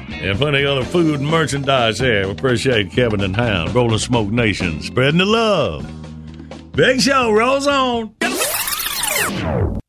And 0.09 0.37
plenty 0.37 0.63
of 0.63 0.77
other 0.77 0.85
food 0.85 1.19
and 1.19 1.29
merchandise 1.29 1.99
there. 1.99 2.25
We 2.27 2.31
appreciate 2.31 2.91
Kevin 2.91 3.21
and 3.21 3.35
Hound, 3.35 3.73
Rolling 3.73 3.97
Smoke 3.97 4.29
Nation, 4.29 4.81
spreading 4.81 5.17
the 5.17 5.25
love. 5.25 5.89
Big 6.73 7.01
Show 7.01 7.31
rolls 7.31 7.67
on. 7.67 8.15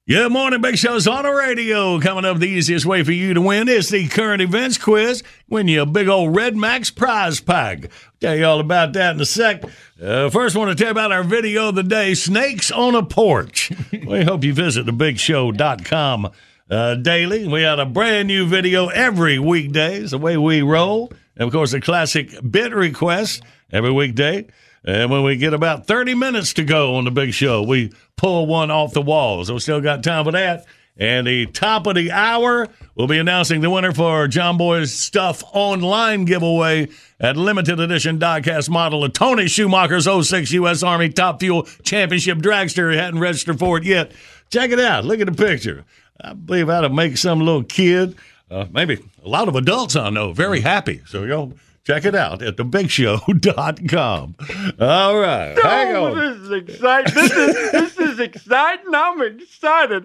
Good 0.06 0.32
morning, 0.32 0.60
Big 0.60 0.76
Show's 0.76 1.08
on 1.08 1.22
the 1.22 1.32
radio. 1.32 1.98
Coming 1.98 2.26
up, 2.26 2.36
the 2.36 2.46
easiest 2.46 2.84
way 2.84 3.02
for 3.02 3.12
you 3.12 3.32
to 3.32 3.40
win 3.40 3.70
is 3.70 3.88
the 3.88 4.06
current 4.06 4.42
events 4.42 4.76
quiz. 4.76 5.22
Win 5.48 5.66
you 5.66 5.80
a 5.80 5.86
big 5.86 6.08
old 6.08 6.36
Red 6.36 6.58
Max 6.58 6.90
prize 6.90 7.40
pack. 7.40 7.88
Tell 8.20 8.36
you 8.36 8.44
all 8.44 8.60
about 8.60 8.92
that 8.92 9.14
in 9.14 9.20
a 9.22 9.24
sec. 9.24 9.64
Uh, 9.98 10.28
first, 10.28 10.56
want 10.56 10.68
to 10.68 10.74
tell 10.74 10.88
you 10.88 10.90
about 10.90 11.10
our 11.10 11.24
video 11.24 11.70
of 11.70 11.74
the 11.74 11.82
day, 11.82 12.12
Snakes 12.12 12.70
on 12.70 12.94
a 12.94 13.02
Porch. 13.02 13.72
we 14.06 14.24
hope 14.24 14.44
you 14.44 14.52
visit 14.52 14.84
thebigshow.com 14.84 16.30
uh, 16.68 16.94
daily. 16.96 17.48
We 17.48 17.62
had 17.62 17.78
a 17.78 17.86
brand 17.86 18.28
new 18.28 18.46
video 18.46 18.88
every 18.88 19.38
weekday. 19.38 20.00
It's 20.00 20.10
the 20.10 20.18
way 20.18 20.36
we 20.36 20.60
roll. 20.60 21.14
And, 21.34 21.46
of 21.46 21.50
course, 21.50 21.72
a 21.72 21.80
classic 21.80 22.28
bit 22.50 22.74
request 22.74 23.42
every 23.72 23.90
weekday. 23.90 24.48
And 24.84 25.10
when 25.10 25.22
we 25.22 25.36
get 25.36 25.54
about 25.54 25.86
30 25.86 26.14
minutes 26.14 26.52
to 26.54 26.64
go 26.64 26.96
on 26.96 27.04
the 27.04 27.10
big 27.10 27.32
show, 27.32 27.62
we 27.62 27.92
pull 28.16 28.46
one 28.46 28.70
off 28.70 28.92
the 28.92 29.02
walls. 29.02 29.46
So 29.46 29.54
we 29.54 29.60
still 29.60 29.80
got 29.80 30.02
time 30.02 30.24
for 30.24 30.32
that. 30.32 30.66
And 30.96 31.26
the 31.26 31.46
top 31.46 31.88
of 31.88 31.96
the 31.96 32.12
hour, 32.12 32.68
we'll 32.94 33.08
be 33.08 33.18
announcing 33.18 33.62
the 33.62 33.70
winner 33.70 33.92
for 33.92 34.28
John 34.28 34.56
Boy's 34.56 34.92
Stuff 34.92 35.42
Online 35.52 36.24
giveaway 36.24 36.88
at 37.18 37.36
limited 37.36 37.80
edition 37.80 38.18
diecast 38.20 38.70
model 38.70 39.02
of 39.02 39.12
Tony 39.12 39.48
Schumacher's 39.48 40.06
06 40.06 40.52
U.S. 40.52 40.84
Army 40.84 41.08
Top 41.08 41.40
Fuel 41.40 41.64
Championship 41.82 42.38
dragster. 42.38 42.94
Hadn't 42.94 43.18
registered 43.18 43.58
for 43.58 43.78
it 43.78 43.84
yet. 43.84 44.12
Check 44.50 44.70
it 44.70 44.78
out. 44.78 45.04
Look 45.04 45.18
at 45.18 45.26
the 45.26 45.32
picture. 45.32 45.84
I 46.20 46.32
believe 46.34 46.68
that'll 46.68 46.90
make 46.90 47.16
some 47.16 47.40
little 47.40 47.64
kid, 47.64 48.14
uh, 48.48 48.66
maybe 48.70 49.02
a 49.24 49.28
lot 49.28 49.48
of 49.48 49.56
adults 49.56 49.96
I 49.96 50.10
know, 50.10 50.32
very 50.32 50.60
happy. 50.60 51.02
So 51.06 51.24
you'll 51.24 51.54
check 51.84 52.04
it 52.04 52.14
out 52.14 52.42
at 52.42 52.56
thebigshow.com. 52.56 54.34
All 54.80 55.18
right. 55.18 55.58
Hang 55.62 55.96
on. 55.96 56.18
This 56.18 56.36
is 56.40 56.50
exciting. 56.50 57.14
This 57.14 57.30
is 57.32 57.72
this 57.72 57.98
is 57.98 58.20
exciting. 58.20 58.94
I'm 58.94 59.22
excited. 59.22 60.04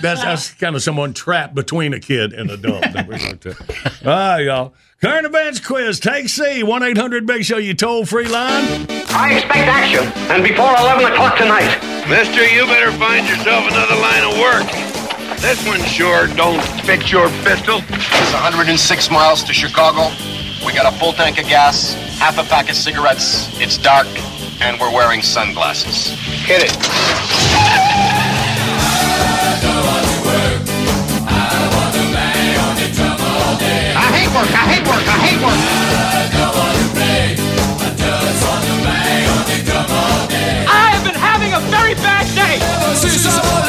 that's 0.22 0.50
kind 0.54 0.74
of 0.76 0.82
someone 0.82 1.12
trapped 1.12 1.54
between 1.54 1.92
a 1.92 2.00
kid 2.00 2.32
and 2.32 2.50
adult. 2.50 2.80
that 2.82 3.06
we're 3.06 3.18
going 3.18 3.38
to- 3.38 3.56
All 4.04 4.10
right, 4.10 4.40
y'all. 4.40 4.74
Current 5.02 5.26
events 5.26 5.60
quiz. 5.60 6.00
Take 6.00 6.28
C. 6.30 6.62
1 6.62 6.82
800 6.82 7.26
Big 7.26 7.44
Show, 7.44 7.58
you 7.58 7.74
toll 7.74 8.06
free 8.06 8.28
line. 8.28 8.86
I 9.10 9.34
expect 9.34 9.68
action, 9.68 10.04
and 10.32 10.42
before 10.42 10.70
11 10.78 11.12
o'clock 11.12 11.36
tonight. 11.36 11.68
Mister, 12.08 12.44
you 12.46 12.64
better 12.64 12.90
find 12.92 13.26
yourself 13.28 13.66
another 13.70 13.96
line 13.96 14.24
of 14.24 14.38
work. 14.38 14.66
This 15.40 15.64
one 15.66 15.80
sure 15.84 16.28
don't 16.28 16.62
fit 16.86 17.12
your 17.12 17.28
pistol. 17.44 17.80
It's 17.88 18.32
106 18.32 19.10
miles 19.10 19.44
to 19.44 19.52
Chicago. 19.52 20.08
We 20.66 20.72
got 20.72 20.92
a 20.92 20.98
full 20.98 21.12
tank 21.12 21.38
of 21.38 21.46
gas, 21.46 21.94
half 22.18 22.38
a 22.38 22.42
pack 22.42 22.68
of 22.68 22.74
cigarettes. 22.74 23.48
It's 23.60 23.78
dark, 23.78 24.08
and 24.60 24.80
we're 24.80 24.92
wearing 24.92 25.22
sunglasses. 25.22 26.08
Hit 26.42 26.64
it. 26.64 26.76
I 33.94 34.10
hate 34.10 34.26
work, 34.34 34.50
I 34.50 34.66
hate 34.66 34.86
work, 34.88 35.06
I 35.06 35.18
hate 35.22 35.40
work. 35.40 35.60
I 40.68 40.90
have 40.90 41.04
been 41.04 41.14
having 41.14 41.52
a 41.54 41.60
very 41.70 41.94
bad 41.94 42.26
day. 42.34 43.65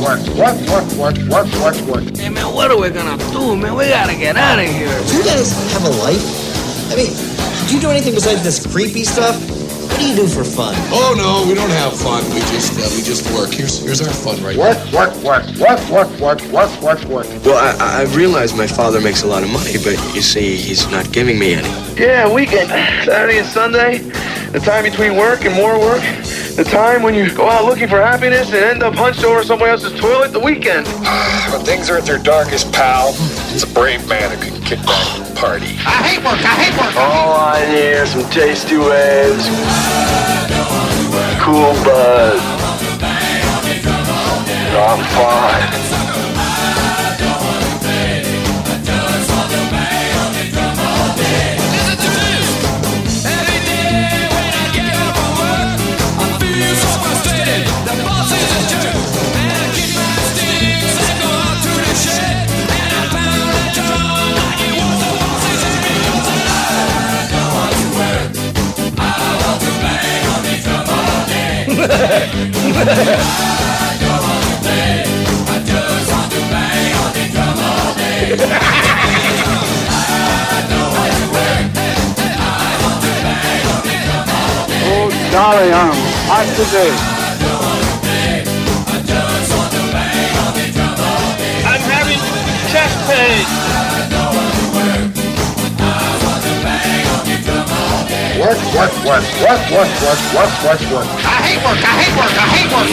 work, 0.00 0.20
work, 0.36 0.56
work, 0.68 0.86
work, 0.94 1.16
work, 1.28 1.48
work, 1.60 1.76
work. 1.86 2.16
Hey 2.16 2.28
man, 2.28 2.54
what 2.54 2.70
are 2.70 2.80
we 2.80 2.90
gonna 2.90 3.18
do, 3.32 3.56
man? 3.56 3.74
We 3.74 3.88
gotta 3.88 4.14
get 4.14 4.36
out 4.36 4.58
of 4.58 4.66
here. 4.66 4.88
Do 5.06 5.16
you 5.16 5.24
guys 5.24 5.52
have 5.72 5.84
a 5.84 5.90
life? 6.02 6.22
I 6.92 6.96
mean, 6.96 7.12
do 7.68 7.74
you 7.74 7.80
do 7.80 7.90
anything 7.90 8.14
besides 8.14 8.42
this 8.42 8.64
creepy 8.66 9.04
stuff? 9.04 9.36
What 9.88 9.98
do 9.98 10.08
you 10.08 10.16
do 10.16 10.26
for 10.28 10.44
fun? 10.44 10.74
Oh 10.92 11.14
no, 11.16 11.48
we 11.48 11.54
don't 11.54 11.70
have 11.70 11.98
fun. 11.98 12.22
We 12.30 12.40
just 12.52 12.78
uh, 12.78 12.88
we 12.94 13.02
just 13.02 13.26
work. 13.34 13.50
Here's 13.50 13.82
here's 13.82 14.00
our 14.00 14.12
fun 14.12 14.42
right 14.42 14.56
work, 14.56 14.76
now. 14.92 15.10
Work, 15.10 15.14
work, 15.24 15.46
work, 15.58 15.90
work, 15.90 16.20
work, 16.20 16.40
work, 16.52 16.82
work, 16.82 17.04
work. 17.04 17.26
Well, 17.44 17.58
I 17.58 18.02
I 18.02 18.14
realize 18.14 18.54
my 18.54 18.66
father 18.66 19.00
makes 19.00 19.22
a 19.22 19.26
lot 19.26 19.42
of 19.42 19.50
money, 19.50 19.74
but 19.82 19.96
you 20.14 20.22
see, 20.22 20.56
he's 20.56 20.88
not 20.90 21.10
giving 21.12 21.38
me 21.38 21.54
any. 21.54 21.68
Yeah, 21.98 22.32
weekend, 22.32 22.68
Saturday 22.68 23.38
and 23.38 23.46
Sunday 23.46 23.98
the 24.52 24.60
time 24.60 24.84
between 24.84 25.16
work 25.16 25.44
and 25.44 25.54
more 25.54 25.78
work, 25.78 26.00
the 26.56 26.64
time 26.64 27.02
when 27.02 27.14
you 27.14 27.32
go 27.34 27.48
out 27.48 27.64
looking 27.64 27.88
for 27.88 28.00
happiness 28.00 28.48
and 28.48 28.56
end 28.56 28.82
up 28.82 28.94
hunched 28.94 29.24
over 29.24 29.42
somebody 29.42 29.70
else's 29.70 29.98
toilet, 30.00 30.32
the 30.32 30.40
weekend. 30.40 30.86
when 31.52 31.64
things 31.64 31.90
are 31.90 31.98
at 31.98 32.04
their 32.04 32.18
darkest, 32.18 32.72
pal, 32.72 33.10
it's 33.52 33.62
a 33.62 33.66
brave 33.66 34.06
man 34.08 34.30
who 34.30 34.50
can 34.50 34.62
kick 34.62 34.78
back 34.86 35.18
and 35.18 35.36
party. 35.36 35.76
I 35.84 36.02
hate 36.08 36.24
work, 36.24 36.40
I 36.40 36.54
hate 36.64 36.76
work. 36.80 36.96
All 36.96 37.36
I 37.36 37.64
need 37.72 37.94
are 37.94 38.06
some 38.06 38.28
tasty 38.30 38.76
waves, 38.76 39.44
cool 41.44 41.74
buzz. 41.84 42.58
I'm 44.80 45.04
fine. 45.12 46.07
to 86.58 86.64
disease. 86.64 87.02
I'm 91.62 91.82
having 91.86 92.18
chest 92.72 92.98
pain. 93.06 93.46
Work, 98.40 98.60
work, 98.74 98.94
work, 99.06 99.24
work, 99.38 99.62
work, 99.70 99.90
work, 100.02 100.20
work, 100.34 100.52
work, 100.64 100.82
work. 100.90 101.08
I 101.22 101.38
hate 101.46 101.62
work, 101.62 101.78
I 101.78 101.94
hate 102.02 102.16
work, 102.18 102.34
I 102.34 102.46
hate 102.54 102.70
work. 102.74 102.90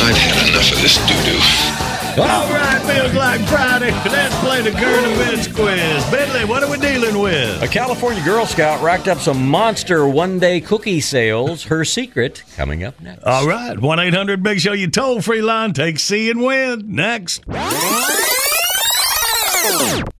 I've 0.00 0.16
had 0.16 0.48
enough 0.48 0.72
of 0.72 0.80
this 0.80 0.96
doo-doo. 1.08 2.22
All 2.22 2.48
right 2.50 2.67
feels 2.88 3.14
like 3.14 3.40
Friday. 3.48 3.90
Let's 3.90 4.34
play 4.40 4.62
the 4.62 4.70
current 4.70 5.06
events 5.12 5.46
quiz. 5.48 6.10
Bentley, 6.10 6.44
what 6.46 6.62
are 6.62 6.70
we 6.70 6.78
dealing 6.78 7.18
with? 7.18 7.62
A 7.62 7.68
California 7.68 8.24
Girl 8.24 8.46
Scout 8.46 8.82
racked 8.82 9.08
up 9.08 9.18
some 9.18 9.48
monster 9.48 10.08
one 10.08 10.38
day 10.38 10.60
cookie 10.60 11.00
sales. 11.00 11.64
Her 11.64 11.84
secret 11.84 12.42
coming 12.56 12.84
up 12.84 13.00
next. 13.00 13.24
All 13.24 13.46
right, 13.46 13.78
1 13.78 13.98
800 14.00 14.42
Big 14.42 14.60
Show, 14.60 14.72
you 14.72 14.88
toll 14.88 15.20
free 15.20 15.42
line. 15.42 15.72
Take 15.74 15.98
C 15.98 16.30
and 16.30 16.40
win. 16.40 16.94
Next. 16.94 17.44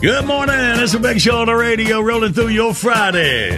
Good 0.00 0.26
morning. 0.26 0.54
It's 0.56 0.94
a 0.94 1.00
big 1.00 1.20
show 1.20 1.38
on 1.38 1.46
the 1.46 1.54
radio 1.56 2.00
rolling 2.00 2.32
through 2.32 2.48
your 2.48 2.72
Friday. 2.72 3.50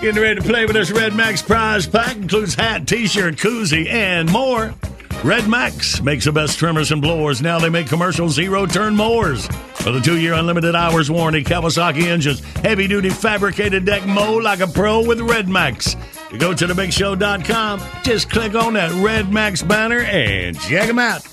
Getting 0.00 0.20
ready 0.20 0.40
to 0.40 0.42
play 0.42 0.66
with 0.66 0.74
this 0.74 0.90
Red 0.90 1.14
Max 1.14 1.40
prize 1.40 1.86
pack. 1.86 2.16
Includes 2.16 2.56
hat, 2.56 2.88
t-shirt, 2.88 3.36
koozie, 3.36 3.86
and 3.88 4.28
more. 4.32 4.74
Red 5.22 5.48
Max 5.48 6.02
makes 6.02 6.24
the 6.24 6.32
best 6.32 6.58
trimmers 6.58 6.90
and 6.90 7.00
blowers. 7.00 7.40
Now 7.40 7.60
they 7.60 7.68
make 7.68 7.86
commercial 7.86 8.28
zero-turn 8.28 8.96
mowers. 8.96 9.46
For 9.74 9.92
the 9.92 10.00
two-year 10.00 10.34
unlimited 10.34 10.74
hours 10.74 11.12
warranty, 11.12 11.44
Kawasaki 11.44 12.06
engines, 12.06 12.40
heavy-duty 12.56 13.10
fabricated 13.10 13.84
deck 13.84 14.04
mow 14.04 14.34
like 14.34 14.58
a 14.58 14.66
pro 14.66 15.06
with 15.06 15.20
Red 15.20 15.48
Max. 15.48 15.94
Go 16.38 16.54
to 16.54 16.66
thebigshow.com, 16.66 17.80
just 18.02 18.28
click 18.30 18.56
on 18.56 18.72
that 18.72 18.90
Red 19.00 19.32
Max 19.32 19.62
banner 19.62 20.00
and 20.00 20.58
check 20.58 20.88
them 20.88 20.98
out. 20.98 21.24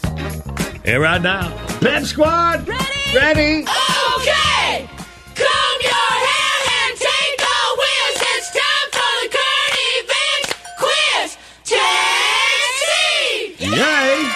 Here 0.86 1.02
right 1.02 1.22
now, 1.22 1.50
Pep 1.80 2.04
Squad, 2.04 2.68
ready? 2.68 2.95
Ready? 3.16 3.64
Okay! 3.64 4.90
Comb 5.36 5.80
your 5.82 6.12
hair 6.28 6.58
and 6.68 6.98
take 7.00 7.38
the 7.38 7.58
wheels. 7.80 8.20
It's 8.20 8.52
time 8.52 8.90
for 8.92 9.14
the 9.22 9.30
current 9.32 9.78
events 9.96 10.50
quiz. 10.78 11.38
Taxi! 11.64 13.56
Yay! 13.74 14.30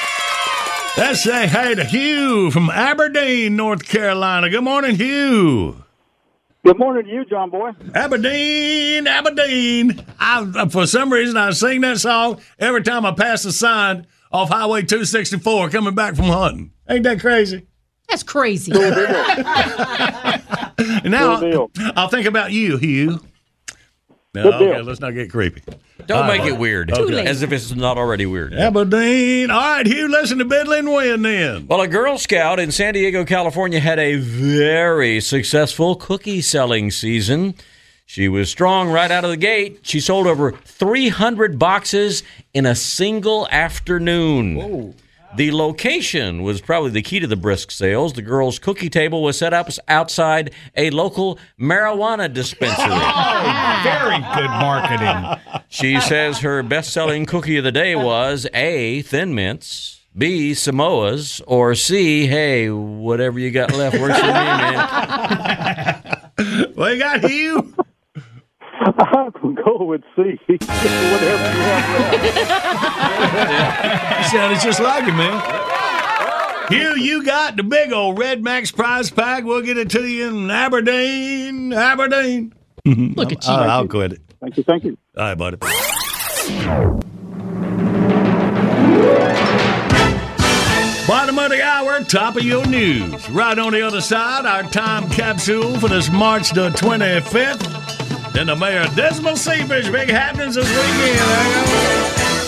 Let's 0.97 1.21
say 1.21 1.47
hey 1.47 1.75
to 1.75 1.83
Hugh 1.83 2.51
from 2.51 2.69
Aberdeen, 2.69 3.57
North 3.57 3.85
Carolina. 3.85 4.49
Good 4.49 4.63
morning, 4.63 4.95
Hugh. 4.95 5.83
Good 6.63 6.79
morning 6.79 7.03
to 7.03 7.11
you, 7.11 7.25
John 7.25 7.49
Boy. 7.49 7.71
Aberdeen, 7.93 9.07
Aberdeen. 9.07 10.05
I, 10.17 10.49
uh, 10.55 10.69
for 10.69 10.87
some 10.87 11.11
reason, 11.11 11.35
I 11.35 11.51
sing 11.51 11.81
that 11.81 11.99
song 11.99 12.39
every 12.57 12.83
time 12.83 13.05
I 13.05 13.11
pass 13.11 13.43
the 13.43 13.51
sign 13.51 14.07
off 14.31 14.47
Highway 14.47 14.83
264 14.83 15.69
coming 15.69 15.95
back 15.95 16.15
from 16.15 16.27
hunting. 16.27 16.71
Ain't 16.87 17.03
that 17.03 17.19
crazy? 17.19 17.65
That's 18.09 18.23
crazy. 18.23 18.71
And 20.79 21.11
now 21.11 21.35
I'll, 21.35 21.71
I'll 21.95 22.07
think 22.07 22.25
about 22.25 22.51
you, 22.53 22.77
Hugh. 22.77 23.19
No, 24.33 24.43
Good 24.43 24.59
deal. 24.59 24.69
okay, 24.69 24.81
let's 24.81 24.99
not 25.01 25.11
get 25.11 25.29
creepy. 25.29 25.61
Don't 26.07 26.21
All 26.23 26.27
make 26.27 26.41
right. 26.41 26.49
it 26.53 26.57
weird. 26.57 26.93
Too 26.93 27.03
late. 27.07 27.27
As 27.27 27.41
if 27.41 27.51
it's 27.51 27.75
not 27.75 27.97
already 27.97 28.25
weird. 28.25 28.53
Aberdeen. 28.53 29.51
All 29.51 29.59
right, 29.59 29.85
Hugh, 29.85 30.07
listen 30.07 30.37
to 30.37 30.45
Bentley 30.45 30.79
and 30.79 30.93
win 30.93 31.21
then. 31.21 31.67
Well, 31.67 31.81
a 31.81 31.87
Girl 31.87 32.17
Scout 32.17 32.59
in 32.59 32.71
San 32.71 32.93
Diego, 32.93 33.25
California 33.25 33.79
had 33.81 33.99
a 33.99 34.15
very 34.15 35.19
successful 35.19 35.95
cookie 35.95 36.41
selling 36.41 36.91
season. 36.91 37.55
She 38.05 38.27
was 38.29 38.49
strong 38.49 38.89
right 38.89 39.11
out 39.11 39.23
of 39.25 39.31
the 39.31 39.37
gate. 39.37 39.79
She 39.83 39.99
sold 39.99 40.27
over 40.27 40.51
300 40.51 41.59
boxes 41.59 42.23
in 42.53 42.65
a 42.65 42.75
single 42.75 43.47
afternoon. 43.51 44.95
The 45.35 45.51
location 45.51 46.41
was 46.41 46.59
probably 46.59 46.89
the 46.89 47.01
key 47.03 47.19
to 47.19 47.27
the 47.27 47.35
brisk 47.35 47.69
sales. 47.71 48.13
The 48.13 48.21
girls' 48.21 48.57
cookie 48.57 48.89
table 48.89 49.21
was 49.21 49.37
set 49.37 49.53
up 49.53 49.69
outside 49.87 50.51
a 50.75 50.89
local 50.89 51.37
marijuana 51.59 52.33
dispensary. 52.33 52.89
Very 53.83 54.17
good 54.35 54.49
marketing. 54.49 55.63
She 55.69 55.99
says 55.99 56.39
her 56.39 56.63
best 56.63 56.91
selling 56.91 57.25
cookie 57.25 57.57
of 57.57 57.63
the 57.63 57.71
day 57.71 57.95
was 57.95 58.47
A, 58.53 59.03
Thin 59.03 59.35
Mints, 59.35 60.01
B, 60.17 60.53
Samoas, 60.53 61.41
or 61.45 61.75
C, 61.75 62.25
hey, 62.25 62.69
whatever 62.71 63.37
you 63.39 63.51
got 63.51 63.71
left, 63.73 63.99
works 63.99 64.19
for 64.19 64.25
me, 64.25 64.33
man. 64.33 66.15
What 66.73 66.93
you 66.93 66.99
got, 66.99 67.29
Hugh? 67.29 67.75
I'm 68.79 69.31
going 69.31 69.55
to 69.55 69.63
go 69.63 69.83
with 69.83 70.01
C. 70.15 70.21
Whatever 70.47 71.51
you 71.51 72.29
You 74.17 74.23
sounded 74.29 74.59
just 74.61 74.79
like 74.79 75.03
him, 75.03 75.17
man. 75.17 75.41
Hugh, 76.69 76.95
you 76.97 77.23
got 77.23 77.55
the 77.57 77.63
big 77.63 77.91
old 77.91 78.19
Red 78.19 78.43
Max 78.43 78.71
prize 78.71 79.09
pack. 79.09 79.43
We'll 79.43 79.63
get 79.63 79.77
it 79.77 79.89
to 79.91 80.05
you 80.05 80.29
in 80.29 80.51
Aberdeen. 80.51 81.73
Aberdeen. 81.73 82.53
Look 82.85 83.31
at 83.31 83.45
you. 83.45 83.53
I'll, 83.53 83.69
I'll 83.69 83.87
quit 83.87 84.13
it. 84.13 84.21
Thank 84.39 84.57
you. 84.57 84.63
Thank 84.63 84.83
you. 84.83 84.97
All 85.17 85.23
right, 85.23 85.35
buddy. 85.37 85.57
Bottom 91.07 91.39
of 91.39 91.49
the 91.49 91.63
hour, 91.63 92.03
top 92.03 92.35
of 92.35 92.43
your 92.43 92.65
news. 92.67 93.27
Right 93.31 93.57
on 93.57 93.73
the 93.73 93.81
other 93.81 93.99
side, 93.99 94.45
our 94.45 94.61
time 94.63 95.09
capsule 95.09 95.79
for 95.79 95.87
this 95.89 96.11
March 96.11 96.51
the 96.51 96.69
25th. 96.69 97.88
Then 98.39 98.47
the 98.47 98.55
mayor 98.55 98.87
Dismal 98.95 99.35
Seepage. 99.35 99.91
Big 99.91 100.09
happenings 100.09 100.55
this 100.55 100.65
weekend. 100.65 102.38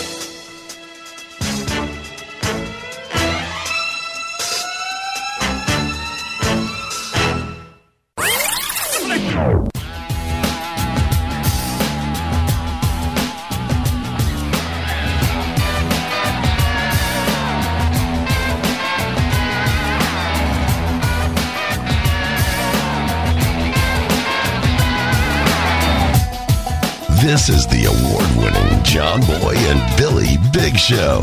This 27.32 27.48
is 27.48 27.66
the 27.66 27.86
award 27.86 28.28
winning 28.36 28.84
John 28.84 29.20
Boy 29.22 29.54
and 29.56 29.96
Billy 29.96 30.36
Big 30.52 30.76
Show. 30.76 31.22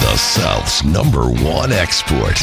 The 0.00 0.16
South's 0.16 0.82
number 0.82 1.26
one 1.26 1.70
export. 1.70 2.42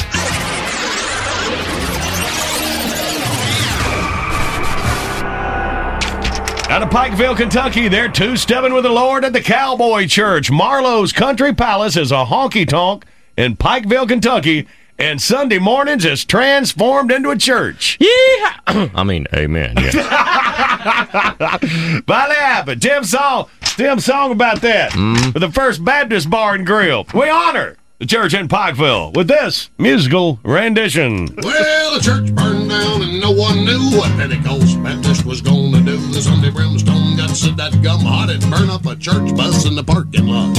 Out 6.69 6.81
of 6.81 6.89
Pikeville, 6.89 7.35
Kentucky, 7.35 7.89
they're 7.89 8.07
two 8.07 8.37
stepping 8.37 8.73
with 8.73 8.85
the 8.85 8.89
Lord 8.89 9.25
at 9.25 9.33
the 9.33 9.41
Cowboy 9.41 10.07
Church. 10.07 10.49
Marlowe's 10.49 11.11
Country 11.11 11.53
Palace 11.53 11.97
is 11.97 12.13
a 12.13 12.23
honky 12.23 12.65
tonk 12.65 13.03
in 13.35 13.57
Pikeville, 13.57 14.07
Kentucky, 14.07 14.65
and 14.97 15.21
Sunday 15.21 15.59
mornings 15.59 16.05
is 16.05 16.23
transformed 16.23 17.11
into 17.11 17.31
a 17.31 17.37
church. 17.37 17.97
Yeah. 17.99 18.53
I 18.95 19.03
mean, 19.03 19.27
amen. 19.33 19.73
Yeah. 19.75 20.67
Finally 20.79 22.35
happened. 22.35 22.81
Tim 22.81 23.03
song, 23.03 23.49
Tim 23.61 23.99
song 23.99 24.31
about 24.31 24.61
that. 24.61 24.91
Mm. 24.91 25.33
For 25.33 25.39
the 25.39 25.51
First 25.51 25.83
Baptist 25.83 26.29
Bar 26.29 26.55
and 26.55 26.65
Grill. 26.65 27.05
We 27.13 27.29
honor 27.29 27.75
the 27.99 28.05
church 28.05 28.33
in 28.33 28.47
Pikeville, 28.47 29.13
with 29.13 29.27
this 29.27 29.69
musical 29.77 30.39
rendition. 30.43 31.27
Well, 31.43 31.93
the 31.93 31.99
church 31.99 32.33
burned 32.33 32.69
down 32.69 33.01
and 33.01 33.19
no 33.19 33.31
one 33.31 33.65
knew 33.65 33.97
what 33.97 34.09
Pentecost 34.17 34.81
Baptist 34.81 35.25
was 35.25 35.41
going 35.41 35.73
to 35.73 35.81
do. 35.81 35.97
The 35.97 36.21
Sunday 36.21 36.49
brimstone 36.49 37.17
got 37.17 37.31
so 37.31 37.51
that 37.51 37.83
gum 37.83 37.99
hot 37.99 38.29
and 38.29 38.41
burn 38.49 38.69
up 38.69 38.85
a 38.85 38.95
church 38.95 39.35
bus 39.35 39.65
in 39.65 39.75
the 39.75 39.83
parking 39.83 40.27
lot. 40.27 40.57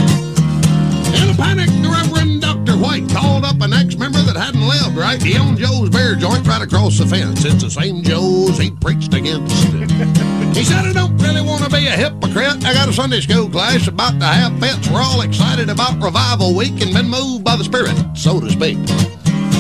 In 1.17 1.31
a 1.31 1.35
panic, 1.35 1.71
the 1.81 1.89
Reverend 1.89 2.43
Dr. 2.43 2.77
White 2.77 3.09
called 3.09 3.45
up 3.45 3.61
an 3.63 3.73
ex-member 3.73 4.20
that 4.33 4.41
hadn't 4.41 4.67
lived 4.67 4.97
right. 4.97 5.21
He 5.21 5.37
owned 5.37 5.59
Joe's 5.59 5.91
bear 5.91 6.15
joint 6.15 6.47
right 6.47 6.63
across 6.63 6.99
the 6.99 7.07
fence. 7.07 7.45
It's 7.45 7.63
the 7.63 7.71
same 7.71 8.03
Joe's 8.03 8.59
he 8.59 8.71
preached 8.71 9.15
against. 9.15 9.67
He 10.51 10.65
said, 10.65 10.85
I 10.85 10.93
don't 10.93 11.17
really 11.19 11.43
want 11.43 11.63
to 11.63 11.71
be 11.71 11.87
a 11.87 11.93
hypocrite. 11.93 12.65
I 12.65 12.75
got 12.75 12.89
a 12.89 12.93
Sunday 12.93 13.21
school 13.21 13.49
class 13.49 13.87
about 13.87 14.19
to 14.19 14.27
have 14.27 14.59
fits. 14.59 14.91
We're 14.91 15.01
all 15.01 15.21
excited 15.21 15.71
about 15.71 16.03
Revival 16.03 16.57
Week 16.57 16.83
and 16.83 16.93
been 16.93 17.09
moved 17.09 17.45
by 17.45 17.55
the 17.55 17.63
Spirit, 17.63 17.95
so 18.15 18.41
to 18.41 18.51
speak. 18.51 18.77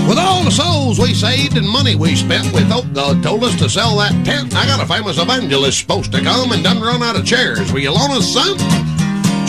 With 0.09 0.19
all 0.19 0.43
the 0.43 0.51
souls 0.51 0.99
we 0.99 1.15
saved 1.15 1.57
and 1.57 1.69
money 1.69 1.95
we 1.95 2.17
spent, 2.17 2.53
we 2.53 2.63
thought 2.63 2.93
God 2.93 3.23
told 3.23 3.45
us 3.45 3.57
to 3.61 3.71
sell 3.71 3.97
that 3.99 4.27
tent. 4.27 4.53
I 4.57 4.67
got 4.67 4.83
a 4.83 4.87
famous 4.87 5.17
evangelist 5.19 5.79
supposed 5.79 6.11
to 6.11 6.21
come 6.21 6.51
and 6.51 6.65
done 6.65 6.81
run 6.81 7.05
out 7.05 7.15
of 7.15 7.25
chairs. 7.25 7.73
Will 7.73 7.81
you 7.81 7.93
loan 7.93 8.11
us 8.11 8.33
some? 8.33 8.90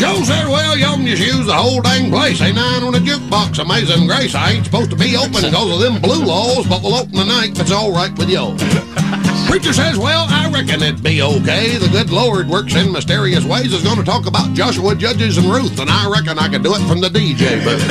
Joe 0.01 0.23
said, 0.23 0.47
well, 0.47 0.75
you 0.75 0.85
can 0.85 1.05
just 1.05 1.21
use 1.21 1.45
the 1.45 1.53
whole 1.53 1.79
dang 1.79 2.09
place. 2.09 2.41
Ain't 2.41 2.55
nine 2.55 2.81
on 2.81 2.95
a 2.95 2.97
jukebox. 2.97 3.59
Amazing 3.59 4.07
grace. 4.07 4.33
I 4.33 4.53
ain't 4.53 4.65
supposed 4.65 4.89
to 4.89 4.95
be 4.95 5.15
open 5.15 5.45
because 5.45 5.53
of 5.71 5.79
them 5.79 6.01
blue 6.01 6.25
laws, 6.25 6.65
but 6.65 6.81
we'll 6.81 6.95
open 6.95 7.13
tonight 7.13 7.51
if 7.51 7.59
it's 7.59 7.71
all 7.71 7.93
right 7.93 8.09
with 8.17 8.27
you. 8.27 8.57
Preacher 9.47 9.73
says, 9.73 9.99
well, 9.99 10.25
I 10.27 10.49
reckon 10.51 10.81
it'd 10.81 11.03
be 11.03 11.21
okay. 11.21 11.77
The 11.77 11.87
good 11.91 12.09
Lord 12.09 12.47
works 12.47 12.73
in 12.73 12.91
mysterious 12.91 13.45
ways. 13.45 13.73
Is 13.73 13.83
going 13.83 13.99
to 13.99 14.03
talk 14.03 14.25
about 14.25 14.55
Joshua, 14.55 14.95
Judges, 14.95 15.37
and 15.37 15.45
Ruth, 15.45 15.79
and 15.79 15.87
I 15.87 16.09
reckon 16.09 16.39
I 16.39 16.49
could 16.49 16.63
do 16.63 16.73
it 16.73 16.81
from 16.87 16.99
the 16.99 17.09
DJ 17.09 17.63
booth. 17.63 17.85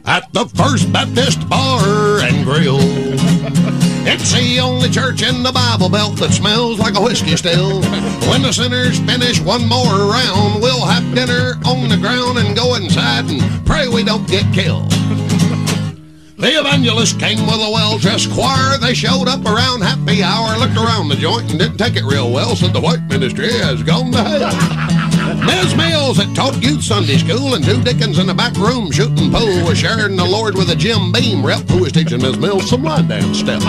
At 0.06 0.32
the 0.32 0.46
First 0.56 0.90
Baptist 0.90 1.46
Bar 1.50 2.20
and 2.20 2.46
Grill. 2.46 3.09
It's 4.12 4.32
the 4.32 4.58
only 4.58 4.90
church 4.90 5.22
in 5.22 5.44
the 5.44 5.52
Bible 5.52 5.88
Belt 5.88 6.16
that 6.16 6.32
smells 6.32 6.80
like 6.80 6.96
a 6.96 7.00
whiskey 7.00 7.36
still. 7.36 7.80
When 8.26 8.42
the 8.42 8.50
sinners 8.50 8.98
finish 8.98 9.38
one 9.40 9.68
more 9.68 10.10
round, 10.10 10.60
we'll 10.60 10.84
have 10.84 11.14
dinner 11.14 11.54
on 11.64 11.88
the 11.88 11.96
ground 11.96 12.36
and 12.38 12.56
go 12.56 12.74
inside 12.74 13.30
and 13.30 13.40
pray 13.64 13.86
we 13.86 14.02
don't 14.02 14.26
get 14.26 14.52
killed. 14.52 14.90
The 16.38 16.58
evangelist 16.58 17.20
came 17.20 17.46
with 17.46 17.62
a 17.62 17.70
well-dressed 17.70 18.32
choir. 18.32 18.78
They 18.78 18.94
showed 18.94 19.28
up 19.28 19.46
around 19.46 19.82
happy 19.82 20.24
hour, 20.24 20.58
looked 20.58 20.76
around 20.76 21.08
the 21.08 21.14
joint 21.14 21.48
and 21.50 21.60
didn't 21.60 21.78
take 21.78 21.94
it 21.94 22.02
real 22.02 22.32
well, 22.32 22.56
said 22.56 22.72
the 22.72 22.80
white 22.80 23.06
ministry 23.06 23.52
has 23.52 23.84
gone 23.84 24.10
to 24.10 24.24
hell. 24.24 25.09
Ms. 25.38 25.76
Mills 25.76 26.16
that 26.16 26.32
taught 26.34 26.60
youth 26.62 26.82
Sunday 26.82 27.16
school 27.16 27.54
and 27.54 27.64
two 27.64 27.80
Dickens 27.82 28.18
in 28.18 28.26
the 28.26 28.34
back 28.34 28.54
room 28.56 28.90
shooting 28.90 29.30
pool 29.30 29.64
was 29.64 29.78
sharing 29.78 30.16
the 30.16 30.24
Lord 30.24 30.56
with 30.56 30.70
a 30.70 30.76
Jim 30.76 31.12
Beam 31.12 31.46
rep 31.46 31.62
who 31.68 31.82
was 31.82 31.92
teaching 31.92 32.20
Ms. 32.20 32.38
Mills 32.38 32.68
some 32.68 32.82
line 32.82 33.06
dance 33.06 33.38
steps. 33.38 33.64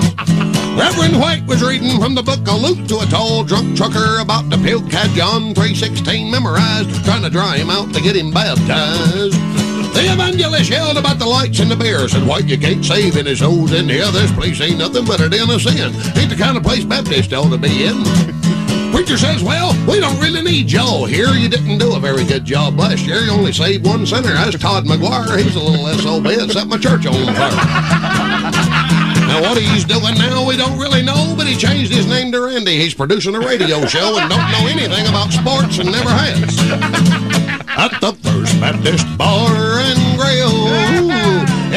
Reverend 0.74 1.20
White 1.20 1.46
was 1.46 1.62
reading 1.62 2.02
from 2.02 2.16
the 2.16 2.24
book 2.24 2.42
of 2.50 2.62
Luke 2.62 2.88
to 2.88 3.00
a 3.00 3.06
tall 3.06 3.44
drunk 3.44 3.78
trucker 3.78 4.20
about 4.20 4.50
to 4.50 4.58
puke, 4.58 4.92
had 4.92 5.12
John 5.12 5.54
3.16 5.54 6.32
memorized, 6.32 6.90
trying 7.06 7.24
to 7.24 7.30
dry 7.30 7.58
him 7.58 7.70
out 7.70 7.94
to 7.94 8.02
get 8.02 8.16
him 8.16 8.32
baptized. 8.32 9.38
The 9.94 10.08
evangelist 10.10 10.72
yelled 10.72 10.98
about 10.98 11.20
the 11.20 11.28
lights 11.28 11.60
and 11.60 11.70
the 11.70 11.76
beer, 11.76 12.08
said, 12.08 12.26
White, 12.26 12.46
you 12.46 12.58
can't 12.58 12.84
save 12.84 13.18
any 13.18 13.36
souls 13.36 13.74
in 13.74 13.88
here. 13.88 14.10
This 14.10 14.32
place 14.32 14.60
ain't 14.62 14.80
nothing 14.80 15.06
but 15.06 15.22
a 15.22 15.30
den 15.30 15.50
of 15.50 15.62
sin. 15.62 15.94
Ain't 16.18 16.30
the 16.30 16.38
kind 16.40 16.58
of 16.58 16.64
place 16.64 16.86
Baptists 16.86 17.34
ought 17.34 17.52
to 17.52 17.58
be 17.58 17.86
in. 17.86 18.02
Preacher 19.02 19.18
says, 19.18 19.42
well, 19.42 19.74
we 19.90 20.00
don't 20.00 20.20
really 20.20 20.44
need 20.44 20.72
y'all 20.72 21.06
here. 21.06 21.30
You 21.30 21.50
didn't 21.50 21.80
do 21.80 21.96
a 21.96 22.00
very 22.00 22.24
good 22.24 22.46
job 22.46 22.78
last 22.78 23.02
year. 23.02 23.22
You 23.22 23.32
only 23.32 23.52
saved 23.52 23.84
one 23.84 24.06
sinner. 24.06 24.30
That's 24.30 24.60
Todd 24.60 24.86
McGuire. 24.86 25.42
He's 25.42 25.56
a 25.56 25.60
little 25.60 25.88
SOB 25.98 26.26
that 26.26 26.52
set 26.52 26.68
my 26.68 26.78
church 26.78 27.08
on 27.08 27.16
fire. 27.34 27.50
Now, 29.26 29.42
what 29.42 29.58
he's 29.58 29.86
doing 29.86 30.14
now, 30.20 30.46
we 30.46 30.56
don't 30.56 30.78
really 30.78 31.02
know, 31.02 31.34
but 31.36 31.48
he 31.48 31.58
changed 31.58 31.92
his 31.92 32.06
name 32.06 32.32
to 32.34 32.42
Randy. 32.42 32.78
He's 32.78 32.94
producing 32.94 33.34
a 33.34 33.40
radio 33.40 33.84
show 33.88 34.20
and 34.20 34.30
don't 34.30 34.52
know 34.52 34.68
anything 34.70 35.08
about 35.08 35.32
sports 35.32 35.80
and 35.80 35.92
never 35.92 36.12
has. 36.12 36.60
At 37.74 38.00
the 38.02 38.14
First 38.22 38.62
Baptist 38.62 39.08
Bar 39.18 39.80
and 39.82 40.20
Grill. 40.20 40.61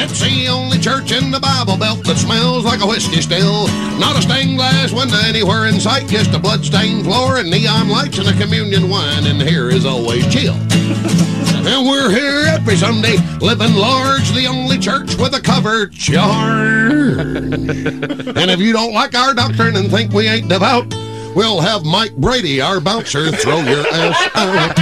It's 0.04 0.20
the 0.20 0.48
only 0.48 0.78
church 0.78 1.12
in 1.12 1.30
the 1.30 1.40
Bible 1.40 1.78
Belt 1.78 2.04
that 2.04 2.18
smells 2.18 2.62
like 2.62 2.82
a 2.82 2.86
whiskey 2.86 3.22
still. 3.22 3.68
Not 3.98 4.18
a 4.18 4.22
stained 4.22 4.58
glass 4.58 4.92
window 4.92 5.16
anywhere 5.24 5.64
in 5.64 5.80
sight, 5.80 6.08
just 6.08 6.34
a 6.34 6.38
blood-stained 6.38 7.04
floor 7.04 7.38
and 7.38 7.50
neon 7.50 7.88
lights 7.88 8.18
and 8.18 8.28
a 8.28 8.34
communion 8.38 8.90
wine, 8.90 9.26
and 9.26 9.40
here 9.40 9.70
is 9.70 9.86
always 9.86 10.26
chill. 10.32 10.56
And 11.66 11.86
we're 11.88 12.10
here 12.10 12.44
every 12.46 12.76
Sunday, 12.76 13.16
living 13.40 13.72
large, 13.72 14.30
the 14.32 14.46
only 14.46 14.76
church 14.78 15.16
with 15.16 15.34
a 15.34 15.40
covered 15.40 15.94
charge. 15.94 16.92
and 17.16 18.50
if 18.50 18.60
you 18.60 18.74
don't 18.74 18.92
like 18.92 19.14
our 19.14 19.32
doctrine 19.32 19.74
and 19.76 19.90
think 19.90 20.12
we 20.12 20.28
ain't 20.28 20.50
devout, 20.50 20.84
we'll 21.34 21.60
have 21.60 21.84
Mike 21.84 22.16
Brady, 22.16 22.60
our 22.60 22.80
bouncer, 22.80 23.30
throw 23.32 23.60
your 23.60 23.86
ass 23.88 24.30
out 24.34 24.78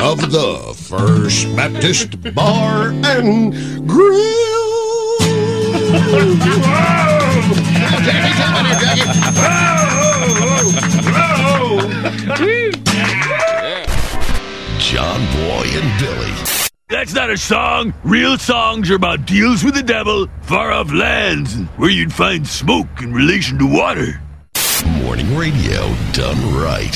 of 0.00 0.30
the 0.30 0.74
First 0.76 1.54
Baptist 1.56 2.34
Bar 2.34 2.90
and 3.04 3.88
Grill. 3.88 4.58
John 14.78 15.20
Boy 15.32 15.66
and 15.74 16.00
Billy. 16.00 16.32
That's 16.88 17.12
not 17.12 17.28
a 17.28 17.36
song. 17.36 17.92
Real 18.02 18.38
songs 18.38 18.90
are 18.90 18.94
about 18.94 19.26
deals 19.26 19.62
with 19.62 19.74
the 19.74 19.82
devil, 19.82 20.26
far 20.42 20.72
off 20.72 20.90
lands, 20.90 21.52
and 21.54 21.66
where 21.76 21.90
you'd 21.90 22.12
find 22.12 22.46
smoke 22.46 22.88
in 23.02 23.12
relation 23.12 23.58
to 23.58 23.66
water. 23.66 24.22
Morning 25.18 25.36
radio 25.36 25.94
done 26.12 26.54
right. 26.54 26.94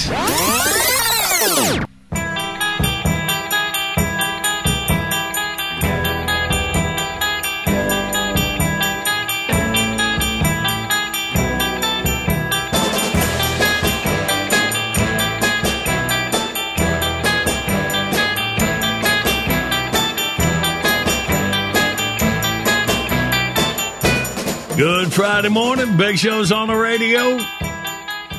Good 24.76 25.12
Friday 25.12 25.48
morning. 25.48 25.96
Big 25.96 26.18
Show's 26.18 26.52
on 26.52 26.68
the 26.68 26.76
radio. 26.76 27.61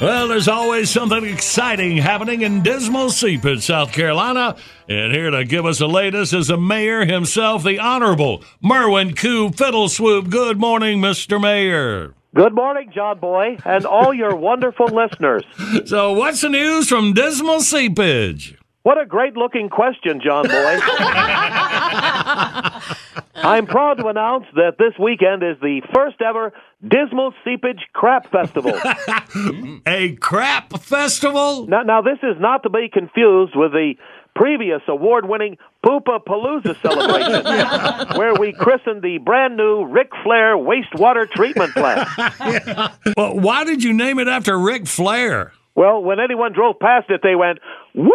Well, 0.04 0.28
there's 0.28 0.50
always 0.50 0.90
something 0.90 1.24
exciting 1.24 1.96
happening 1.96 2.42
in 2.42 2.62
Dismal 2.62 3.10
Seepage, 3.10 3.62
South 3.62 3.94
Carolina. 3.94 4.58
And 4.90 5.14
here 5.14 5.32
to 5.32 5.46
give 5.46 5.66
us 5.66 5.80
the 5.80 5.88
latest 5.88 6.34
is 6.34 6.48
the 6.48 6.58
mayor 6.58 7.06
himself, 7.06 7.64
the 7.64 7.80
Honorable 7.80 8.44
Merwin 8.62 9.16
Koo 9.16 9.50
Fiddleswoop. 9.52 10.30
Good 10.30 10.60
morning, 10.60 11.00
Mr. 11.00 11.42
Mayor. 11.42 12.16
Good 12.36 12.54
morning, 12.54 12.92
John 12.94 13.20
Boy, 13.20 13.56
and 13.64 13.86
all 13.86 14.14
your 14.14 14.36
wonderful 14.36 14.88
listeners. 14.88 15.46
So, 15.86 16.12
what's 16.12 16.42
the 16.42 16.50
news 16.50 16.90
from 16.90 17.14
Dismal 17.14 17.62
Seepage? 17.62 18.58
What 18.84 19.02
a 19.02 19.06
great 19.06 19.38
looking 19.38 19.70
question, 19.70 20.20
John 20.22 20.46
Boy. 20.46 20.52
I'm 23.36 23.66
proud 23.66 23.96
to 23.96 24.08
announce 24.08 24.46
that 24.56 24.74
this 24.78 24.94
weekend 25.00 25.42
is 25.42 25.56
the 25.62 25.82
first 25.94 26.22
ever 26.22 26.52
Dismal 26.86 27.34
Seepage 27.46 27.88
Crap 27.94 28.30
Festival. 28.30 28.74
A 29.88 30.16
crap 30.18 30.80
festival? 30.82 31.66
Now, 31.68 31.84
now, 31.84 32.02
this 32.02 32.20
is 32.24 32.36
not 32.40 32.64
to 32.64 32.70
be 32.70 32.90
confused 32.92 33.56
with 33.56 33.72
the 33.72 33.94
previous 34.36 34.82
award 34.90 35.30
winning 35.30 35.58
Poopa 35.86 36.20
Palooza 36.26 36.76
celebration, 36.82 38.18
where 38.20 38.36
we 38.36 38.52
christened 38.52 39.02
the 39.02 39.18
brand 39.20 39.56
new 39.56 39.86
Ric 39.86 40.12
Flair 40.24 40.58
wastewater 40.58 41.30
treatment 41.30 41.72
plant. 41.74 42.08
Well, 43.16 43.40
why 43.40 43.64
did 43.64 43.82
you 43.82 43.94
name 43.94 44.20
it 44.20 44.28
after 44.28 44.58
Ric 44.60 44.88
Flair? 44.88 45.54
Well, 45.76 46.04
when 46.04 46.20
anyone 46.20 46.54
drove 46.54 46.78
past 46.80 47.10
it, 47.10 47.22
they 47.24 47.36
went, 47.36 47.58
woo! 47.96 48.12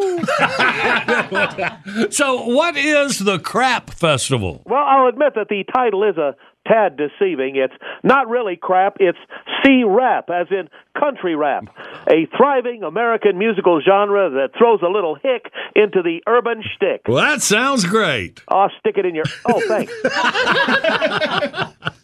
so, 2.10 2.46
what 2.46 2.76
is 2.76 3.20
the 3.20 3.38
crap 3.38 3.90
festival? 3.90 4.62
Well, 4.64 4.82
I'll 4.82 5.06
admit 5.08 5.34
that 5.36 5.48
the 5.48 5.64
title 5.72 6.02
is 6.04 6.16
a 6.16 6.34
tad 6.66 6.96
deceiving. 6.96 7.54
It's 7.56 7.74
not 8.02 8.28
really 8.28 8.56
crap, 8.56 8.96
it's 9.00 9.18
C 9.62 9.84
rap, 9.86 10.30
as 10.30 10.48
in 10.50 10.68
country 10.98 11.36
rap, 11.36 11.64
a 12.08 12.26
thriving 12.36 12.82
American 12.82 13.38
musical 13.38 13.80
genre 13.80 14.30
that 14.30 14.50
throws 14.58 14.80
a 14.82 14.88
little 14.88 15.14
hick 15.14 15.52
into 15.74 16.02
the 16.02 16.22
urban 16.26 16.62
shtick. 16.62 17.02
Well, 17.06 17.18
that 17.18 17.42
sounds 17.42 17.84
great. 17.84 18.42
Oh, 18.48 18.68
stick 18.78 18.96
it 18.98 19.06
in 19.06 19.14
your. 19.14 19.24
Oh, 19.46 19.60
thanks. 19.66 19.92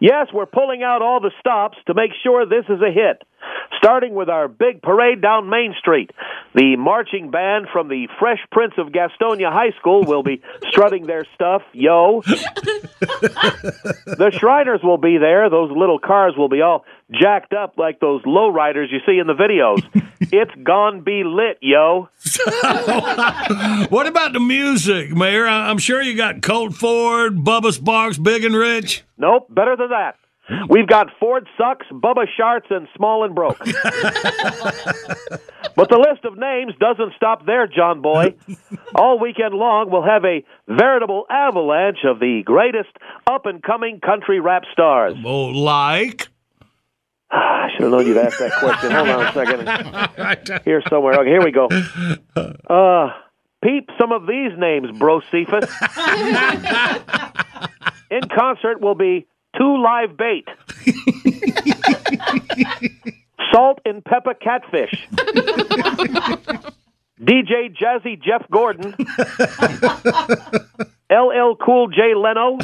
yes, 0.00 0.28
we're 0.32 0.46
pulling 0.46 0.82
out 0.82 1.02
all 1.02 1.20
the 1.20 1.32
stops 1.40 1.78
to 1.86 1.94
make 1.94 2.12
sure 2.22 2.46
this 2.46 2.64
is 2.68 2.80
a 2.80 2.92
hit. 2.92 3.22
Starting 3.86 4.16
with 4.16 4.28
our 4.28 4.48
big 4.48 4.82
parade 4.82 5.22
down 5.22 5.48
Main 5.48 5.72
Street. 5.78 6.10
The 6.56 6.74
marching 6.76 7.30
band 7.30 7.68
from 7.72 7.86
the 7.86 8.08
Fresh 8.18 8.40
Prince 8.50 8.72
of 8.78 8.88
Gastonia 8.88 9.52
High 9.52 9.70
School 9.78 10.02
will 10.02 10.24
be 10.24 10.42
strutting 10.70 11.06
their 11.06 11.24
stuff, 11.36 11.62
yo. 11.72 12.20
the 12.26 14.32
Shriners 14.36 14.80
will 14.82 14.98
be 14.98 15.18
there. 15.18 15.48
Those 15.50 15.70
little 15.70 16.00
cars 16.00 16.34
will 16.36 16.48
be 16.48 16.62
all 16.62 16.84
jacked 17.12 17.52
up 17.52 17.78
like 17.78 18.00
those 18.00 18.22
lowriders 18.22 18.90
you 18.90 18.98
see 19.06 19.20
in 19.20 19.28
the 19.28 19.34
videos. 19.34 19.84
it's 20.32 20.50
gone 20.64 21.02
be 21.02 21.22
lit, 21.24 21.58
yo. 21.60 22.08
what 23.88 24.08
about 24.08 24.32
the 24.32 24.40
music, 24.40 25.12
Mayor? 25.12 25.46
I'm 25.46 25.78
sure 25.78 26.02
you 26.02 26.16
got 26.16 26.42
Colt 26.42 26.74
Ford, 26.74 27.36
Bubba 27.36 27.72
Sparxxx, 27.72 28.20
Big 28.20 28.44
and 28.44 28.56
Rich. 28.56 29.04
Nope, 29.16 29.46
better 29.48 29.76
than 29.76 29.90
that. 29.90 30.16
We've 30.68 30.86
got 30.86 31.08
Ford 31.18 31.48
Sucks, 31.58 31.86
Bubba 31.90 32.26
Sharts, 32.38 32.70
and 32.70 32.86
Small 32.96 33.24
and 33.24 33.34
Broke. 33.34 33.58
but 35.74 35.88
the 35.88 35.98
list 35.98 36.24
of 36.24 36.38
names 36.38 36.74
doesn't 36.78 37.14
stop 37.16 37.44
there, 37.46 37.66
John 37.66 38.00
Boy. 38.00 38.34
All 38.94 39.18
weekend 39.18 39.54
long, 39.54 39.90
we'll 39.90 40.04
have 40.04 40.24
a 40.24 40.44
veritable 40.68 41.26
avalanche 41.28 42.04
of 42.04 42.20
the 42.20 42.42
greatest 42.44 42.90
up 43.26 43.46
and 43.46 43.60
coming 43.62 43.98
country 44.00 44.38
rap 44.38 44.62
stars. 44.72 45.14
Oh, 45.24 45.46
like? 45.46 46.28
I 47.28 47.68
should 47.72 47.82
have 47.82 47.90
known 47.90 48.06
you'd 48.06 48.16
ask 48.16 48.38
that 48.38 48.52
question. 48.52 48.92
Hold 48.92 49.08
on 49.08 49.26
a 49.26 49.32
second. 49.32 50.62
Here 50.64 50.80
somewhere. 50.88 51.14
Okay, 51.20 51.30
here 51.30 51.42
we 51.44 51.50
go. 51.50 51.66
Uh, 52.70 53.10
peep 53.64 53.90
some 53.98 54.12
of 54.12 54.28
these 54.28 54.52
names, 54.56 54.96
Bro 54.96 55.22
Cephas. 55.32 55.68
In 58.08 58.20
concert 58.28 58.80
will 58.80 58.94
be 58.94 59.26
Two 59.56 59.82
Live 59.82 60.16
Bait, 60.16 60.46
Salt 63.52 63.80
and 63.84 64.04
Pepper 64.04 64.34
Catfish, 64.34 65.08
DJ 67.20 67.74
Jazzy 67.74 68.20
Jeff 68.22 68.48
Gordon, 68.50 68.94
LL 71.10 71.56
Cool 71.64 71.88
J 71.88 72.14
Leno, 72.14 72.58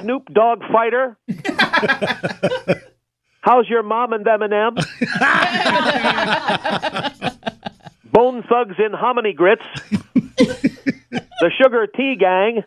Snoop 0.00 0.28
Dogg 0.32 0.62
Fighter. 0.72 1.16
How's 3.40 3.68
your 3.68 3.82
mom 3.84 4.12
and 4.12 4.26
Eminem? 4.26 4.76
Bone 8.12 8.42
Thugs 8.42 8.76
in 8.84 8.92
Hominy 8.92 9.32
Grits. 9.32 9.64
The 11.40 11.50
Sugar 11.60 11.86
Tea 11.86 12.16
Gang. 12.18 12.62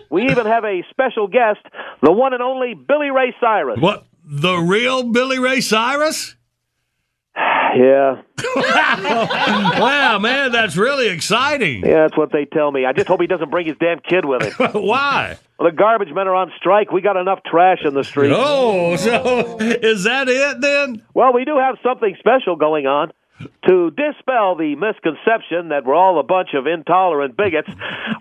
we 0.10 0.24
even 0.24 0.46
have 0.46 0.64
a 0.64 0.82
special 0.90 1.26
guest, 1.26 1.60
the 2.02 2.12
one 2.12 2.32
and 2.32 2.42
only 2.42 2.74
Billy 2.74 3.10
Ray 3.10 3.34
Cyrus. 3.40 3.78
What? 3.80 4.06
The 4.24 4.56
real 4.56 5.04
Billy 5.04 5.38
Ray 5.38 5.60
Cyrus? 5.60 6.36
Yeah. 7.76 8.22
wow, 8.56 10.18
man, 10.18 10.52
that's 10.52 10.76
really 10.76 11.08
exciting. 11.08 11.84
Yeah, 11.84 12.06
that's 12.06 12.16
what 12.16 12.32
they 12.32 12.46
tell 12.46 12.72
me. 12.72 12.86
I 12.86 12.94
just 12.94 13.06
hope 13.06 13.20
he 13.20 13.26
doesn't 13.26 13.50
bring 13.50 13.66
his 13.66 13.76
damn 13.78 14.00
kid 14.00 14.24
with 14.24 14.42
him. 14.42 14.70
Why? 14.72 15.36
Well, 15.58 15.70
the 15.70 15.76
garbage 15.76 16.08
men 16.08 16.26
are 16.28 16.34
on 16.34 16.50
strike. 16.56 16.90
We 16.90 17.02
got 17.02 17.18
enough 17.18 17.40
trash 17.44 17.80
in 17.84 17.92
the 17.92 18.04
street. 18.04 18.32
Oh, 18.34 18.96
so 18.96 19.58
is 19.60 20.04
that 20.04 20.28
it 20.28 20.62
then? 20.62 21.04
Well, 21.14 21.34
we 21.34 21.44
do 21.44 21.58
have 21.58 21.76
something 21.82 22.16
special 22.18 22.56
going 22.56 22.86
on. 22.86 23.12
To 23.66 23.90
dispel 23.90 24.56
the 24.56 24.74
misconception 24.76 25.68
that 25.68 25.84
we're 25.84 25.94
all 25.94 26.18
a 26.18 26.22
bunch 26.22 26.50
of 26.54 26.66
intolerant 26.66 27.36
bigots, 27.36 27.68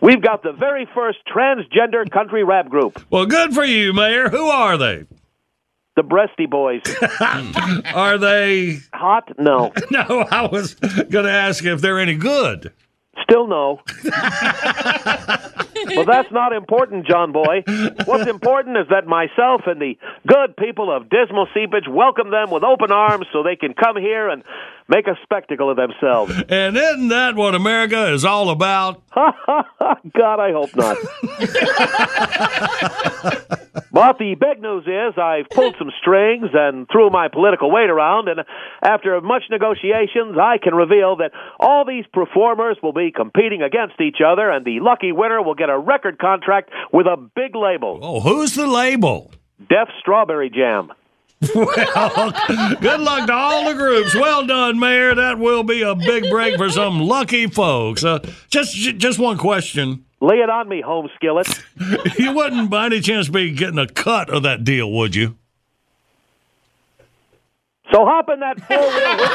we've 0.01 0.21
got 0.21 0.43
the 0.43 0.51
very 0.51 0.87
first 0.93 1.19
transgender 1.33 2.09
country 2.11 2.43
rap 2.43 2.69
group, 2.69 3.03
Well, 3.09 3.25
good 3.25 3.53
for 3.53 3.63
you, 3.63 3.93
Mayor. 3.93 4.29
Who 4.29 4.45
are 4.45 4.77
they? 4.77 5.05
the 5.95 6.03
Breasty 6.03 6.47
Boys. 6.47 6.83
Are 7.95 8.19
they? 8.19 8.77
Hot? 8.93 9.31
No. 9.39 9.73
No, 9.91 10.27
I 10.29 10.45
was 10.45 10.75
going 10.75 11.25
to 11.25 11.31
ask 11.31 11.65
if 11.65 11.81
they're 11.81 11.99
any 11.99 12.13
good. 12.13 12.71
Still 13.23 13.47
no. 13.47 13.81
well, 15.85 16.05
that's 16.05 16.31
not 16.31 16.53
important, 16.53 17.07
John 17.07 17.31
Boy. 17.31 17.63
What's 18.05 18.29
important 18.29 18.77
is 18.77 18.87
that 18.89 19.05
myself 19.07 19.61
and 19.65 19.81
the 19.81 19.97
good 20.27 20.55
people 20.57 20.95
of 20.95 21.09
Dismal 21.09 21.47
Seepage 21.53 21.87
welcome 21.89 22.29
them 22.31 22.51
with 22.51 22.63
open 22.63 22.91
arms 22.91 23.27
so 23.33 23.43
they 23.43 23.55
can 23.55 23.73
come 23.73 23.97
here 23.97 24.29
and 24.29 24.43
make 24.87 25.07
a 25.07 25.15
spectacle 25.23 25.69
of 25.69 25.77
themselves. 25.77 26.33
And 26.49 26.77
isn't 26.77 27.09
that 27.09 27.35
what 27.35 27.55
America 27.55 28.13
is 28.13 28.23
all 28.23 28.49
about? 28.49 29.01
God, 29.13 30.39
I 30.39 30.51
hope 30.51 30.75
not. 30.75 30.97
but 33.91 34.17
the 34.17 34.35
big 34.39 34.61
news 34.61 34.85
is 34.85 35.17
I've 35.17 35.49
pulled 35.49 35.75
some 35.77 35.91
strings 35.99 36.49
and 36.53 36.87
threw 36.89 37.09
my 37.09 37.27
political 37.27 37.71
weight 37.71 37.89
around, 37.89 38.29
and 38.29 38.41
after 38.81 39.19
much 39.21 39.43
negotiations, 39.49 40.37
I 40.39 40.57
can 40.61 40.75
reveal 40.75 41.17
that 41.17 41.31
all 41.59 41.83
these 41.85 42.05
performers 42.13 42.77
will 42.81 42.93
be 42.93 43.06
competing 43.11 43.61
against 43.61 43.99
each 43.99 44.17
other, 44.25 44.49
and 44.49 44.65
the 44.65 44.79
lucky 44.79 45.11
winner 45.11 45.41
will 45.41 45.55
get 45.55 45.69
a 45.69 45.77
record 45.77 46.19
contract 46.19 46.69
with 46.91 47.07
a 47.07 47.17
big 47.17 47.55
label. 47.55 47.99
Oh, 48.01 48.19
who's 48.19 48.55
the 48.55 48.67
label? 48.67 49.31
Def 49.69 49.89
Strawberry 49.99 50.49
Jam. 50.49 50.91
Well, 51.53 52.31
good 52.81 52.99
luck 52.99 53.27
to 53.27 53.33
all 53.33 53.65
the 53.65 53.75
groups. 53.75 54.15
Well 54.15 54.47
done, 54.47 54.79
Mayor. 54.79 55.13
That 55.13 55.37
will 55.37 55.61
be 55.63 55.83
a 55.83 55.93
big 55.93 56.29
break 56.31 56.57
for 56.57 56.69
some 56.71 56.99
lucky 56.99 57.45
folks. 57.45 58.03
Uh, 58.03 58.19
just, 58.49 58.73
just 58.75 59.19
one 59.19 59.37
question. 59.37 60.03
Lay 60.19 60.37
it 60.37 60.49
on 60.49 60.67
me, 60.67 60.81
home 60.81 61.09
skillet. 61.15 61.47
You 62.17 62.33
wouldn't, 62.33 62.71
by 62.71 62.87
any 62.87 63.01
chance, 63.01 63.29
be 63.29 63.51
getting 63.51 63.77
a 63.77 63.85
cut 63.87 64.31
of 64.31 64.41
that 64.43 64.63
deal, 64.63 64.91
would 64.91 65.15
you? 65.15 65.37
So 67.91 68.05
hop 68.05 68.29
in 68.29 68.39
that 68.41 68.59
four 68.61 68.77
wheel 68.77 69.17
with 69.17 69.31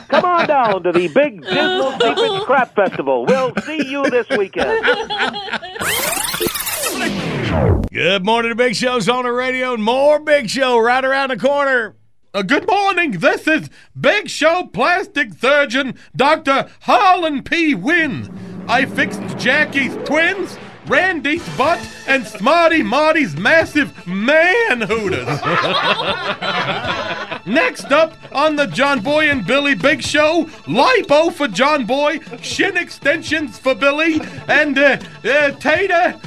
me 0.00 0.08
come 0.08 0.24
on 0.24 0.48
down 0.48 0.82
to 0.84 0.92
the 0.92 1.08
big 1.08 1.42
Dismal 1.42 1.92
Seepage 1.92 2.42
Crap 2.46 2.74
Festival. 2.74 3.26
We'll 3.26 3.54
see 3.64 3.86
you 3.86 4.08
this 4.08 4.26
weekend. 4.30 4.82
Good 7.92 8.24
morning 8.24 8.50
to 8.50 8.54
Big 8.54 8.74
Show's 8.74 9.08
on 9.08 9.24
the 9.24 9.32
radio, 9.32 9.74
and 9.74 9.84
more 9.84 10.18
Big 10.20 10.48
Show 10.48 10.78
right 10.78 11.04
around 11.04 11.30
the 11.30 11.36
corner. 11.38 11.96
Uh, 12.32 12.42
good 12.42 12.66
morning. 12.66 13.12
This 13.12 13.46
is 13.46 13.68
Big 13.98 14.28
Show 14.28 14.66
plastic 14.72 15.34
surgeon 15.34 15.96
Dr. 16.16 16.68
Harlan 16.80 17.42
P. 17.42 17.74
Wynn. 17.74 18.64
I 18.68 18.86
fixed 18.86 19.20
Jackie's 19.38 19.94
twins, 20.06 20.56
Randy's 20.86 21.46
butt, 21.56 21.80
and 22.06 22.26
Smarty 22.26 22.82
Marty's 22.82 23.36
massive 23.36 24.06
man 24.06 24.82
hooters. 24.82 25.26
Next 27.46 27.90
up 27.92 28.16
on 28.32 28.56
the 28.56 28.66
John 28.66 29.00
Boy 29.00 29.30
and 29.30 29.46
Billy 29.46 29.74
Big 29.74 30.02
Show, 30.02 30.44
lipo 30.66 31.32
for 31.32 31.48
John 31.48 31.86
Boy, 31.86 32.20
shin 32.42 32.76
extensions 32.76 33.58
for 33.58 33.74
Billy, 33.74 34.20
and 34.48 34.78
uh, 34.78 34.98
uh, 35.24 35.50
Tater. 35.52 36.20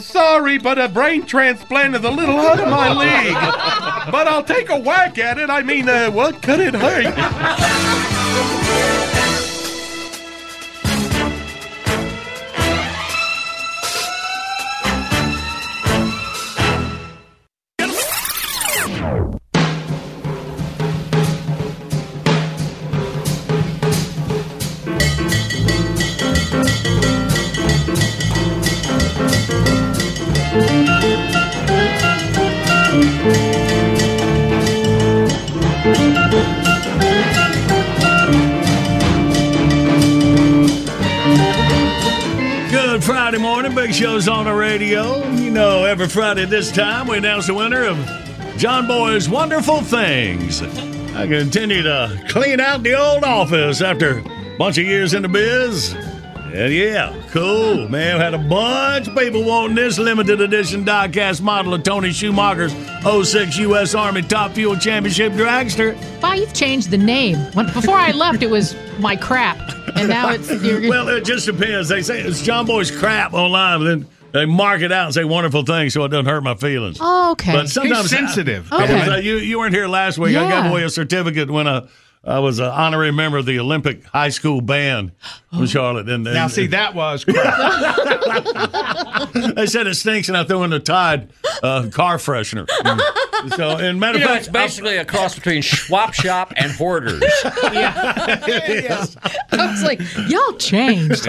Sorry, 0.00 0.56
but 0.58 0.78
a 0.78 0.88
brain 0.88 1.26
transplant 1.26 1.94
is 1.96 2.04
a 2.04 2.10
little 2.10 2.38
out 2.40 2.58
of 2.58 2.68
my 2.68 2.92
league. 2.92 3.34
But 4.10 4.26
I'll 4.26 4.42
take 4.42 4.70
a 4.70 4.78
whack 4.78 5.18
at 5.18 5.38
it. 5.38 5.50
I 5.50 5.62
mean, 5.62 5.88
uh, 5.88 6.10
what 6.10 6.40
could 6.42 6.60
it 6.60 6.74
hurt? 6.74 7.04
The 44.26 44.52
radio. 44.52 45.24
You 45.34 45.52
know, 45.52 45.84
every 45.84 46.08
Friday 46.08 46.46
this 46.46 46.72
time, 46.72 47.06
we 47.06 47.16
announce 47.16 47.46
the 47.46 47.54
winner 47.54 47.84
of 47.84 47.96
John 48.58 48.88
Boy's 48.88 49.28
Wonderful 49.28 49.82
Things. 49.82 50.62
I 51.14 51.28
continue 51.28 51.84
to 51.84 52.24
clean 52.28 52.58
out 52.58 52.82
the 52.82 53.00
old 53.00 53.22
office 53.22 53.80
after 53.80 54.18
a 54.18 54.56
bunch 54.58 54.78
of 54.78 54.84
years 54.84 55.14
in 55.14 55.22
the 55.22 55.28
biz. 55.28 55.92
And 56.52 56.74
yeah, 56.74 57.14
cool, 57.30 57.88
man. 57.88 58.16
We 58.16 58.20
had 58.20 58.34
a 58.34 58.38
bunch 58.38 59.06
of 59.06 59.16
people 59.16 59.44
wanting 59.44 59.76
this 59.76 59.96
limited 59.96 60.40
edition 60.40 60.84
diecast 60.84 61.40
model 61.40 61.74
of 61.74 61.84
Tony 61.84 62.10
Schumacher's 62.10 62.74
06 63.04 63.56
U.S. 63.58 63.94
Army 63.94 64.22
Top 64.22 64.50
Fuel 64.52 64.76
Championship 64.76 65.34
dragster. 65.34 65.96
Wow, 66.20 66.32
you've 66.32 66.52
changed 66.52 66.90
the 66.90 66.98
name. 66.98 67.36
When, 67.54 67.66
before 67.66 67.96
I 67.96 68.10
left, 68.10 68.42
it 68.42 68.50
was 68.50 68.74
my 68.98 69.14
crap, 69.14 69.56
and 69.94 70.08
now 70.08 70.30
it's 70.30 70.50
your, 70.64 70.80
well, 70.90 71.08
it 71.10 71.24
just 71.24 71.46
depends. 71.46 71.88
They 71.88 72.02
say 72.02 72.22
it's 72.22 72.42
John 72.42 72.66
Boy's 72.66 72.90
crap 72.90 73.32
online, 73.32 73.78
but 73.78 73.84
then 73.84 74.06
they 74.32 74.46
mark 74.46 74.82
it 74.82 74.92
out 74.92 75.06
and 75.06 75.14
say 75.14 75.24
wonderful 75.24 75.62
things 75.64 75.94
so 75.94 76.04
it 76.04 76.08
doesn't 76.08 76.26
hurt 76.26 76.42
my 76.42 76.54
feelings. 76.54 76.98
Oh, 77.00 77.32
okay. 77.32 77.52
But 77.52 77.68
sometimes 77.68 78.10
He's 78.10 78.18
sensitive. 78.18 78.72
I- 78.72 78.76
I 78.76 78.84
Okay. 78.84 78.94
was, 78.98 79.08
uh, 79.08 79.16
you 79.16 79.36
you 79.36 79.58
weren't 79.58 79.74
here 79.74 79.86
last 79.88 80.18
week. 80.18 80.36
I 80.36 80.48
gave 80.50 80.70
away 80.70 80.82
a 80.82 80.90
certificate 80.90 81.50
when 81.50 81.66
I, 81.66 81.82
I 82.26 82.40
was 82.40 82.58
an 82.58 82.66
honorary 82.66 83.12
member 83.12 83.38
of 83.38 83.46
the 83.46 83.58
Olympic 83.60 84.04
high 84.06 84.30
school 84.30 84.60
band 84.60 85.12
from 85.50 85.66
Charlotte. 85.66 86.08
And, 86.08 86.26
and 86.26 86.34
Now, 86.34 86.48
see, 86.48 86.66
that 86.68 86.94
was 86.94 87.24
they 89.54 89.66
said 89.66 89.86
it 89.86 89.94
stinks, 89.94 90.28
and 90.28 90.36
I 90.36 90.42
threw 90.44 90.64
in 90.64 90.70
the 90.70 90.80
Tide 90.80 91.30
uh, 91.62 91.88
car 91.92 92.16
freshener. 92.16 92.66
so, 93.56 93.76
and 93.76 94.00
matter 94.00 94.18
You 94.18 94.24
of 94.24 94.28
know, 94.28 94.34
fact, 94.34 94.46
it's 94.46 94.52
basically 94.52 94.96
a 94.96 95.04
cross 95.04 95.34
between 95.36 95.62
Schwab 95.62 96.14
Shop 96.14 96.52
and 96.56 96.72
Hoarders. 96.72 97.22
yes. 97.44 99.16
I 99.52 99.70
was 99.70 99.82
like, 99.84 100.00
y'all 100.28 100.52
changed. 100.54 101.26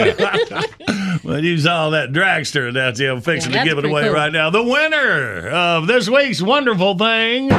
Well, 1.23 1.43
you 1.43 1.57
saw 1.59 1.91
that 1.91 2.11
dragster 2.11 2.73
that's 2.73 2.99
yeah, 2.99 3.19
fixing 3.19 3.53
Yeah, 3.53 3.63
to 3.63 3.69
give 3.69 3.77
it 3.77 3.85
away 3.85 4.03
cool. 4.03 4.13
right 4.13 4.31
now. 4.31 4.49
The 4.49 4.63
winner 4.63 5.47
of 5.49 5.85
this 5.87 6.09
week's 6.09 6.41
wonderful 6.41 6.97
thing, 6.97 7.49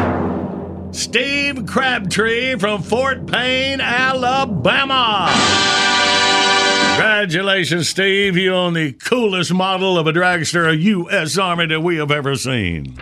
Steve 0.93 1.67
Crabtree 1.67 2.57
from 2.57 2.83
Fort 2.83 3.27
Payne, 3.27 3.81
Alabama. 3.81 5.29
Congratulations, 6.97 7.89
Steve. 7.89 8.37
You 8.37 8.55
own 8.55 8.73
the 8.73 8.93
coolest 8.93 9.53
model 9.53 9.99
of 9.99 10.07
a 10.07 10.13
dragster, 10.13 10.69
a 10.69 10.77
U.S. 10.77 11.39
Army 11.39 11.67
that 11.67 11.81
we 11.81 11.97
have 11.97 12.11
ever 12.11 12.35
seen. 12.35 12.99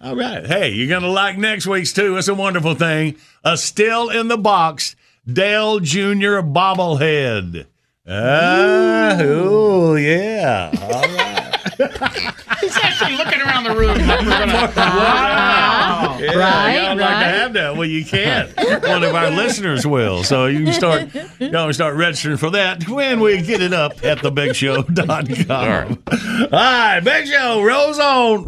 All 0.00 0.16
right. 0.16 0.46
Hey, 0.46 0.70
you're 0.70 0.88
going 0.88 1.02
to 1.02 1.10
like 1.10 1.38
next 1.38 1.66
week's 1.66 1.92
too. 1.92 2.16
It's 2.16 2.28
a 2.28 2.34
wonderful 2.34 2.74
thing. 2.74 3.16
A 3.44 3.56
still 3.56 4.10
in 4.10 4.28
the 4.28 4.36
box 4.36 4.96
Dale 5.30 5.80
Jr. 5.80 6.40
bobblehead. 6.40 7.66
Ah, 8.06 9.20
ooh, 9.20 9.96
yeah. 9.96 10.70
All 10.80 11.02
right. 11.02 12.34
He's 12.68 12.76
actually 12.84 13.16
looking 13.16 13.40
around 13.40 13.64
the 13.64 13.74
room. 13.74 13.96
Like 14.06 14.20
we're 14.20 14.38
gonna, 14.38 14.72
wow. 14.76 16.18
Yeah, 16.20 16.34
Right, 16.34 16.74
y'all 16.74 16.96
like 16.96 17.08
to 17.08 17.24
have 17.24 17.52
that. 17.54 17.76
Well, 17.76 17.88
you 17.88 18.04
can't. 18.04 18.54
One 18.56 19.02
of 19.04 19.14
our 19.14 19.30
listeners 19.30 19.86
will. 19.86 20.22
So 20.24 20.46
you 20.46 20.64
can 20.64 20.72
start, 20.74 21.08
you 21.38 21.50
know, 21.50 21.72
start 21.72 21.96
registering 21.96 22.36
for 22.36 22.50
that 22.50 22.86
when 22.88 23.20
we 23.20 23.40
get 23.40 23.62
it 23.62 23.72
up 23.72 24.04
at 24.04 24.18
thebigshow.com. 24.18 25.50
All 25.50 25.68
right. 25.68 25.98
All 26.42 26.48
right, 26.50 27.00
Big 27.00 27.26
Show 27.26 27.62
rolls 27.62 27.98
on. 27.98 28.44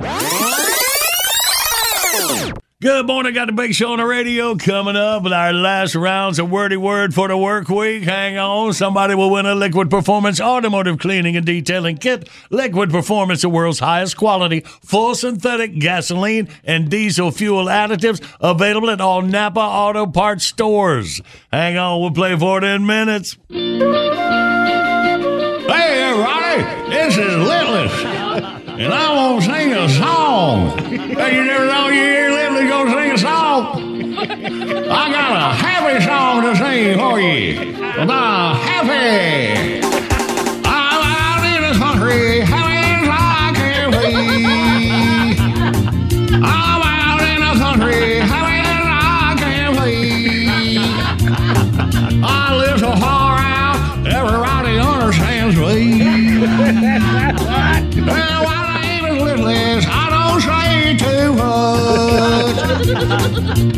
Good 2.82 3.06
morning. 3.06 3.34
Got 3.34 3.48
the 3.48 3.52
big 3.52 3.74
show 3.74 3.92
on 3.92 3.98
the 3.98 4.06
radio 4.06 4.56
coming 4.56 4.96
up 4.96 5.22
with 5.22 5.34
our 5.34 5.52
last 5.52 5.94
rounds 5.94 6.38
of 6.38 6.50
wordy 6.50 6.78
word 6.78 7.12
for 7.12 7.28
the 7.28 7.36
work 7.36 7.68
week. 7.68 8.04
Hang 8.04 8.38
on. 8.38 8.72
Somebody 8.72 9.14
will 9.14 9.30
win 9.30 9.44
a 9.44 9.54
Liquid 9.54 9.90
Performance 9.90 10.40
automotive 10.40 10.98
cleaning 10.98 11.36
and 11.36 11.44
detailing 11.44 11.98
kit. 11.98 12.26
Liquid 12.48 12.88
Performance, 12.88 13.42
the 13.42 13.50
world's 13.50 13.80
highest 13.80 14.16
quality, 14.16 14.60
full 14.80 15.14
synthetic 15.14 15.78
gasoline 15.78 16.48
and 16.64 16.88
diesel 16.90 17.30
fuel 17.30 17.66
additives 17.66 18.26
available 18.40 18.88
at 18.88 19.02
all 19.02 19.20
Napa 19.20 19.60
Auto 19.60 20.06
Parts 20.06 20.46
stores. 20.46 21.20
Hang 21.52 21.76
on. 21.76 22.00
We'll 22.00 22.12
play 22.12 22.34
for 22.34 22.56
it 22.56 22.64
in 22.64 22.86
minutes. 22.86 23.36
Hey, 23.50 23.82
everybody. 26.00 26.62
This 26.88 27.18
is 27.18 27.34
Litless. 27.46 28.56
And 28.80 28.94
I 28.94 29.14
want 29.14 29.44
to 29.44 29.50
sing 29.50 29.74
a 29.74 29.88
song. 29.90 30.90
You 30.90 31.44
never 31.44 31.66
know 31.66 31.88
you 31.88 32.00
hear 32.00 32.29
I 34.92 35.08
got 35.12 35.32
a 35.36 35.54
happy 35.54 36.04
song 36.04 36.42
to 36.42 36.56
sing 36.56 36.98
for 36.98 37.20
you. 37.20 37.76
The 38.06 38.12
happy. 38.66 39.80
I'm 40.66 41.02
out 41.06 41.44
in 41.46 41.62
the 41.62 41.74
country, 41.78 42.40
happy 42.40 42.74
as 42.98 43.08
I 43.08 43.52
can 43.54 43.90
be. 43.92 43.96
I'm 46.34 46.82
out 46.82 47.22
in 47.22 47.38
the 47.40 47.54
country, 47.62 48.18
happy 48.18 48.58
as 48.66 48.84
I 48.84 49.36
can 49.38 49.70
be. 49.78 49.94
I 52.24 52.26
live 52.56 52.78
so 52.80 52.90
far 52.96 53.38
out, 53.38 53.78
everybody 54.08 54.74
understands 54.80 55.54
me. 55.56 56.02
Well, 58.06 58.42
my 58.42 58.60
name 58.82 59.04
is 59.06 59.22
Litless, 59.22 59.84
I 59.86 60.10
don't 60.10 60.40
say 60.42 60.96
too 60.98 61.32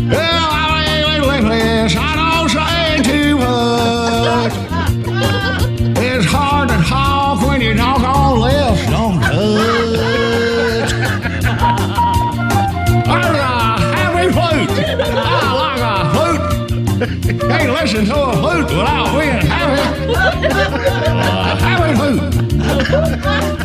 much. 0.08 0.21
Can't 18.04 18.10
listen 18.10 18.16
to 18.16 18.30
a 18.30 18.42
flute 18.42 18.68
without 18.68 19.16
being 19.16 19.46
happy. 19.46 19.82
Happy 21.62 21.94
flute. 21.96 23.61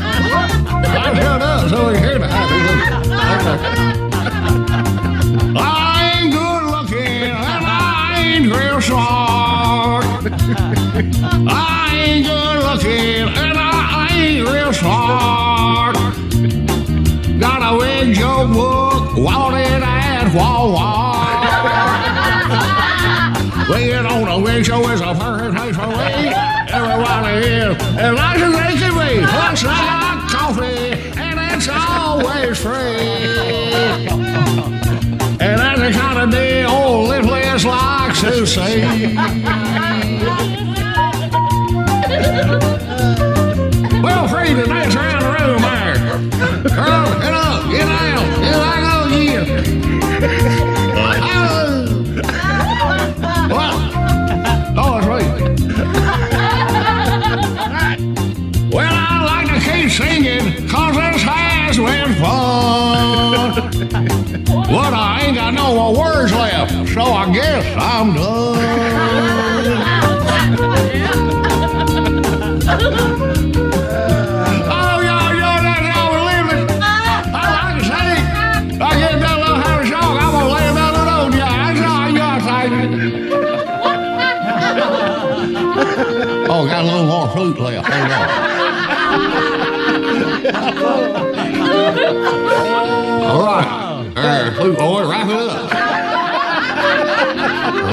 Everybody 27.99 28.41
is 28.41 28.53
they 28.53 28.77
can 28.77 28.93
I 29.65 29.79
got 29.89 30.29
coffee, 30.29 30.91
and 31.17 31.39
it's 31.39 31.67
always 31.67 32.57
free. 32.57 34.17
And 35.39 35.59
that's 35.59 35.79
the 35.79 35.91
kind 35.91 36.19
of 36.19 36.31
deal 36.31 36.69
old 36.69 37.09
Litless 37.09 37.65
likes 37.65 38.21
to 38.21 38.45
see. 38.45 39.66
But 64.67 64.93
I 64.93 65.21
ain't 65.25 65.35
got 65.35 65.53
no 65.53 65.73
more 65.75 65.95
words 65.97 66.31
left, 66.33 66.71
so 66.93 67.01
I 67.01 67.31
guess 67.33 67.65
I'm 67.77 68.13
done. 68.13 68.57
Oh, 74.69 74.99
y'all, 75.01 75.33
y'all, 75.33 75.61
that 75.63 75.81
y'all 75.87 76.11
were 76.13 76.25
living. 76.27 76.67
I 76.79 77.43
like 77.55 77.77
to 77.79 77.85
sing. 77.87 78.23
I 78.81 78.83
get 78.99 79.15
that 79.19 79.37
little 79.39 79.55
happy 79.55 79.87
song. 79.89 80.17
I'm 80.17 80.31
gonna 80.31 80.53
lay 80.53 80.67
that 80.77 80.93
alone. 81.01 81.31
Yeah, 81.33 81.55
that's 81.73 81.81
all 81.87 82.09
y'all 82.17 82.39
singing. 82.47 82.91
Oh, 86.49 86.61
got 86.67 86.81
a 86.83 86.85
little 86.87 87.05
more 87.05 87.27
flute 87.29 87.59
left. 87.59 87.87
Hold 90.77 90.95
on. 90.95 91.23
boy, 94.57 95.09
wrap 95.09 95.27
it 95.29 95.35
up. 95.35 95.71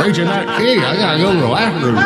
Reaching 0.05 0.27
that 0.27 0.59
key, 0.59 0.79
I 0.79 0.97
gotta 0.97 1.19
go 1.19 1.33
to 1.33 1.41
the 1.41 1.49
bathroom. 1.49 1.99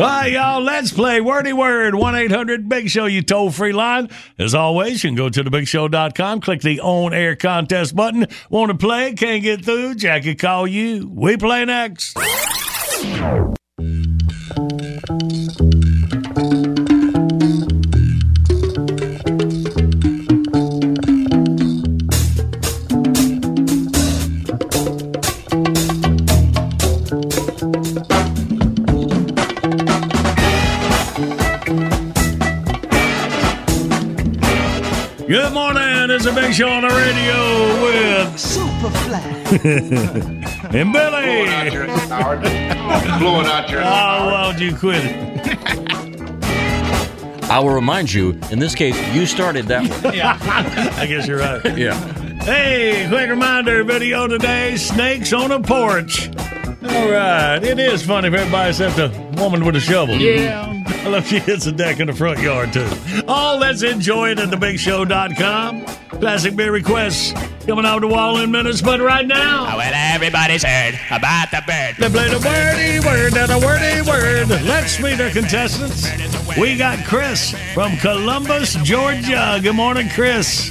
All 0.00 0.06
right, 0.06 0.30
y'all, 0.30 0.62
let's 0.62 0.92
play 0.92 1.20
Wordy 1.20 1.52
Word 1.52 1.94
1 1.96 2.14
800 2.14 2.68
Big 2.68 2.88
Show, 2.88 3.06
you 3.06 3.20
toll 3.22 3.50
free 3.50 3.72
line. 3.72 4.08
As 4.38 4.54
always, 4.54 5.02
you 5.02 5.10
can 5.10 5.16
go 5.16 5.28
to 5.28 5.42
thebigshow.com, 5.42 6.40
click 6.40 6.60
the 6.60 6.80
on 6.80 7.12
air 7.12 7.34
contest 7.34 7.96
button. 7.96 8.26
Want 8.48 8.70
to 8.70 8.78
play? 8.78 9.14
Can't 9.14 9.42
get 9.42 9.64
through? 9.64 9.96
Jackie, 9.96 10.36
call 10.36 10.68
you. 10.68 11.10
We 11.12 11.36
play 11.36 11.64
next. 11.64 12.16
Morning. 36.28 36.28
It's 36.28 36.28
a 36.28 36.34
big 36.34 36.54
show 36.54 36.68
on 36.68 36.82
the 36.82 36.88
radio 36.88 37.82
with 37.82 38.28
Superfly. 38.36 39.22
and 40.74 40.92
Billy. 40.92 41.22
Blowing 41.22 41.48
out 41.48 41.72
your 41.72 41.86
Howard. 42.08 42.40
Blowing 43.20 43.46
out 43.46 43.70
your 43.70 43.80
Oh, 43.80 43.84
why 43.84 44.52
don't 44.52 44.60
you 44.60 44.76
quit 44.76 45.04
it? 45.04 45.38
I 47.50 47.58
will 47.60 47.70
remind 47.70 48.12
you, 48.12 48.38
in 48.50 48.58
this 48.58 48.74
case, 48.74 48.94
you 49.14 49.24
started 49.26 49.66
that 49.66 49.88
one. 49.88 50.14
Yeah, 50.18 50.38
I 50.98 51.06
guess 51.06 51.26
you're 51.26 51.38
right. 51.38 51.78
Yeah. 51.78 51.94
Hey, 52.42 53.06
quick 53.08 53.30
reminder 53.30 53.84
video 53.84 54.26
today 54.26 54.76
snakes 54.76 55.32
on 55.32 55.50
a 55.50 55.60
porch. 55.60 56.28
All 56.82 57.10
right, 57.10 57.58
it 57.62 57.78
is 57.78 58.04
funny 58.04 58.28
if 58.28 58.34
everybody 58.34 58.68
except 58.70 58.98
a 58.98 59.08
woman 59.40 59.64
with 59.64 59.76
a 59.76 59.80
shovel. 59.80 60.16
Yeah. 60.16 60.74
I 60.88 61.08
love 61.08 61.26
she 61.26 61.38
hits 61.38 61.66
a 61.66 61.72
deck 61.72 62.00
in 62.00 62.06
the 62.08 62.12
front 62.12 62.40
yard, 62.40 62.72
too. 62.72 62.88
All 63.26 63.56
let's 63.58 63.82
enjoy 63.82 64.30
it 64.32 64.38
at 64.38 64.50
thebigshow.com. 64.50 66.07
Classic 66.20 66.56
beer 66.56 66.72
requests 66.72 67.32
coming 67.64 67.84
out 67.84 68.00
the 68.00 68.08
wall 68.08 68.38
in 68.38 68.50
minutes, 68.50 68.82
but 68.82 69.00
right 69.00 69.24
now. 69.24 69.68
Oh, 69.72 69.76
well, 69.76 69.92
everybody's 69.94 70.64
heard 70.64 70.98
about 71.12 71.52
the 71.52 71.62
bird. 71.64 71.94
They 71.96 72.08
play 72.08 72.28
the 72.28 72.40
wordy 72.44 72.98
word 73.06 73.36
and 73.36 73.52
a 73.52 73.58
wordy 73.64 74.02
word. 74.02 74.48
Let's 74.66 75.00
meet 75.00 75.20
our 75.20 75.30
contestants. 75.30 76.08
We 76.58 76.76
got 76.76 77.04
Chris 77.04 77.54
from 77.72 77.96
Columbus, 77.98 78.74
Georgia. 78.82 79.60
Good 79.62 79.76
morning, 79.76 80.08
Chris. 80.08 80.70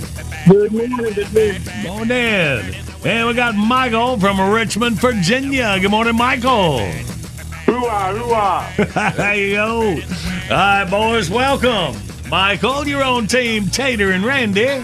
Good 0.49 0.73
morning, 0.73 1.13
good 1.13 1.33
morning. 1.33 1.61
Morning. 1.83 2.75
And 3.05 3.27
we 3.27 3.33
got 3.33 3.55
Michael 3.55 4.19
from 4.19 4.41
Richmond, 4.51 4.99
Virginia. 4.99 5.79
Good 5.79 5.91
morning, 5.91 6.17
Michael. 6.17 6.79
Hoo-ah, 6.79 8.13
hoo-ah. 8.13 9.13
there 9.15 9.35
you 9.35 9.53
go. 9.55 10.01
All 10.49 10.57
right, 10.57 10.87
boys, 10.89 11.29
welcome. 11.29 11.95
Michael, 12.29 12.85
your 12.85 13.01
own 13.01 13.27
team 13.27 13.67
Tater 13.67 14.11
and 14.11 14.25
Randy. 14.25 14.83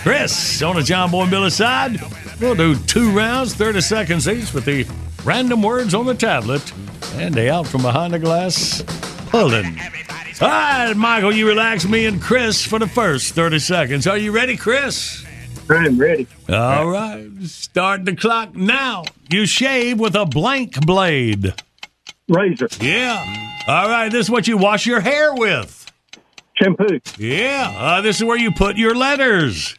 Chris, 0.00 0.60
on 0.62 0.76
the 0.76 0.82
John 0.82 1.10
Boy 1.10 1.22
and 1.22 1.30
Billy 1.30 1.50
side. 1.50 2.00
We'll 2.40 2.54
do 2.54 2.76
two 2.76 3.12
rounds, 3.12 3.54
30 3.54 3.80
seconds 3.80 4.28
each 4.28 4.52
with 4.52 4.64
the 4.64 4.86
random 5.24 5.62
words 5.62 5.94
on 5.94 6.06
the 6.06 6.14
tablet. 6.14 6.72
And 7.14 7.32
they 7.34 7.48
out 7.48 7.66
from 7.66 7.82
behind 7.82 8.12
the 8.12 8.18
glass, 8.18 8.82
pulling. 9.30 9.78
All 10.40 10.48
right, 10.48 10.94
Michael, 10.94 11.32
you 11.32 11.46
relax 11.46 11.86
me 11.86 12.06
and 12.06 12.20
Chris 12.20 12.64
for 12.64 12.78
the 12.78 12.86
first 12.86 13.34
30 13.34 13.58
seconds. 13.60 14.06
Are 14.06 14.18
you 14.18 14.32
ready, 14.32 14.56
Chris? 14.56 15.24
I'm 15.70 15.98
ready. 15.98 16.26
All 16.48 16.88
right, 16.88 17.28
start 17.42 18.04
the 18.04 18.16
clock 18.16 18.56
now. 18.56 19.04
You 19.30 19.46
shave 19.46 20.00
with 20.00 20.14
a 20.16 20.24
blank 20.24 20.84
blade. 20.86 21.54
Razor. 22.28 22.68
Yeah. 22.80 23.24
All 23.68 23.88
right, 23.88 24.10
this 24.10 24.26
is 24.26 24.30
what 24.30 24.48
you 24.48 24.56
wash 24.56 24.86
your 24.86 25.00
hair 25.00 25.34
with. 25.34 25.77
Shampoo. 26.62 27.00
Yeah. 27.18 27.74
Uh, 27.76 28.00
this 28.00 28.16
is 28.16 28.24
where 28.24 28.36
you 28.36 28.50
put 28.52 28.76
your 28.76 28.94
letters, 28.94 29.76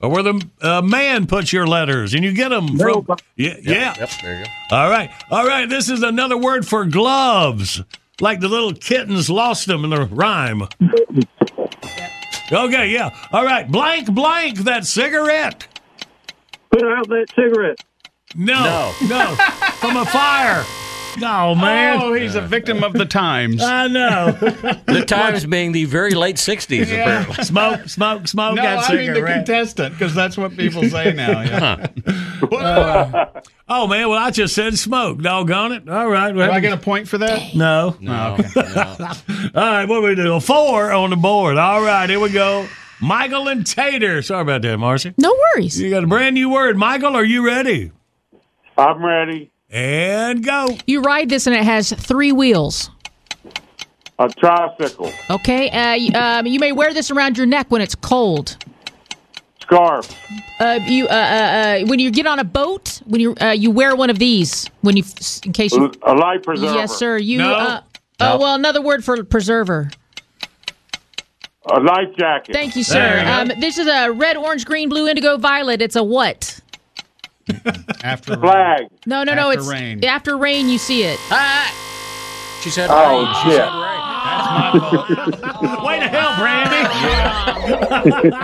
or 0.00 0.10
where 0.10 0.22
the 0.22 0.42
uh, 0.60 0.82
man 0.82 1.26
puts 1.26 1.52
your 1.52 1.66
letters, 1.66 2.14
and 2.14 2.24
you 2.24 2.32
get 2.32 2.48
them 2.50 2.68
from. 2.68 2.76
Mailbox. 2.78 3.22
Yeah. 3.36 3.56
yeah. 3.60 3.94
Yep, 3.98 4.10
there 4.22 4.38
you 4.38 4.44
go. 4.44 4.76
All 4.76 4.90
right. 4.90 5.10
All 5.30 5.46
right. 5.46 5.68
This 5.68 5.88
is 5.90 6.02
another 6.02 6.36
word 6.36 6.66
for 6.66 6.84
gloves, 6.84 7.82
like 8.20 8.40
the 8.40 8.48
little 8.48 8.72
kittens 8.72 9.28
lost 9.28 9.66
them 9.66 9.84
in 9.84 9.90
the 9.90 10.06
rhyme. 10.06 10.62
Okay. 12.50 12.88
Yeah. 12.88 13.10
All 13.32 13.44
right. 13.44 13.70
Blank. 13.70 14.12
Blank. 14.12 14.58
That 14.60 14.84
cigarette. 14.86 15.66
Put 16.70 16.82
out 16.84 17.08
that 17.08 17.26
cigarette. 17.34 17.78
No. 18.34 18.92
No. 19.08 19.34
From 19.80 19.96
a 19.96 20.04
fire. 20.06 20.64
No, 21.22 21.54
man. 21.54 22.00
Oh, 22.00 22.14
he's 22.14 22.34
a 22.34 22.40
victim 22.40 22.82
of 22.82 22.94
the 22.94 23.04
times. 23.04 23.62
I 23.62 23.86
know. 23.86 24.32
The 24.32 25.04
times 25.06 25.44
being 25.44 25.72
the 25.72 25.84
very 25.84 26.14
late 26.14 26.36
60s, 26.36 26.84
apparently. 26.84 27.44
smoke, 27.44 27.88
smoke, 27.88 28.26
smoke. 28.26 28.56
No, 28.56 28.62
that 28.62 28.90
I 28.90 28.94
mean 28.94 29.12
the 29.12 29.22
contestant, 29.22 29.94
because 29.94 30.14
that's 30.14 30.36
what 30.36 30.56
people 30.56 30.82
say 30.84 31.12
now. 31.12 31.42
Yeah. 31.42 31.86
Uh, 32.52 33.26
oh 33.68 33.86
man, 33.86 34.08
well 34.08 34.18
I 34.18 34.30
just 34.30 34.54
said 34.54 34.76
smoke. 34.76 35.22
Doggone 35.22 35.72
it. 35.72 35.88
All 35.88 36.08
right. 36.08 36.32
Do 36.32 36.42
I 36.42 36.60
get 36.60 36.72
a 36.72 36.76
point 36.76 37.08
for 37.08 37.18
that? 37.18 37.54
no. 37.54 37.96
No, 38.00 38.36
oh. 38.38 38.44
okay. 38.44 38.74
no. 38.74 39.12
All 39.54 39.70
right, 39.70 39.88
what 39.88 40.00
do 40.00 40.02
we 40.02 40.14
do? 40.14 40.34
A 40.34 40.40
four 40.40 40.92
on 40.92 41.10
the 41.10 41.16
board. 41.16 41.56
All 41.56 41.82
right, 41.82 42.10
here 42.10 42.20
we 42.20 42.30
go. 42.30 42.68
Michael 43.00 43.48
and 43.48 43.64
Tater. 43.64 44.22
Sorry 44.22 44.42
about 44.42 44.62
that, 44.62 44.76
Marcy. 44.78 45.14
No 45.16 45.34
worries. 45.54 45.80
You 45.80 45.88
got 45.90 46.04
a 46.04 46.06
brand 46.06 46.34
new 46.34 46.50
word. 46.50 46.76
Michael, 46.76 47.16
are 47.16 47.24
you 47.24 47.46
ready? 47.46 47.92
I'm 48.76 49.04
ready. 49.04 49.51
And 49.72 50.44
go. 50.44 50.76
You 50.86 51.00
ride 51.00 51.28
this 51.28 51.46
and 51.46 51.56
it 51.56 51.64
has 51.64 51.92
three 51.92 52.30
wheels. 52.30 52.90
A 54.18 54.28
tricycle. 54.28 55.10
Okay. 55.30 55.70
Uh, 55.70 56.18
um, 56.18 56.46
you 56.46 56.60
may 56.60 56.72
wear 56.72 56.92
this 56.92 57.10
around 57.10 57.36
your 57.38 57.46
neck 57.46 57.70
when 57.70 57.80
it's 57.80 57.94
cold. 57.94 58.56
Scarf. 59.60 60.14
Uh, 60.60 60.78
you 60.82 61.06
uh, 61.06 61.10
uh, 61.10 61.14
uh, 61.14 61.86
when 61.86 61.98
you 61.98 62.10
get 62.10 62.26
on 62.26 62.38
a 62.38 62.44
boat, 62.44 63.00
when 63.06 63.20
you 63.20 63.34
uh, 63.40 63.50
you 63.50 63.70
wear 63.70 63.96
one 63.96 64.10
of 64.10 64.18
these 64.18 64.68
when 64.82 64.96
you 64.96 65.04
in 65.44 65.52
case 65.52 65.72
you. 65.72 65.90
A 66.02 66.14
life 66.14 66.42
preserver. 66.42 66.74
Yes, 66.74 66.94
sir. 66.94 67.16
You. 67.16 67.38
No. 67.38 67.54
Uh, 67.54 67.80
Oh 68.22 68.38
well, 68.38 68.54
another 68.54 68.80
word 68.80 69.04
for 69.04 69.24
preserver. 69.24 69.90
A 71.70 71.80
life 71.80 72.14
jacket. 72.16 72.52
Thank 72.52 72.76
you, 72.76 72.84
sir. 72.84 73.20
you. 73.20 73.28
Um, 73.28 73.60
this 73.60 73.78
is 73.78 73.86
a 73.86 74.10
red, 74.12 74.36
orange, 74.36 74.64
green, 74.64 74.88
blue, 74.88 75.08
indigo, 75.08 75.36
violet. 75.38 75.80
It's 75.82 75.96
a 75.96 76.02
what? 76.04 76.60
After 78.04 78.36
Flag. 78.36 78.86
No, 79.06 79.24
no, 79.24 79.34
no. 79.34 79.48
After 79.50 79.60
It's 79.60 79.68
rain. 79.68 80.04
after 80.04 80.36
rain. 80.36 80.68
You 80.68 80.78
see 80.78 81.02
it. 81.04 81.18
She 82.62 82.70
said 82.70 82.88
Oh, 82.90 83.24
rain. 83.24 83.34
She 83.42 83.50
shit. 83.50 83.58
said 83.58 83.68
rain. 83.68 83.82
Way 85.84 85.98
to 86.00 86.08
help, 86.08 86.38
Randy. 86.38 86.82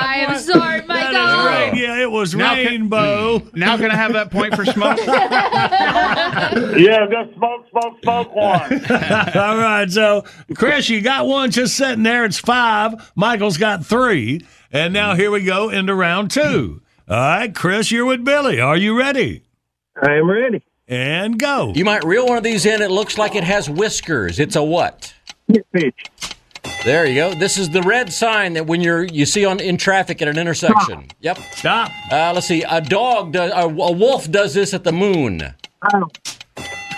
I 0.00 0.24
am 0.28 0.38
sorry, 0.38 0.80
That 0.82 1.10
is 1.10 1.16
right. 1.16 1.72
Yeah, 1.76 2.00
it 2.02 2.10
was 2.10 2.34
Now 2.34 2.54
can- 2.54 2.66
rainbow. 2.66 3.42
Now 3.54 3.76
can 3.76 3.90
I 3.90 3.96
have 3.96 4.12
that 4.14 4.30
point 4.30 4.54
for 4.54 4.64
smoke? 4.64 4.98
Yeah, 4.98 7.06
just 7.10 7.34
smoke, 7.36 7.66
smoke, 7.70 7.94
smoke 8.02 8.34
one. 8.34 8.72
All 8.90 9.58
right, 9.58 9.86
so 9.90 10.24
Chris, 10.54 10.88
you 10.88 11.00
got 11.02 11.26
one 11.26 11.50
just 11.50 11.76
sitting 11.76 12.02
there. 12.04 12.24
It's 12.24 12.38
five. 12.38 13.12
Michael's 13.16 13.58
got 13.58 13.84
three, 13.84 14.40
and 14.72 14.92
now 14.94 15.14
here 15.14 15.30
we 15.30 15.44
go 15.44 15.68
into 15.70 15.94
round 15.94 16.30
two. 16.30 16.80
All 17.10 17.16
right, 17.16 17.54
Chris, 17.54 17.90
you're 17.90 18.04
with 18.04 18.22
Billy. 18.22 18.60
Are 18.60 18.76
you 18.76 18.98
ready? 18.98 19.42
I 20.02 20.16
am 20.16 20.30
ready. 20.30 20.62
And 20.86 21.38
go. 21.38 21.72
You 21.74 21.82
might 21.86 22.04
reel 22.04 22.26
one 22.26 22.36
of 22.36 22.44
these 22.44 22.66
in. 22.66 22.82
It 22.82 22.90
looks 22.90 23.16
like 23.16 23.34
it 23.34 23.44
has 23.44 23.70
whiskers. 23.70 24.38
It's 24.38 24.56
a 24.56 24.62
what? 24.62 25.14
Pitch. 25.72 26.10
There 26.84 27.06
you 27.06 27.14
go. 27.14 27.32
This 27.34 27.56
is 27.56 27.70
the 27.70 27.80
red 27.80 28.12
sign 28.12 28.52
that 28.52 28.66
when 28.66 28.82
you're 28.82 29.04
you 29.04 29.24
see 29.24 29.46
on 29.46 29.58
in 29.58 29.78
traffic 29.78 30.20
at 30.20 30.28
an 30.28 30.36
intersection. 30.36 31.06
Yep. 31.20 31.38
Stop. 31.52 31.90
Uh, 32.12 32.32
let's 32.34 32.46
see. 32.46 32.62
A 32.68 32.82
dog 32.82 33.32
does. 33.32 33.52
A, 33.52 33.62
a 33.62 33.92
wolf 33.92 34.30
does 34.30 34.52
this 34.52 34.74
at 34.74 34.84
the 34.84 34.92
moon. 34.92 35.54
Oh. 35.90 36.08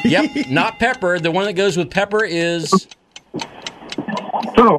Yep. 0.04 0.48
Not 0.48 0.80
pepper. 0.80 1.20
The 1.20 1.30
one 1.30 1.44
that 1.44 1.52
goes 1.52 1.76
with 1.76 1.88
pepper 1.88 2.24
is. 2.24 2.88
Oh. 4.32 4.78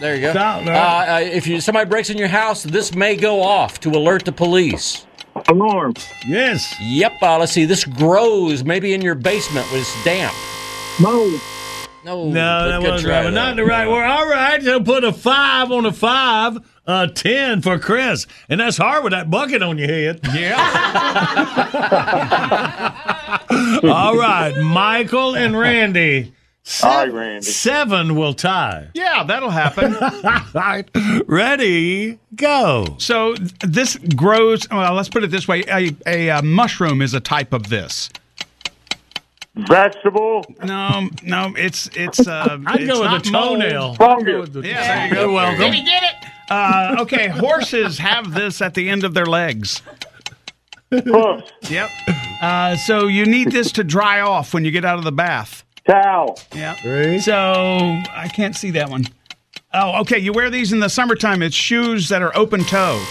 There 0.00 0.14
you 0.14 0.20
go. 0.20 0.30
Stop, 0.32 0.66
Uh, 0.66 0.70
uh, 0.70 1.20
if 1.22 1.46
you 1.46 1.60
somebody 1.60 1.88
breaks 1.88 2.10
in 2.10 2.18
your 2.18 2.28
house, 2.28 2.62
this 2.62 2.94
may 2.94 3.16
go 3.16 3.42
off 3.42 3.80
to 3.80 3.90
alert 3.90 4.24
the 4.24 4.32
police. 4.32 5.06
Alarm. 5.48 5.94
Yes. 6.26 6.74
Yep. 6.80 7.12
Uh, 7.22 7.38
let's 7.38 7.52
see. 7.52 7.64
This 7.64 7.84
grows 7.84 8.64
maybe 8.64 8.92
in 8.92 9.00
your 9.00 9.14
basement 9.14 9.66
when 9.72 9.80
it's 9.80 10.04
damp. 10.04 10.34
Mold. 11.00 11.40
No. 12.04 12.28
No, 12.28 12.68
that 12.68 12.82
wasn't 12.82 13.10
right. 13.10 13.22
But 13.24 13.30
though. 13.30 13.36
not 13.36 13.56
the 13.56 13.64
right 13.64 13.88
word. 13.88 14.04
All 14.04 14.28
right, 14.28 14.60
so 14.62 14.80
put 14.80 15.04
a 15.04 15.12
five 15.12 15.70
on 15.70 15.86
a 15.86 15.92
five, 15.92 16.58
a 16.86 17.06
ten 17.08 17.62
for 17.62 17.78
Chris, 17.78 18.26
and 18.48 18.58
that's 18.60 18.76
hard 18.76 19.04
with 19.04 19.12
that 19.12 19.30
bucket 19.30 19.62
on 19.62 19.78
your 19.78 19.86
head. 19.88 20.20
yeah. 20.34 20.58
All 23.84 24.16
right, 24.16 24.52
Michael 24.62 25.36
and 25.36 25.56
Randy. 25.58 26.32
All 26.82 26.90
right, 26.90 27.12
Randy. 27.12 27.46
Seven 27.46 28.14
will 28.14 28.34
tie. 28.34 28.88
Yeah, 28.94 29.24
that'll 29.24 29.50
happen. 29.50 29.96
All 30.24 30.40
right, 30.54 30.88
ready, 31.26 32.18
go. 32.36 32.96
So 32.98 33.34
this 33.64 33.96
grows. 34.14 34.68
Well, 34.70 34.94
let's 34.94 35.08
put 35.08 35.24
it 35.24 35.30
this 35.30 35.48
way: 35.48 35.64
a, 35.68 35.90
a, 36.06 36.30
uh 36.30 36.42
mushroom 36.42 37.02
is 37.02 37.14
a 37.14 37.20
type 37.20 37.52
of 37.52 37.68
this. 37.68 38.10
Vegetable. 39.54 40.44
No, 40.62 41.10
no, 41.24 41.52
it's 41.56 41.88
it's. 41.94 42.26
Uh, 42.26 42.58
I'd 42.66 42.82
it's 42.82 42.92
go 42.92 43.02
with 43.02 43.26
a 43.26 43.30
toenail. 43.30 43.94
Fungus. 43.96 44.50
Yeah, 44.54 44.62
there 44.62 45.08
you 45.08 45.14
go. 45.14 45.20
You're 45.22 45.32
welcome. 45.32 45.72
get 45.84 46.02
it? 46.04 46.14
Uh, 46.48 46.96
okay, 47.00 47.28
horses 47.28 47.98
have 47.98 48.34
this 48.34 48.62
at 48.62 48.74
the 48.74 48.88
end 48.88 49.04
of 49.04 49.14
their 49.14 49.26
legs. 49.26 49.82
Hoofs. 50.90 51.50
Yep. 51.70 51.90
Uh, 52.40 52.76
so 52.76 53.06
you 53.06 53.24
need 53.26 53.50
this 53.50 53.72
to 53.72 53.84
dry 53.84 54.20
off 54.20 54.52
when 54.52 54.64
you 54.64 54.70
get 54.70 54.84
out 54.84 54.98
of 54.98 55.04
the 55.04 55.12
bath. 55.12 55.64
Towel. 55.86 56.38
Yeah. 56.54 56.74
So 57.20 57.32
I 57.32 58.28
can't 58.34 58.54
see 58.56 58.70
that 58.72 58.88
one. 58.90 59.04
Oh, 59.74 60.00
okay. 60.02 60.18
You 60.18 60.32
wear 60.32 60.50
these 60.50 60.72
in 60.72 60.80
the 60.80 60.88
summertime. 60.88 61.42
It's 61.42 61.56
shoes 61.56 62.08
that 62.10 62.22
are 62.22 62.36
open 62.36 62.64
toe. 62.64 63.02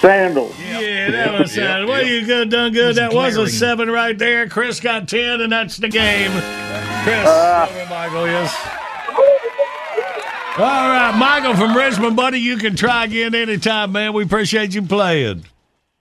Sandals. 0.00 0.58
Yeah, 0.60 1.10
that 1.10 1.38
was 1.38 1.56
uh, 1.58 1.84
well, 1.86 2.02
you 2.02 2.24
good, 2.24 2.50
done 2.50 2.72
good. 2.72 2.96
That 2.96 3.12
was 3.12 3.36
a 3.36 3.46
seven 3.48 3.90
right 3.90 4.16
there. 4.18 4.48
Chris 4.48 4.80
got 4.80 5.08
ten, 5.08 5.42
and 5.42 5.52
that's 5.52 5.76
the 5.76 5.88
game. 5.88 6.30
Chris, 6.30 7.26
Uh. 7.26 7.66
over 7.70 7.90
Michael, 7.90 8.26
yes. 8.26 8.54
All 10.56 10.64
right, 10.64 11.14
Michael 11.16 11.54
from 11.54 11.76
Richmond, 11.76 12.16
buddy, 12.16 12.40
you 12.40 12.56
can 12.56 12.74
try 12.76 13.04
again 13.04 13.34
anytime, 13.34 13.92
man. 13.92 14.12
We 14.14 14.24
appreciate 14.24 14.74
you 14.74 14.82
playing. 14.82 15.44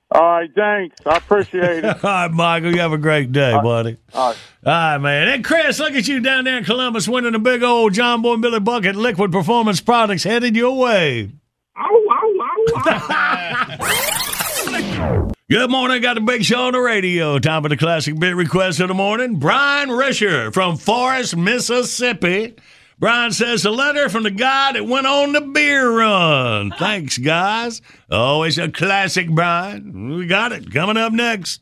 All 0.09 0.21
right, 0.21 0.49
thanks. 0.55 0.95
I 1.05 1.17
appreciate 1.17 1.83
it. 1.83 1.85
All 2.03 2.11
right, 2.11 2.31
Michael, 2.31 2.73
you 2.73 2.79
have 2.79 2.93
a 2.93 2.97
great 2.97 3.31
day, 3.33 3.51
buddy. 3.61 3.97
All 4.13 4.29
right. 4.29 4.37
All 4.65 4.71
right, 4.71 4.97
man. 4.99 5.27
And 5.27 5.43
Chris, 5.43 5.79
look 5.79 5.93
at 5.93 6.07
you 6.07 6.21
down 6.21 6.45
there 6.45 6.57
in 6.57 6.63
Columbus 6.63 7.07
winning 7.09 7.35
a 7.35 7.39
big 7.39 7.61
old 7.61 7.93
John 7.93 8.21
Boy 8.21 8.33
and 8.33 8.41
Billy 8.41 8.61
Bucket 8.61 8.95
Liquid 8.95 9.31
Performance 9.33 9.81
Products 9.81 10.23
headed 10.23 10.55
your 10.55 10.77
way. 10.77 11.31
Oh, 11.77 12.07
oh, 12.09 12.73
oh, 12.75 13.77
oh. 13.79 15.31
Good 15.49 15.69
morning. 15.71 16.01
Got 16.01 16.15
the 16.15 16.21
big 16.21 16.43
show 16.43 16.67
on 16.67 16.73
the 16.73 16.79
radio. 16.79 17.39
Time 17.39 17.63
for 17.63 17.69
the 17.69 17.77
classic 17.77 18.19
bit 18.19 18.35
request 18.35 18.79
of 18.79 18.89
the 18.89 18.93
morning. 18.93 19.37
Brian 19.37 19.89
Risher 19.89 20.53
from 20.53 20.75
Forest, 20.75 21.37
Mississippi. 21.37 22.55
Brian 22.99 23.31
says 23.31 23.63
a 23.63 23.69
letter 23.69 24.09
from 24.09 24.23
the 24.23 24.31
guy 24.31 24.71
that 24.73 24.85
went 24.85 25.05
on 25.05 25.31
the 25.33 25.41
beer 25.41 25.87
run. 25.91 26.71
Thanks, 26.79 27.19
guys. 27.19 27.81
Always 28.09 28.57
a 28.57 28.69
classic, 28.71 29.29
Brian. 29.29 30.15
We 30.17 30.25
got 30.25 30.51
it. 30.51 30.71
Coming 30.73 30.97
up 30.97 31.13
next. 31.13 31.61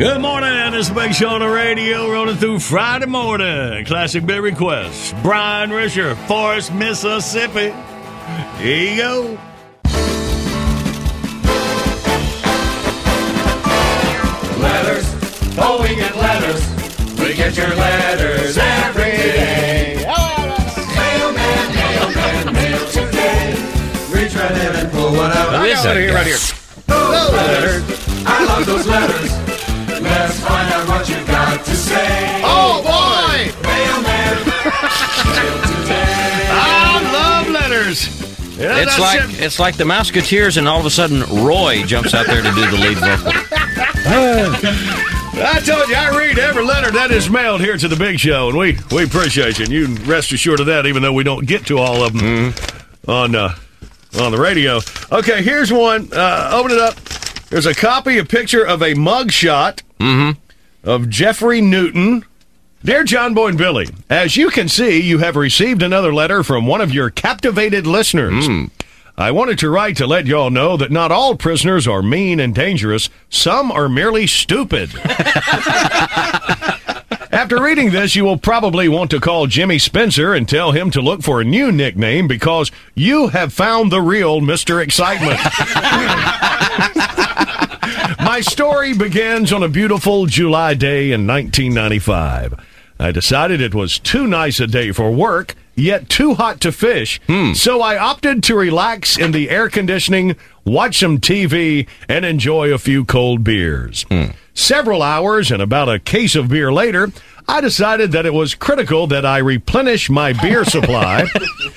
Good 0.00 0.22
morning. 0.22 0.72
It's 0.72 0.88
the 0.88 0.94
Big 0.94 1.12
Show 1.12 1.28
on 1.28 1.40
the 1.40 1.48
radio, 1.50 2.10
rolling 2.10 2.36
through 2.36 2.60
Friday 2.60 3.04
morning. 3.04 3.84
Classic 3.84 4.24
bit 4.24 4.40
request. 4.40 5.14
Brian 5.22 5.68
Risher, 5.68 6.16
Forest, 6.26 6.72
Mississippi. 6.72 7.74
Here 8.56 8.94
you 8.94 8.96
go. 8.96 9.38
Letters. 14.56 15.04
Oh, 15.58 15.80
we 15.82 15.94
get 15.94 16.16
letters. 16.16 16.66
We 17.20 17.34
get 17.34 17.54
your 17.58 17.68
letters 17.68 18.56
every 18.56 19.04
day. 19.04 19.96
Mailman, 20.96 21.74
mailman, 21.74 22.54
mail 22.54 22.86
today. 22.88 23.52
Reach 24.10 24.34
right 24.34 24.50
in 24.50 24.76
and 24.76 24.92
pull 24.92 25.12
one 25.12 25.30
out. 25.30 25.56
Who 25.56 25.64
is 25.66 25.82
that 25.82 25.94
Right 25.94 26.00
here, 26.00 26.14
right 26.14 26.26
here. 26.26 26.38
Those 26.86 27.32
letters. 27.32 28.24
I 28.24 28.44
love 28.46 28.64
those 28.64 28.86
letters. 28.86 29.59
Let's 30.02 30.40
find 30.40 30.72
out 30.72 30.88
what 30.88 31.08
you 31.08 31.16
got 31.26 31.64
to 31.64 31.76
say. 31.76 32.40
Oh, 32.44 32.82
boy! 32.82 33.52
Mailman, 33.62 34.36
mail 34.46 35.60
today. 35.62 36.48
I 36.52 37.10
love 37.12 37.48
letters. 37.50 38.20
Yeah, 38.58 38.82
it's 38.82 38.98
like 38.98 39.20
it. 39.22 39.40
it's 39.40 39.58
like 39.58 39.76
the 39.76 39.84
Musketeers, 39.84 40.56
and 40.56 40.68
all 40.68 40.80
of 40.80 40.86
a 40.86 40.90
sudden 40.90 41.22
Roy 41.44 41.82
jumps 41.84 42.14
out 42.14 42.26
there 42.26 42.42
to 42.42 42.50
do 42.50 42.70
the 42.70 42.76
lead 42.76 42.98
vocal. 42.98 43.32
I 45.42 45.60
told 45.64 45.88
you, 45.88 45.94
I 45.94 46.16
read 46.16 46.38
every 46.38 46.64
letter 46.64 46.90
that 46.90 47.10
is 47.10 47.30
mailed 47.30 47.60
here 47.60 47.76
to 47.76 47.88
the 47.88 47.96
Big 47.96 48.18
Show, 48.18 48.48
and 48.48 48.58
we, 48.58 48.76
we 48.92 49.04
appreciate 49.04 49.58
you. 49.58 49.64
And 49.64 49.72
you 49.72 49.86
can 49.86 50.04
rest 50.06 50.32
assured 50.32 50.60
of 50.60 50.66
that, 50.66 50.84
even 50.84 51.02
though 51.02 51.12
we 51.12 51.24
don't 51.24 51.46
get 51.46 51.66
to 51.66 51.78
all 51.78 52.04
of 52.04 52.12
them 52.12 52.52
on 53.08 53.34
uh, 53.34 53.54
on 54.18 54.32
the 54.32 54.38
radio. 54.38 54.80
Okay, 55.10 55.42
here's 55.42 55.72
one. 55.72 56.10
Uh, 56.12 56.50
open 56.52 56.72
it 56.72 56.78
up. 56.78 56.96
There's 57.48 57.66
a 57.66 57.74
copy, 57.74 58.18
a 58.18 58.24
picture 58.24 58.66
of 58.66 58.82
a 58.82 58.94
mug 58.94 59.32
shot 59.32 59.82
Mm-hmm. 60.00 60.88
of 60.88 61.08
Jeffrey 61.08 61.60
Newton. 61.60 62.24
Dear 62.82 63.04
John 63.04 63.34
Boy 63.34 63.48
and 63.48 63.58
Billy, 63.58 63.88
as 64.08 64.38
you 64.38 64.48
can 64.48 64.66
see, 64.66 64.98
you 65.00 65.18
have 65.18 65.36
received 65.36 65.82
another 65.82 66.14
letter 66.14 66.42
from 66.42 66.66
one 66.66 66.80
of 66.80 66.94
your 66.94 67.10
captivated 67.10 67.86
listeners. 67.86 68.46
Hmm. 68.46 68.64
I 69.18 69.32
wanted 69.32 69.58
to 69.58 69.68
write 69.68 69.98
to 69.98 70.06
let 70.06 70.24
y'all 70.24 70.48
know 70.48 70.78
that 70.78 70.90
not 70.90 71.12
all 71.12 71.36
prisoners 71.36 71.86
are 71.86 72.00
mean 72.00 72.40
and 72.40 72.54
dangerous. 72.54 73.10
Some 73.28 73.70
are 73.70 73.86
merely 73.86 74.26
stupid. 74.26 74.94
After 77.30 77.62
reading 77.62 77.90
this, 77.90 78.16
you 78.16 78.24
will 78.24 78.38
probably 78.38 78.88
want 78.88 79.10
to 79.10 79.20
call 79.20 79.46
Jimmy 79.46 79.78
Spencer 79.78 80.32
and 80.32 80.48
tell 80.48 80.72
him 80.72 80.90
to 80.92 81.02
look 81.02 81.22
for 81.22 81.40
a 81.40 81.44
new 81.44 81.70
nickname 81.70 82.26
because 82.28 82.72
you 82.94 83.28
have 83.28 83.52
found 83.52 83.92
the 83.92 84.00
real 84.00 84.40
Mr. 84.40 84.82
Excitement. 84.82 85.38
My 88.30 88.42
story 88.42 88.94
begins 88.94 89.52
on 89.52 89.64
a 89.64 89.68
beautiful 89.68 90.26
July 90.26 90.74
day 90.74 91.10
in 91.10 91.26
1995. 91.26 92.64
I 93.00 93.10
decided 93.10 93.60
it 93.60 93.74
was 93.74 93.98
too 93.98 94.28
nice 94.28 94.60
a 94.60 94.68
day 94.68 94.92
for 94.92 95.10
work, 95.10 95.56
yet 95.74 96.08
too 96.08 96.34
hot 96.34 96.60
to 96.60 96.70
fish, 96.70 97.20
hmm. 97.26 97.54
so 97.54 97.82
I 97.82 97.98
opted 97.98 98.44
to 98.44 98.54
relax 98.54 99.18
in 99.18 99.32
the 99.32 99.50
air 99.50 99.68
conditioning, 99.68 100.36
watch 100.64 101.00
some 101.00 101.18
TV, 101.18 101.88
and 102.08 102.24
enjoy 102.24 102.72
a 102.72 102.78
few 102.78 103.04
cold 103.04 103.42
beers. 103.42 104.04
Hmm. 104.04 104.26
Several 104.54 105.02
hours 105.02 105.50
and 105.50 105.60
about 105.60 105.88
a 105.88 105.98
case 105.98 106.36
of 106.36 106.50
beer 106.50 106.72
later, 106.72 107.10
I 107.48 107.60
decided 107.60 108.12
that 108.12 108.26
it 108.26 108.32
was 108.32 108.54
critical 108.54 109.08
that 109.08 109.26
I 109.26 109.38
replenish 109.38 110.08
my 110.08 110.34
beer 110.34 110.64
supply. 110.64 111.26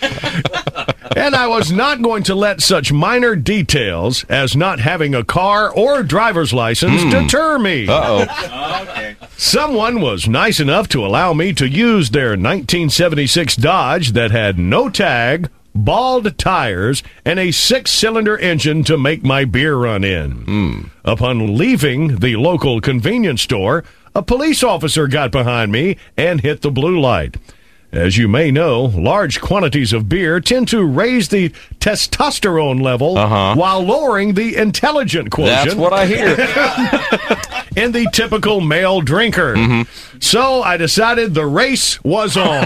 and 1.16 1.36
I 1.36 1.48
was 1.48 1.72
not 1.72 2.02
going 2.02 2.24
to 2.24 2.36
let 2.36 2.62
such 2.62 2.92
minor 2.92 3.36
details 3.36 4.24
as 4.26 4.56
not 4.56 4.80
having 4.80 5.16
a 5.16 5.24
car 5.24 5.74
or 5.74 6.04
driver's 6.04 6.54
license 6.54 7.04
hmm. 7.04 7.10
deter 7.10 7.60
me. 7.60 7.88
Uh-oh. 7.88 9.16
Someone 9.38 10.02
was 10.02 10.28
nice 10.28 10.60
enough 10.60 10.88
to 10.90 11.06
allow 11.06 11.34
me 11.34 11.54
to 11.54 11.68
use 11.68 12.10
their 12.10 12.30
1976 12.30 13.56
Dodge 13.56 14.12
that 14.14 14.32
had 14.32 14.58
no 14.58 14.90
tag, 14.90 15.50
bald 15.76 16.38
tires, 16.38 17.04
and 17.26 17.40
a 17.40 17.52
six 17.52 17.92
cylinder 17.92 18.38
engine 18.38 18.84
to 18.84 18.98
make 18.98 19.24
my 19.24 19.46
beer 19.46 19.76
run 19.76 20.04
in. 20.04 20.32
Hmm. 20.32 20.82
Upon 21.04 21.58
leaving 21.58 22.18
the 22.18 22.36
local 22.36 22.80
convenience 22.80 23.42
store, 23.42 23.84
a 24.16 24.22
police 24.22 24.64
officer 24.64 25.08
got 25.08 25.32
behind 25.32 25.72
me 25.72 25.98
and 26.16 26.42
hit 26.42 26.62
the 26.62 26.72
blue 26.72 27.00
light. 27.00 27.38
As 27.94 28.18
you 28.18 28.28
may 28.28 28.50
know, 28.50 28.82
large 28.86 29.40
quantities 29.40 29.94
of 29.94 30.10
beer 30.10 30.40
tend 30.40 30.68
to 30.70 30.84
raise 30.84 31.30
the 31.30 31.50
testosterone 31.80 32.82
level 32.82 33.20
uh-huh. 33.20 33.54
while 33.56 33.82
lowering 33.82 34.34
the 34.34 34.56
intelligent 34.56 35.30
quotient. 35.30 35.66
That's 35.66 35.76
what 35.76 35.94
I 35.94 36.08
hear. 36.08 36.30
in 37.76 37.92
the 37.92 38.08
typical 38.12 38.62
male 38.62 39.02
drinker. 39.02 39.56
Mm-hmm. 39.56 40.18
So 40.20 40.64
I 40.64 40.78
decided 40.78 41.36
the 41.36 41.46
race 41.46 42.04
was 42.04 42.36
on. 42.36 42.66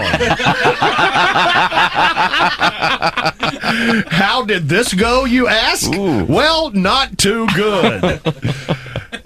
How 4.08 4.46
did 4.46 4.70
this 4.70 4.94
go, 4.94 5.26
you 5.26 5.46
ask? 5.46 5.90
Well, 5.92 6.70
not 6.70 7.18
too 7.18 7.46
good. 7.54 8.22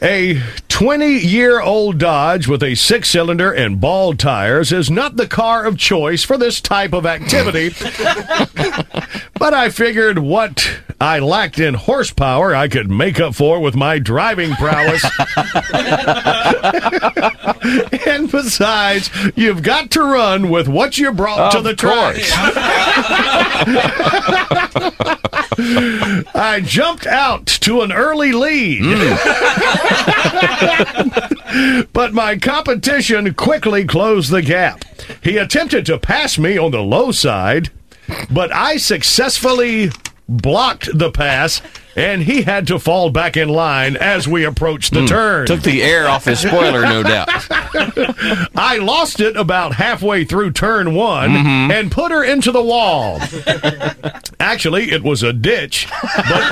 A 0.02 0.42
20 0.68 1.06
year 1.20 1.60
old 1.60 1.98
Dodge 1.98 2.48
with 2.48 2.62
a 2.64 2.74
six 2.74 3.08
cylinder 3.10 3.52
and 3.52 3.80
bald 3.80 4.18
tires 4.18 4.72
is 4.72 4.90
not 4.90 5.14
the 5.16 5.28
car 5.28 5.64
of 5.64 5.78
choice 5.78 6.24
for 6.24 6.36
this 6.36 6.60
type 6.60 6.92
of 6.92 7.06
activity. 7.06 7.68
but 9.38 9.54
I 9.54 9.70
figured 9.70 10.18
what 10.18 10.68
I 11.00 11.20
lacked 11.20 11.60
in 11.60 11.74
horsepower, 11.74 12.52
I 12.52 12.66
could 12.66 12.90
make 12.90 13.20
up 13.20 13.36
for 13.36 13.60
with 13.60 13.76
my 13.76 14.00
driving 14.00 14.54
prowess. 14.54 15.04
and 18.06 18.28
besides, 18.28 19.08
you've 19.36 19.62
got 19.62 19.92
to 19.92 20.00
run 20.00 20.50
with 20.50 20.66
what 20.66 20.98
you 20.98 21.12
brought 21.12 21.52
to 21.52 21.58
Of 21.58 21.64
the 21.64 21.76
track. 21.76 22.16
I 25.58 26.62
jumped 26.64 27.06
out 27.06 27.46
to 27.46 27.82
an 27.82 27.92
early 27.92 28.32
lead. 28.32 28.82
Hmm. 28.84 29.12
but 31.92 32.12
my 32.14 32.36
competition 32.38 33.34
quickly 33.34 33.84
closed 33.84 34.30
the 34.30 34.42
gap. 34.42 34.84
He 35.22 35.36
attempted 35.36 35.86
to 35.86 35.98
pass 35.98 36.38
me 36.38 36.58
on 36.58 36.70
the 36.70 36.82
low 36.82 37.12
side, 37.12 37.70
but 38.30 38.52
I 38.54 38.76
successfully 38.76 39.90
blocked 40.28 40.96
the 40.96 41.10
pass, 41.10 41.60
and 41.96 42.22
he 42.22 42.42
had 42.42 42.66
to 42.68 42.78
fall 42.78 43.10
back 43.10 43.36
in 43.36 43.48
line 43.48 43.96
as 43.96 44.26
we 44.28 44.44
approached 44.44 44.92
the 44.94 45.00
Hmm. 45.00 45.06
turn. 45.06 45.46
Took 45.46 45.62
the 45.62 45.82
air 45.82 46.08
off 46.08 46.24
his 46.24 46.40
spoiler, 46.40 46.82
no 46.82 47.02
doubt. 47.02 47.28
I 48.56 48.78
lost 48.80 49.20
it 49.20 49.36
about 49.36 49.74
halfway 49.74 50.24
through 50.24 50.52
turn 50.52 50.94
one 50.94 51.30
Mm-hmm. 51.30 51.70
and 51.70 51.90
put 51.92 52.10
her 52.12 52.22
into 52.24 52.50
the 52.52 52.62
wall. 52.62 53.20
Actually, 54.40 54.90
it 54.90 55.02
was 55.02 55.22
a 55.22 55.32
ditch, 55.32 55.86
but, 55.90 56.48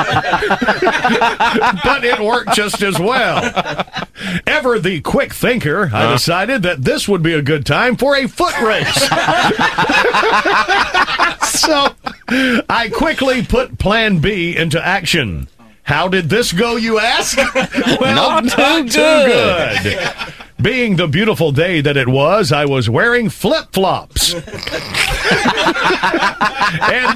but 1.85 2.05
it 2.05 2.19
worked 2.21 2.55
just 2.55 2.83
as 2.83 2.99
well. 2.99 3.85
Ever 4.47 4.79
the 4.79 5.01
quick 5.01 5.33
thinker, 5.35 5.91
I 5.93 6.13
decided 6.13 6.63
that 6.63 6.83
this 6.85 7.09
would 7.09 7.23
be 7.23 7.33
a 7.35 7.43
good 7.43 7.65
time 7.67 7.97
for 7.97 8.17
a 8.17 8.27
foot 8.29 8.59
race. 8.61 8.95
so 11.51 11.89
I 12.69 12.91
quickly 12.95 13.43
put 13.45 13.79
plan 13.79 14.19
B 14.19 14.57
into 14.57 14.85
action. 14.85 15.30
How 15.91 16.07
did 16.07 16.29
this 16.29 16.53
go, 16.53 16.77
you 16.77 17.01
ask? 17.01 17.37
well, 18.01 18.41
Not 18.43 18.45
too 18.89 18.89
good. 18.97 19.83
good. 19.83 20.15
Being 20.63 20.95
the 20.95 21.09
beautiful 21.09 21.51
day 21.51 21.81
that 21.81 21.97
it 21.97 22.07
was, 22.07 22.53
I 22.53 22.65
was 22.65 22.89
wearing 22.89 23.29
flip 23.29 23.73
flops. 23.73 24.33
and 24.35 24.45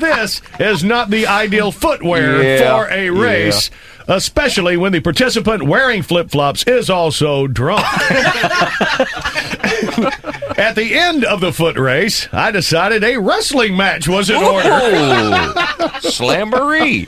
this 0.03 0.43
is 0.59 0.83
not 0.83 1.09
the 1.11 1.25
ideal 1.29 1.71
footwear 1.71 2.43
Yeah, 2.43 2.85
for 2.85 2.91
a 2.91 3.11
race. 3.11 3.71
Especially 4.09 4.77
when 4.77 4.91
the 4.91 4.99
participant 5.01 5.63
wearing 5.63 6.03
flip 6.03 6.31
flops 6.33 6.65
is 6.65 6.91
also 6.91 7.47
drunk. 7.47 7.87
At 10.57 10.75
the 10.75 10.95
end 10.95 11.25
of 11.25 11.41
the 11.41 11.53
foot 11.53 11.77
race, 11.77 12.29
I 12.33 12.51
decided 12.51 13.03
a 13.03 13.17
wrestling 13.19 13.77
match 13.77 14.07
was 14.09 14.31
in 14.31 14.37
order. 14.37 14.69
Slamboree. 16.01 17.07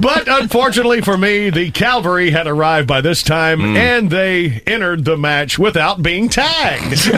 but 0.00 0.28
unfortunately 0.28 1.00
for 1.00 1.18
me, 1.18 1.50
the 1.50 1.70
cavalry 1.70 2.30
had 2.30 2.46
arrived 2.46 2.86
by 2.86 3.00
this 3.00 3.22
time 3.22 3.76
and 3.76 4.10
they 4.10 4.62
entered 4.66 5.04
the 5.04 5.16
match 5.16 5.58
without 5.58 6.02
being 6.02 6.28
tagged. 6.28 7.10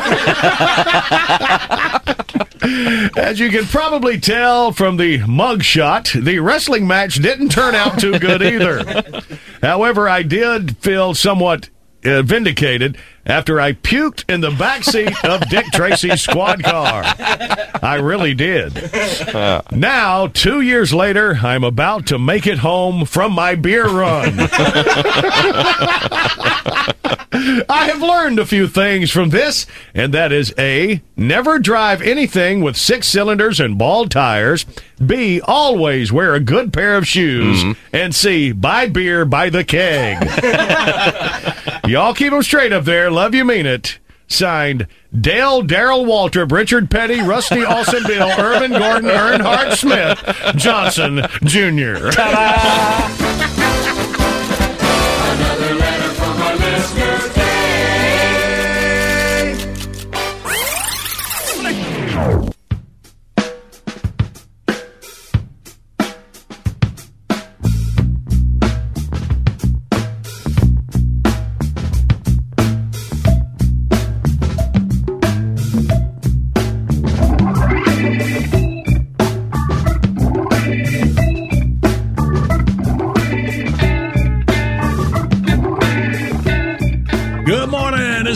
As 3.16 3.38
you 3.40 3.50
can 3.50 3.64
probably 3.66 4.18
tell 4.18 4.72
from 4.72 4.96
the 4.96 5.18
mugshot, 5.20 6.24
the 6.24 6.38
wrestling 6.40 6.86
match 6.86 7.16
didn't 7.16 7.50
turn 7.50 7.74
out 7.74 7.98
too 7.98 8.18
good 8.18 8.42
either. 8.42 9.12
However, 9.62 10.08
I 10.08 10.22
did 10.22 10.76
feel 10.78 11.14
somewhat 11.14 11.68
uh, 12.04 12.22
vindicated 12.22 12.98
after 13.28 13.60
I 13.60 13.74
puked 13.74 14.24
in 14.28 14.40
the 14.40 14.50
backseat 14.50 15.24
of 15.24 15.48
Dick 15.48 15.66
Tracy's 15.66 16.22
squad 16.22 16.64
car. 16.64 17.04
I 17.82 17.98
really 18.02 18.34
did. 18.34 18.90
Now, 19.70 20.26
two 20.28 20.60
years 20.60 20.92
later, 20.94 21.38
I'm 21.42 21.64
about 21.64 22.06
to 22.06 22.18
make 22.18 22.46
it 22.46 22.58
home 22.58 23.04
from 23.04 23.32
my 23.32 23.54
beer 23.54 23.86
run. 23.86 24.34
I 27.68 27.88
have 27.90 28.00
learned 28.00 28.38
a 28.38 28.46
few 28.46 28.66
things 28.66 29.10
from 29.10 29.30
this, 29.30 29.66
and 29.94 30.12
that 30.14 30.32
is 30.32 30.54
A, 30.58 31.02
never 31.16 31.58
drive 31.58 32.02
anything 32.02 32.62
with 32.62 32.76
six 32.76 33.06
cylinders 33.06 33.60
and 33.60 33.78
bald 33.78 34.10
tires. 34.10 34.64
B, 35.04 35.40
always 35.42 36.10
wear 36.10 36.34
a 36.34 36.40
good 36.40 36.72
pair 36.72 36.96
of 36.96 37.06
shoes. 37.06 37.62
Mm-hmm. 37.62 37.96
And 37.96 38.14
C, 38.14 38.52
buy 38.52 38.88
beer 38.88 39.24
by 39.24 39.50
the 39.50 39.64
keg. 39.64 40.18
Y'all 41.88 42.12
keep 42.12 42.32
them 42.32 42.42
straight 42.42 42.70
up 42.70 42.84
there. 42.84 43.10
Love 43.10 43.34
you, 43.34 43.46
mean 43.46 43.64
it. 43.64 43.98
Signed, 44.26 44.86
Dale, 45.18 45.62
Darrell 45.62 46.04
Waltrip, 46.04 46.52
Richard 46.52 46.90
Petty, 46.90 47.22
Rusty 47.22 47.64
Olson 47.64 48.02
Bill, 48.06 48.28
Irvan 48.28 48.78
Gordon, 48.78 49.08
Earnhardt 49.08 49.74
Smith, 49.74 50.22
Johnson 50.56 51.22
Jr. 51.44 52.10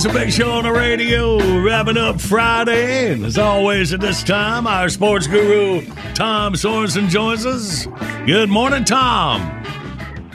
It's 0.05 0.11
a 0.13 0.19
big 0.19 0.33
show 0.33 0.51
on 0.51 0.65
the 0.65 0.73
radio, 0.73 1.39
wrapping 1.63 1.97
up 1.97 2.21
Friday. 2.21 3.13
And 3.13 3.25
as 3.25 3.39
always 3.39 3.93
at 3.93 4.01
this 4.01 4.25
time, 4.25 4.67
our 4.67 4.89
sports 4.89 5.29
guru, 5.29 5.87
Tom 6.15 6.55
Sorensen, 6.55 7.09
joins 7.09 7.47
us. 7.47 7.87
Good 8.27 8.49
morning, 8.49 8.83
Tom. 8.83 9.65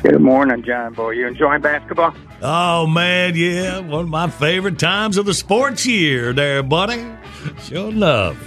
Good 0.03 0.21
morning, 0.21 0.63
John 0.63 0.93
Boy. 0.93 1.09
You 1.09 1.27
enjoying 1.27 1.59
basketball? 1.59 2.15
Oh, 2.41 2.87
man, 2.87 3.35
yeah. 3.35 3.79
One 3.79 4.05
of 4.05 4.09
my 4.09 4.29
favorite 4.29 4.79
times 4.79 5.17
of 5.17 5.25
the 5.25 5.33
sports 5.33 5.85
year 5.85 6.31
there, 6.31 6.63
buddy. 6.63 7.05
Sure 7.63 7.89
enough. 7.89 8.37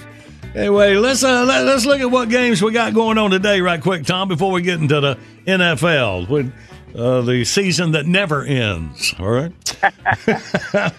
Anyway, 0.54 0.94
let's 0.94 1.22
uh, 1.22 1.44
let, 1.44 1.68
us 1.68 1.84
look 1.84 2.00
at 2.00 2.10
what 2.10 2.30
games 2.30 2.62
we 2.62 2.72
got 2.72 2.94
going 2.94 3.18
on 3.18 3.30
today, 3.30 3.60
right 3.60 3.82
quick, 3.82 4.06
Tom, 4.06 4.26
before 4.26 4.52
we 4.52 4.62
get 4.62 4.80
into 4.80 4.98
the 5.02 5.18
NFL. 5.46 6.30
With, 6.30 6.50
uh, 6.94 7.20
the 7.22 7.44
season 7.44 7.92
that 7.92 8.06
never 8.06 8.44
ends. 8.44 9.14
All 9.18 9.30
right. 9.30 9.52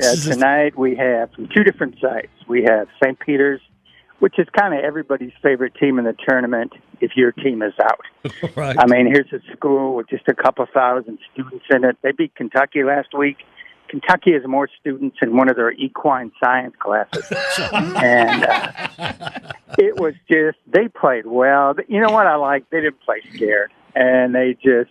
Yeah, 0.00 0.14
tonight 0.22 0.78
we 0.78 0.94
have 0.96 1.32
from 1.32 1.48
two 1.48 1.64
different 1.64 1.96
sites. 2.00 2.28
We 2.46 2.62
have 2.62 2.86
St. 3.02 3.18
Peter's, 3.18 3.60
which 4.20 4.38
is 4.38 4.46
kind 4.56 4.72
of 4.72 4.84
everybody's 4.84 5.32
favorite 5.42 5.74
team 5.74 5.98
in 5.98 6.04
the 6.04 6.14
tournament 6.28 6.72
if 7.00 7.16
your 7.16 7.32
team 7.32 7.62
is 7.62 7.72
out. 7.82 8.00
right. 8.56 8.76
I 8.78 8.86
mean, 8.86 9.06
here's 9.06 9.32
a 9.32 9.40
school 9.56 9.96
with 9.96 10.08
just 10.08 10.28
a 10.28 10.34
couple 10.34 10.66
thousand 10.72 11.18
students 11.32 11.64
in 11.70 11.84
it. 11.84 11.96
They 12.02 12.12
beat 12.12 12.34
Kentucky 12.36 12.84
last 12.84 13.08
week. 13.16 13.38
Kentucky 13.88 14.34
has 14.34 14.42
more 14.46 14.68
students 14.80 15.16
in 15.22 15.36
one 15.36 15.48
of 15.48 15.56
their 15.56 15.72
equine 15.72 16.30
science 16.42 16.74
classes. 16.78 17.24
and 17.72 18.44
uh, 18.44 19.52
it 19.78 19.98
was 19.98 20.14
just, 20.30 20.58
they 20.66 20.88
played 20.88 21.26
well. 21.26 21.74
You 21.88 22.00
know 22.00 22.12
what 22.12 22.26
I 22.26 22.36
like? 22.36 22.68
They 22.70 22.82
didn't 22.82 23.00
play 23.00 23.22
scared. 23.34 23.72
And 23.94 24.34
they 24.34 24.56
just, 24.62 24.90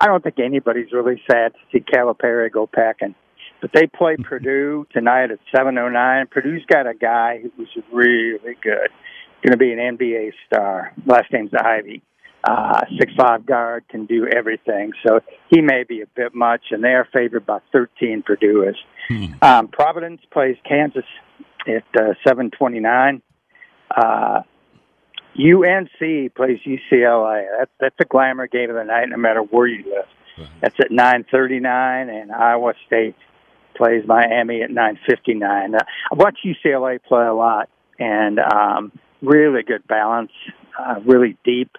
I 0.00 0.06
don't 0.06 0.22
think 0.22 0.38
anybody's 0.38 0.92
really 0.92 1.22
sad 1.30 1.52
to 1.52 1.58
see 1.72 1.80
Calipari 1.80 2.50
go 2.50 2.66
packing. 2.66 3.14
But 3.60 3.70
they 3.74 3.86
play 3.86 4.16
Purdue 4.22 4.86
tonight 4.92 5.30
at 5.30 5.38
7.09. 5.54 6.30
Purdue's 6.30 6.64
got 6.66 6.86
a 6.86 6.94
guy 6.94 7.40
who's 7.56 7.68
really 7.92 8.56
good. 8.62 8.88
Going 9.42 9.52
to 9.52 9.56
be 9.56 9.72
an 9.72 9.78
NBA 9.78 10.32
star. 10.46 10.92
Last 11.06 11.32
name's 11.32 11.52
Ivey. 11.54 12.02
Uh, 12.42 12.80
six 12.98 13.12
five 13.18 13.44
guard 13.44 13.84
can 13.90 14.06
do 14.06 14.26
everything. 14.26 14.92
So 15.06 15.20
he 15.50 15.60
may 15.60 15.84
be 15.86 16.00
a 16.00 16.06
bit 16.14 16.34
much, 16.34 16.62
and 16.70 16.82
they 16.82 16.94
are 16.94 17.06
favored 17.12 17.44
by 17.44 17.58
13. 17.72 18.22
Purdue 18.22 18.66
is. 18.66 18.76
Um, 19.42 19.68
Providence 19.68 20.22
plays 20.32 20.56
Kansas 20.66 21.04
at 21.66 21.84
uh, 21.94 22.14
7:29. 22.26 23.20
Uh, 23.94 24.40
UNC 25.38 26.34
plays 26.34 26.58
UCLA. 26.66 27.46
That's 27.58 27.70
that's 27.80 27.96
a 28.00 28.04
glamour 28.04 28.46
game 28.46 28.70
of 28.70 28.76
the 28.76 28.84
night, 28.84 29.08
no 29.08 29.16
matter 29.16 29.40
where 29.40 29.66
you 29.66 29.84
live. 29.84 30.06
That's 30.60 30.74
at 30.80 30.90
9:39, 30.90 32.08
and 32.08 32.32
Iowa 32.32 32.74
State 32.86 33.16
plays 33.76 34.06
Miami 34.06 34.62
at 34.62 34.70
9:59. 34.70 35.74
Uh, 35.74 35.78
I 36.10 36.14
watch 36.14 36.38
UCLA 36.44 37.02
play 37.02 37.26
a 37.26 37.34
lot, 37.34 37.68
and 37.98 38.38
um, 38.38 38.92
really 39.22 39.62
good 39.62 39.86
balance, 39.86 40.32
uh, 40.78 40.96
really 41.04 41.36
deep, 41.44 41.76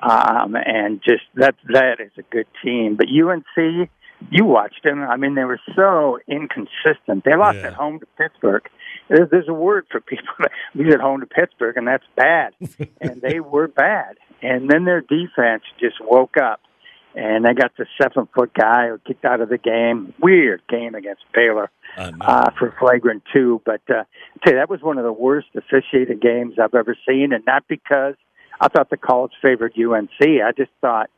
um, 0.00 0.56
and 0.56 1.00
just 1.02 1.24
that 1.36 1.54
that 1.72 2.00
is 2.00 2.12
a 2.18 2.22
good 2.22 2.46
team. 2.62 2.96
But 2.96 3.06
UNC, 3.08 3.88
you 4.30 4.44
watched 4.44 4.82
them. 4.84 5.02
I 5.02 5.16
mean, 5.16 5.34
they 5.34 5.44
were 5.44 5.60
so 5.74 6.18
inconsistent. 6.28 7.24
They 7.24 7.36
lost 7.36 7.58
at 7.58 7.74
home 7.74 8.00
to 8.00 8.06
Pittsburgh. 8.18 8.68
There's, 9.08 9.30
there's 9.30 9.48
a 9.48 9.54
word 9.54 9.86
for 9.90 10.00
people 10.00 10.34
that 10.40 10.50
lose 10.74 10.92
at 10.92 11.00
home 11.00 11.20
to 11.20 11.26
Pittsburgh, 11.26 11.76
and 11.76 11.86
that's 11.86 12.04
bad. 12.16 12.54
and 13.00 13.20
they 13.20 13.40
were 13.40 13.68
bad. 13.68 14.16
And 14.42 14.68
then 14.68 14.84
their 14.84 15.00
defense 15.00 15.62
just 15.80 15.96
woke 16.00 16.36
up, 16.36 16.60
and 17.14 17.44
they 17.44 17.54
got 17.54 17.72
the 17.76 17.86
seven 18.00 18.28
foot 18.34 18.52
guy 18.54 18.88
who 18.88 18.98
kicked 18.98 19.24
out 19.24 19.40
of 19.40 19.48
the 19.48 19.58
game. 19.58 20.12
Weird 20.20 20.62
game 20.68 20.94
against 20.94 21.22
Baylor 21.32 21.70
uh, 21.96 22.50
for 22.58 22.74
flagrant 22.78 23.22
two. 23.32 23.62
But 23.64 23.82
uh, 23.88 24.02
I 24.02 24.04
tell 24.44 24.54
you, 24.54 24.58
that 24.58 24.68
was 24.68 24.82
one 24.82 24.98
of 24.98 25.04
the 25.04 25.12
worst 25.12 25.48
officiated 25.54 26.20
games 26.20 26.54
I've 26.62 26.74
ever 26.74 26.96
seen, 27.08 27.32
and 27.32 27.44
not 27.46 27.64
because 27.68 28.14
I 28.60 28.68
thought 28.68 28.90
the 28.90 28.96
college 28.96 29.32
favored 29.40 29.72
UNC. 29.78 30.10
I 30.20 30.52
just 30.56 30.70
thought 30.80 31.10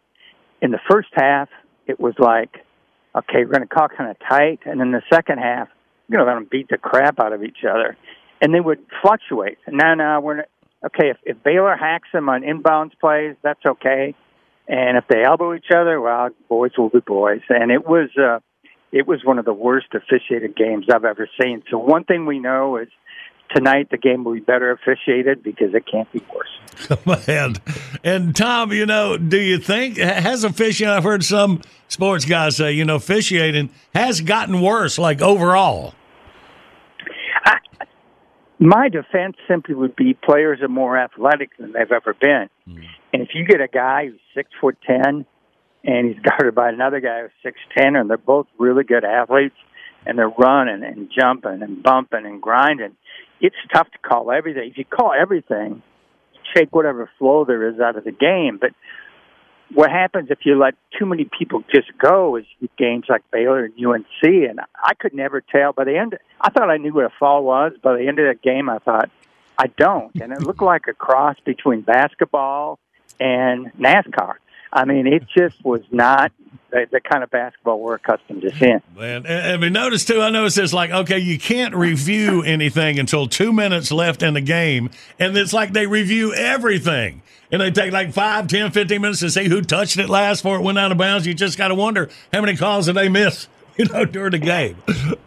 in 0.61 0.71
the 0.71 0.81
first 0.89 1.09
half 1.15 1.49
it 1.87 1.99
was 1.99 2.15
like, 2.19 2.65
okay, 3.17 3.45
we're 3.45 3.53
going 3.53 3.67
to 3.67 3.67
call 3.67 3.89
kind 3.89 4.11
of 4.11 4.17
tight, 4.29 4.61
and 4.67 4.81
in 4.81 4.93
the 4.93 5.03
second 5.13 5.39
half 5.39 5.69
going 6.11 6.25
to 6.25 6.31
let 6.31 6.35
them 6.35 6.49
beat 6.51 6.69
the 6.69 6.79
crap 6.79 7.19
out 7.19 7.33
of 7.33 7.43
each 7.43 7.65
other, 7.69 7.97
and 8.41 8.55
they 8.55 8.61
would 8.61 8.81
fluctuate. 9.03 9.59
No, 9.69 9.95
no, 9.95 10.21
we're 10.21 10.37
not. 10.37 10.49
Okay, 10.85 11.11
if, 11.11 11.17
if 11.25 11.43
Baylor 11.43 11.75
hacks 11.75 12.09
them 12.13 12.29
on 12.29 12.43
inbounds 12.43 12.93
plays, 13.01 13.35
that's 13.43 13.65
okay. 13.67 14.15
And 14.69 14.97
if 14.99 15.05
they 15.09 15.25
elbow 15.25 15.55
each 15.55 15.71
other, 15.75 16.01
well, 16.01 16.29
boys 16.49 16.73
will 16.77 16.91
be 16.91 17.01
boys. 17.01 17.41
And 17.49 17.71
it 17.71 17.87
was 17.87 18.11
uh, 18.17 18.41
it 18.93 19.07
was 19.07 19.25
one 19.25 19.39
of 19.39 19.45
the 19.45 19.53
worst 19.53 19.89
officiated 19.95 20.57
games 20.57 20.87
I've 20.93 21.05
ever 21.05 21.29
seen. 21.41 21.63
So 21.71 21.79
one 21.79 22.05
thing 22.05 22.27
we 22.27 22.39
know 22.39 22.77
is 22.77 22.89
tonight 23.55 23.91
the 23.91 23.97
game 23.97 24.25
will 24.25 24.35
be 24.35 24.41
better 24.41 24.71
officiated 24.71 25.43
because 25.43 25.75
it 25.75 25.85
can't 25.91 26.11
be 26.13 26.23
worse. 26.35 27.27
and, 27.29 27.61
and 28.05 28.37
Tom, 28.37 28.73
you 28.73 28.87
know, 28.87 29.17
do 29.17 29.41
you 29.41 29.59
think 29.59 29.97
has 29.99 30.45
officiating? 30.45 30.95
I've 30.95 31.05
heard 31.05 31.25
some 31.25 31.63
sports 31.89 32.25
guys 32.25 32.57
say, 32.57 32.73
you 32.73 32.85
know, 32.85 32.97
officiating 32.97 33.71
has 33.95 34.21
gotten 34.21 34.61
worse, 34.61 34.99
like 34.99 35.23
overall. 35.23 35.95
My 38.59 38.89
defense 38.89 39.37
simply 39.47 39.75
would 39.75 39.97
be 39.97 40.15
players 40.15 40.61
are 40.63 40.69
more 40.69 40.99
athletic 40.99 41.57
than 41.59 41.73
they've 41.73 41.93
ever 41.93 42.15
been. 42.15 42.49
Hmm. 42.65 42.81
And 43.13 43.23
if 43.23 43.31
you 43.35 43.45
get 43.45 43.61
a 43.61 43.69
guy 43.69 44.07
who's 44.07 44.21
six 44.35 44.51
foot 44.61 44.79
ten 44.87 45.27
and 45.85 46.07
he's 46.07 46.23
guarded 46.23 46.55
by 46.55 46.71
another 46.71 47.01
guy 47.01 47.23
who's 47.23 47.31
six 47.43 47.59
ten, 47.77 47.97
and 47.97 48.09
they're 48.09 48.17
both 48.17 48.47
really 48.59 48.85
good 48.85 49.05
athletes, 49.05 49.57
and 50.07 50.19
they're 50.19 50.29
running 50.29 50.85
and 50.85 51.11
jumping 51.17 51.63
and 51.63 51.83
bumping 51.83 52.25
and 52.25 52.41
grinding. 52.41 52.97
It's 53.41 53.57
tough 53.73 53.91
to 53.91 53.99
call 53.99 54.31
everything. 54.31 54.71
If 54.71 54.79
you 54.79 54.85
call 54.85 55.13
everything, 55.13 55.83
take 56.55 56.75
whatever 56.75 57.11
flow 57.19 57.45
there 57.45 57.69
is 57.69 57.81
out 57.81 57.97
of 57.97 58.05
the 58.05 58.13
game. 58.13 58.59
But 58.61 58.71
what 59.75 59.91
happens 59.91 60.29
if 60.31 60.39
you 60.45 60.59
let 60.59 60.75
too 60.99 61.07
many 61.07 61.29
people 61.39 61.63
just 61.75 61.91
go 61.99 62.37
is 62.37 62.45
you 62.61 62.69
games 62.79 63.05
like 63.09 63.23
Baylor 63.31 63.65
and 63.65 63.75
UNC, 63.75 64.07
and 64.23 64.61
I 64.75 64.95
could 64.95 65.13
never 65.13 65.41
tell. 65.41 65.73
By 65.73 65.85
the 65.85 65.97
end, 65.99 66.17
I 66.41 66.51
thought 66.51 66.71
I 66.71 66.77
knew 66.77 66.95
what 66.95 67.05
a 67.05 67.13
fall 67.19 67.45
was. 67.45 67.73
By 67.83 67.97
the 67.97 68.07
end 68.07 68.19
of 68.19 68.27
that 68.27 68.43
game, 68.43 68.71
I 68.71 68.79
thought 68.79 69.11
I 69.59 69.67
don't, 69.67 70.15
and 70.21 70.33
it 70.33 70.43
looked 70.43 70.63
like 70.63 70.87
a 70.89 70.93
cross 70.93 71.37
between 71.45 71.81
basketball 71.81 72.79
and 73.19 73.73
NASCAR. 73.75 74.35
I 74.73 74.85
mean, 74.85 75.07
it 75.07 75.27
just 75.29 75.65
was 75.65 75.83
not 75.91 76.33
the, 76.71 76.87
the 76.91 77.01
kind 77.01 77.23
of 77.23 77.31
basketball 77.31 77.81
we're 77.81 77.95
accustomed 77.95 78.43
to 78.43 78.55
seeing. 78.57 78.83
Man, 78.97 79.25
and, 79.27 79.61
we 79.61 79.71
noticed 79.71 80.09
too. 80.09 80.21
I 80.21 80.31
noticed 80.31 80.59
it's 80.59 80.73
like 80.73 80.91
okay, 80.91 81.19
you 81.19 81.39
can't 81.39 81.75
review 81.75 82.43
anything 82.43 82.99
until 82.99 83.27
two 83.27 83.53
minutes 83.53 83.91
left 83.93 84.23
in 84.23 84.35
the 84.35 84.41
game, 84.41 84.91
and 85.19 85.37
it's 85.37 85.53
like 85.53 85.73
they 85.73 85.87
review 85.87 86.35
everything, 86.35 87.23
and 87.51 87.61
they 87.63 87.71
take 87.71 87.93
like 87.93 88.13
five, 88.13 88.49
ten, 88.49 88.71
fifteen 88.71 89.01
minutes 89.01 89.21
to 89.21 89.31
see 89.31 89.49
who 89.49 89.63
touched 89.63 89.99
it 89.99 90.09
last 90.09 90.43
before 90.43 90.57
it 90.57 90.63
went 90.63 90.79
out 90.79 90.93
of 90.93 90.99
bounds. 90.99 91.27
You 91.27 91.35
just 91.35 91.57
got 91.57 91.69
to 91.69 91.75
wonder 91.75 92.11
how 92.33 92.41
many 92.41 92.57
calls 92.57 92.87
did 92.87 92.97
they 92.97 93.09
miss, 93.09 93.49
you 93.79 93.85
know, 93.87 94.05
during 94.05 94.31
the 94.33 94.39
game. 94.39 94.77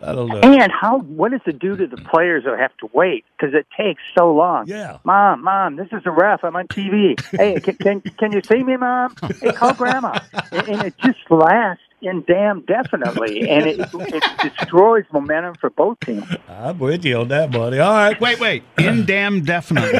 I 0.01 0.13
don't 0.13 0.27
know. 0.27 0.39
And 0.39 0.71
how? 0.71 0.99
What 0.99 1.31
does 1.31 1.41
it 1.45 1.59
do 1.59 1.76
to 1.76 1.88
the 1.88 1.97
players 1.97 2.45
that 2.45 2.57
have 2.57 2.76
to 2.77 2.89
wait 2.93 3.26
because 3.38 3.53
it 3.53 3.67
takes 3.77 4.01
so 4.17 4.34
long? 4.34 4.67
Yeah. 4.67 4.97
Mom, 5.03 5.43
mom, 5.43 5.76
this 5.76 5.88
is 5.91 6.01
a 6.05 6.11
ref. 6.11 6.43
I'm 6.43 6.55
on 6.55 6.67
TV. 6.67 7.19
hey, 7.38 7.59
can 7.59 7.76
can, 7.76 8.01
can 8.01 8.31
you 8.31 8.41
see 8.41 8.63
me, 8.63 8.77
mom? 8.77 9.15
Hey, 9.41 9.51
call 9.51 9.73
grandma. 9.73 10.19
And, 10.51 10.67
and 10.67 10.81
it 10.84 10.97
just 10.97 11.19
lasts 11.30 11.84
in 12.01 12.23
damn 12.27 12.61
definitely, 12.61 13.49
and 13.49 13.65
it, 13.65 13.80
it 13.93 14.23
destroys 14.57 15.05
momentum 15.11 15.55
for 15.55 15.69
both 15.69 15.99
teams. 16.01 16.26
I'm 16.47 16.80
with 16.80 17.05
you 17.05 17.17
on 17.17 17.27
that, 17.30 17.51
buddy. 17.51 17.80
All 17.80 17.93
right. 17.93 18.19
Wait, 18.19 18.39
wait. 18.39 18.63
In 18.77 19.05
damn 19.07 19.43
definitely. 19.43 19.99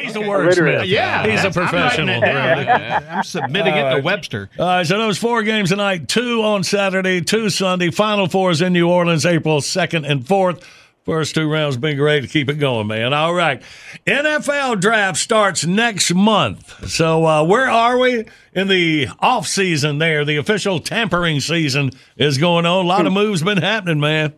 He's 0.00 0.16
a 0.16 0.20
wordsmith. 0.20 0.86
Yeah, 0.86 1.26
he's 1.26 1.44
a 1.44 1.48
I'm 1.48 1.52
writing 1.52 1.52
professional. 1.52 2.22
it 2.22 2.26
down. 2.26 3.04
I'm 3.08 3.22
submitting 3.24 3.74
it 3.74 3.82
to 3.82 3.94
right. 3.96 4.04
Webster. 4.04 4.50
All 4.58 4.66
right, 4.66 4.86
so 4.86 4.98
those 4.98 5.18
four 5.18 5.42
games 5.42 5.70
tonight, 5.70 6.08
two 6.08 6.42
on 6.42 6.64
Saturday, 6.64 7.20
two 7.20 7.50
Sunday. 7.50 7.90
Final 7.90 8.28
four 8.28 8.50
is 8.50 8.62
in 8.62 8.72
New 8.72 8.88
Orleans, 8.88 9.26
April 9.26 9.60
2nd 9.60 10.08
and 10.08 10.24
4th. 10.24 10.62
First 11.10 11.34
two 11.34 11.50
rounds 11.50 11.76
been 11.76 11.96
great 11.96 12.20
to 12.20 12.28
keep 12.28 12.48
it 12.48 12.60
going, 12.60 12.86
man. 12.86 13.12
All 13.12 13.34
right. 13.34 13.60
NFL 14.06 14.80
draft 14.80 15.18
starts 15.18 15.66
next 15.66 16.14
month. 16.14 16.88
So 16.88 17.26
uh, 17.26 17.42
where 17.42 17.68
are 17.68 17.98
we 17.98 18.26
in 18.52 18.68
the 18.68 19.08
off 19.18 19.48
season 19.48 19.98
there? 19.98 20.24
The 20.24 20.36
official 20.36 20.78
tampering 20.78 21.40
season 21.40 21.90
is 22.16 22.38
going 22.38 22.64
on. 22.64 22.84
A 22.84 22.88
lot 22.88 23.06
of 23.08 23.12
moves 23.12 23.42
been 23.42 23.58
happening, 23.58 23.98
man. 23.98 24.34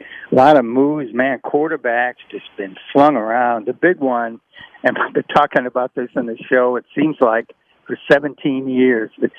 A 0.00 0.34
lot 0.36 0.56
of 0.56 0.64
moves, 0.64 1.12
man. 1.12 1.40
Quarterbacks 1.44 2.14
just 2.30 2.46
been 2.56 2.76
flung 2.92 3.16
around. 3.16 3.66
The 3.66 3.72
big 3.72 3.98
one, 3.98 4.40
and 4.84 4.96
I've 5.04 5.12
been 5.12 5.24
talking 5.34 5.66
about 5.66 5.96
this 5.96 6.10
on 6.14 6.26
the 6.26 6.38
show. 6.48 6.76
It 6.76 6.84
seems 6.94 7.16
like 7.20 7.50
for 7.88 7.98
17 8.08 8.68
years, 8.68 9.10
but 9.20 9.32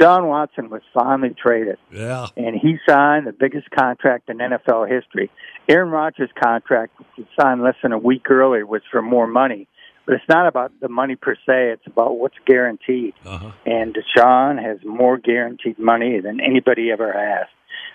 Sean 0.00 0.26
Watson 0.26 0.70
was 0.70 0.82
finally 0.94 1.34
traded. 1.40 1.76
Yeah. 1.92 2.28
and 2.36 2.56
he 2.56 2.78
signed 2.88 3.26
the 3.26 3.32
biggest 3.32 3.70
contract 3.70 4.30
in 4.30 4.38
NFL 4.38 4.88
history. 4.88 5.30
Aaron 5.70 5.90
Rodgers' 5.90 6.30
contract, 6.42 6.98
which 6.98 7.08
was 7.16 7.26
signed 7.40 7.62
less 7.62 7.76
than 7.80 7.92
a 7.92 7.98
week 7.98 8.28
earlier, 8.28 8.66
was 8.66 8.82
for 8.90 9.00
more 9.00 9.28
money. 9.28 9.68
But 10.04 10.16
it's 10.16 10.28
not 10.28 10.48
about 10.48 10.72
the 10.80 10.88
money 10.88 11.14
per 11.14 11.36
se; 11.36 11.70
it's 11.74 11.86
about 11.86 12.18
what's 12.18 12.34
guaranteed. 12.44 13.14
Uh-huh. 13.24 13.52
And 13.64 13.94
Deshaun 13.94 14.60
has 14.60 14.78
more 14.84 15.16
guaranteed 15.16 15.78
money 15.78 16.18
than 16.20 16.40
anybody 16.40 16.90
ever 16.90 17.12
has. 17.12 17.46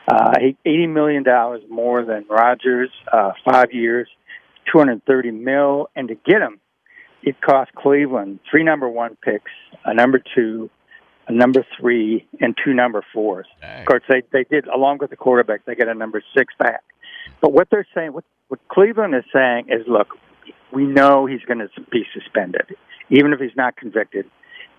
Uh, 0.08 0.34
eighty 0.66 0.88
million 0.88 1.24
dollars 1.24 1.64
more 1.70 2.06
than 2.06 2.26
Rodgers, 2.30 2.92
uh, 3.12 3.34
five 3.44 3.74
years, 3.74 4.08
two 4.72 4.78
hundred 4.78 5.04
thirty 5.06 5.32
mil, 5.32 5.90
and 5.96 6.08
to 6.08 6.16
get 6.16 6.42
him, 6.42 6.62
it 7.24 7.42
cost 7.42 7.74
Cleveland 7.74 8.40
three 8.50 8.64
number 8.64 8.88
one 8.88 9.18
picks, 9.22 9.52
a 9.84 9.94
number 9.94 10.22
two, 10.34 10.70
a 11.28 11.34
number 11.34 11.66
three, 11.78 12.26
and 12.40 12.56
two 12.64 12.74
number 12.74 13.04
fours. 13.14 13.48
Of 13.82 13.86
course, 13.88 14.04
they 14.08 14.22
they 14.32 14.46
did 14.46 14.68
along 14.68 15.00
with 15.00 15.10
the 15.10 15.18
quarterback, 15.18 15.66
they 15.66 15.76
got 15.76 15.90
a 15.90 15.96
number 15.96 16.24
six 16.38 16.54
back. 16.58 16.84
But 17.42 17.54
what 17.54 17.68
they're 17.72 17.88
saying, 17.94 18.14
what 18.14 18.24
what 18.48 18.60
Cleveland 18.70 19.16
is 19.16 19.24
saying 19.34 19.68
is, 19.70 19.88
look, 19.88 20.10
we 20.72 20.86
know 20.86 21.26
he's 21.26 21.42
going 21.42 21.60
to 21.60 21.70
be 21.92 22.04
suspended, 22.14 22.76
even 23.10 23.34
if 23.34 23.40
he's 23.40 23.56
not 23.56 23.76
convicted. 23.76 24.26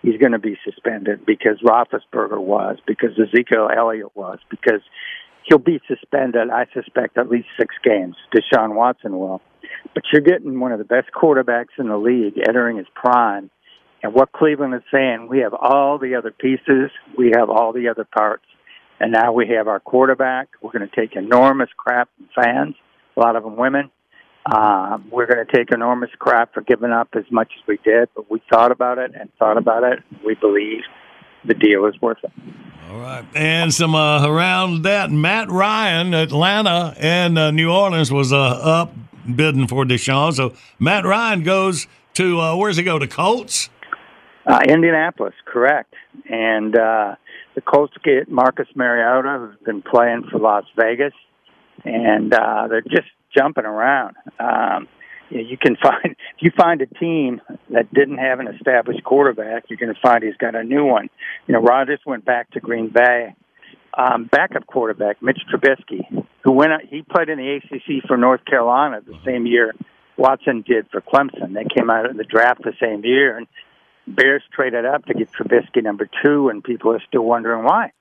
He's 0.03 0.19
going 0.21 0.33
to 0.33 0.39
be 0.39 0.57
suspended 0.65 1.27
because 1.27 1.61
Roethlisberger 1.65 2.39
was, 2.39 2.77
because 2.87 3.11
Ezekiel 3.19 3.69
Elliott 3.77 4.15
was, 4.15 4.39
because 4.51 4.83
he'll 5.45 5.59
be 5.59 5.81
suspended. 5.89 6.51
I 6.51 6.67
suspect 6.73 7.19
at 7.19 7.29
least 7.29 7.49
six 7.59 7.75
games. 7.83 8.15
Deshaun 8.35 8.75
Watson 8.75 9.19
will. 9.19 9.41
But 9.95 10.05
you're 10.13 10.23
getting 10.23 10.61
one 10.61 10.73
of 10.73 10.79
the 10.79 10.85
best 10.85 11.09
quarterbacks 11.13 11.79
in 11.79 11.89
the 11.89 11.97
league 11.97 12.35
entering 12.47 12.77
his 12.77 12.87
prime. 12.95 13.51
And 14.03 14.15
what 14.15 14.31
Cleveland 14.31 14.75
is 14.75 14.83
saying, 14.93 15.27
we 15.29 15.41
have 15.41 15.55
all 15.55 15.99
the 15.99 16.15
other 16.15 16.31
pieces, 16.31 16.91
we 17.17 17.33
have 17.35 17.51
all 17.51 17.73
the 17.73 17.89
other 17.89 18.05
parts. 18.05 18.45
And 18.99 19.13
now 19.13 19.33
we 19.33 19.49
have 19.49 19.69
our 19.69 19.81
quarterback. 19.81 20.49
We're 20.61 20.73
going 20.73 20.89
to 20.89 20.97
take 20.97 21.17
enormous 21.17 21.69
crap 21.77 22.09
from 22.17 22.29
fans, 22.35 22.75
a 23.17 23.21
lot 23.21 23.37
of 23.37 23.43
them 23.43 23.57
women. 23.57 23.91
Um, 24.51 25.09
we're 25.11 25.27
going 25.27 25.45
to 25.45 25.53
take 25.53 25.73
enormous 25.73 26.11
crap 26.19 26.55
for 26.55 26.61
giving 26.61 26.93
up 26.93 27.09
as 27.15 27.25
much 27.31 27.53
as 27.59 27.67
we 27.67 27.79
did, 27.85 28.09
but 28.15 28.31
we 28.31 28.41
thought 28.51 28.71
about 28.71 28.99
it 28.99 29.13
and 29.19 29.29
thought 29.39 29.59
about 29.59 29.83
it. 29.83 29.99
We 30.25 30.35
believe 30.35 30.83
the 31.45 31.55
deal 31.55 31.85
is 31.87 32.01
worth 32.01 32.19
it. 32.23 32.31
All 32.89 33.01
right. 33.01 33.25
And 33.35 33.75
some 33.75 33.97
uh, 33.97 34.27
around 34.27 34.83
that, 34.83 35.11
Matt 35.11 35.51
Ryan, 35.51 36.15
Atlanta 36.15 36.95
and 36.99 37.37
uh, 37.37 37.51
New 37.51 37.71
Orleans 37.71 38.13
was 38.13 38.33
uh, 38.33 38.37
up 38.37 38.95
bidding 39.35 39.67
for 39.67 39.85
Deshaun. 39.85 40.33
So 40.33 40.55
Matt 40.79 41.05
Ryan 41.05 41.43
goes 41.43 41.89
to, 42.15 42.41
uh, 42.41 42.57
where's 42.57 42.77
he 42.77 42.85
go, 42.85 43.01
to 43.01 43.09
Colts? 43.09 43.69
Uh, 44.47 44.61
Indianapolis, 44.69 45.35
correct. 45.45 45.95
And 46.31 46.79
uh, 46.79 47.17
the 47.57 47.63
Colts 47.63 47.95
get 48.05 48.31
Marcus 48.31 48.69
Mariota, 48.77 49.39
who's 49.41 49.65
been 49.65 49.83
playing 49.83 50.25
for 50.31 50.39
Las 50.39 50.65
Vegas, 50.79 51.15
and 51.85 52.33
uh, 52.33 52.69
they're 52.69 52.83
just 52.83 53.09
jumping 53.37 53.65
around. 53.65 54.15
Um, 54.39 54.87
you, 55.31 55.39
know, 55.39 55.49
you 55.49 55.57
can 55.57 55.77
find 55.83 56.05
if 56.05 56.43
you 56.43 56.53
find 56.57 56.83
a 56.83 56.87
team 56.87 57.41
that 57.71 57.93
didn't 57.93 58.19
have 58.19 58.39
an 58.39 58.47
established 58.49 59.03
quarterback, 59.03 59.65
you're 59.69 59.79
going 59.79 59.93
to 59.93 60.01
find 60.01 60.23
he's 60.23 60.37
got 60.37 60.55
a 60.55 60.63
new 60.63 60.85
one. 60.85 61.09
You 61.49 61.55
know, 61.55 61.61
Rodgers 61.61 62.01
went 62.07 62.25
back 62.25 62.51
to 62.53 62.61
Green 62.61 62.91
Bay. 62.91 63.35
Um, 63.99 64.29
backup 64.31 64.67
quarterback 64.67 65.23
Mitch 65.23 65.41
Trubisky, 65.51 66.03
who 66.45 66.53
went 66.53 66.71
out, 66.71 66.83
he 66.87 67.01
played 67.01 67.31
in 67.31 67.39
the 67.39 67.57
ACC 67.57 68.07
for 68.07 68.19
North 68.19 68.45
Carolina 68.45 69.01
the 69.01 69.19
same 69.25 69.47
year 69.47 69.73
Watson 70.17 70.65
did 70.67 70.87
for 70.91 71.01
Clemson. 71.01 71.55
They 71.55 71.65
came 71.75 71.91
out 71.91 72.09
of 72.09 72.17
the 72.17 72.25
draft 72.25 72.63
the 72.63 72.73
same 72.81 73.05
year, 73.05 73.37
and 73.37 73.47
Bears 74.07 74.43
traded 74.53 74.85
up 74.85 75.05
to 75.07 75.15
get 75.15 75.31
Trubisky 75.33 75.83
number 75.83 76.09
two, 76.25 76.49
and 76.49 76.63
people 76.63 76.93
are 76.93 77.03
still 77.07 77.25
wondering 77.25 77.65
why. 77.65 77.93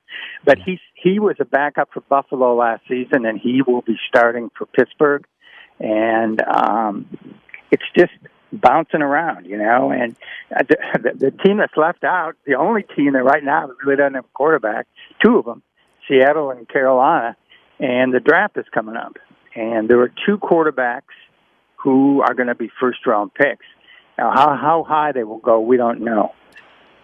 But 0.43 0.59
he 0.59 0.79
he 0.93 1.19
was 1.19 1.35
a 1.39 1.45
backup 1.45 1.89
for 1.93 2.01
Buffalo 2.01 2.55
last 2.55 2.83
season, 2.87 3.25
and 3.25 3.39
he 3.39 3.61
will 3.65 3.81
be 3.81 3.97
starting 4.07 4.49
for 4.57 4.65
Pittsburgh. 4.65 5.25
And 5.79 6.41
um, 6.41 7.07
it's 7.71 7.83
just 7.97 8.13
bouncing 8.53 9.01
around, 9.01 9.45
you 9.45 9.57
know. 9.57 9.91
And 9.91 10.15
uh, 10.55 10.63
the, 10.67 10.77
the, 10.93 11.31
the 11.31 11.31
team 11.43 11.57
that's 11.57 11.75
left 11.75 12.03
out, 12.03 12.35
the 12.45 12.55
only 12.55 12.83
team 12.95 13.13
that 13.13 13.23
right 13.23 13.43
now 13.43 13.69
really 13.83 13.97
doesn't 13.97 14.13
have 14.13 14.25
a 14.25 14.33
quarterback, 14.33 14.87
two 15.23 15.37
of 15.37 15.45
them, 15.45 15.61
Seattle 16.07 16.51
and 16.51 16.67
Carolina, 16.67 17.35
and 17.79 18.13
the 18.13 18.19
draft 18.19 18.57
is 18.57 18.65
coming 18.73 18.95
up. 18.95 19.17
And 19.55 19.89
there 19.89 19.99
are 20.01 20.11
two 20.25 20.37
quarterbacks 20.37 21.01
who 21.75 22.21
are 22.21 22.33
going 22.33 22.47
to 22.47 22.55
be 22.55 22.69
first 22.79 23.05
round 23.05 23.33
picks. 23.33 23.65
Now, 24.17 24.31
how 24.33 24.55
how 24.55 24.83
high 24.87 25.11
they 25.11 25.23
will 25.23 25.39
go, 25.39 25.59
we 25.59 25.77
don't 25.77 26.01
know. 26.01 26.33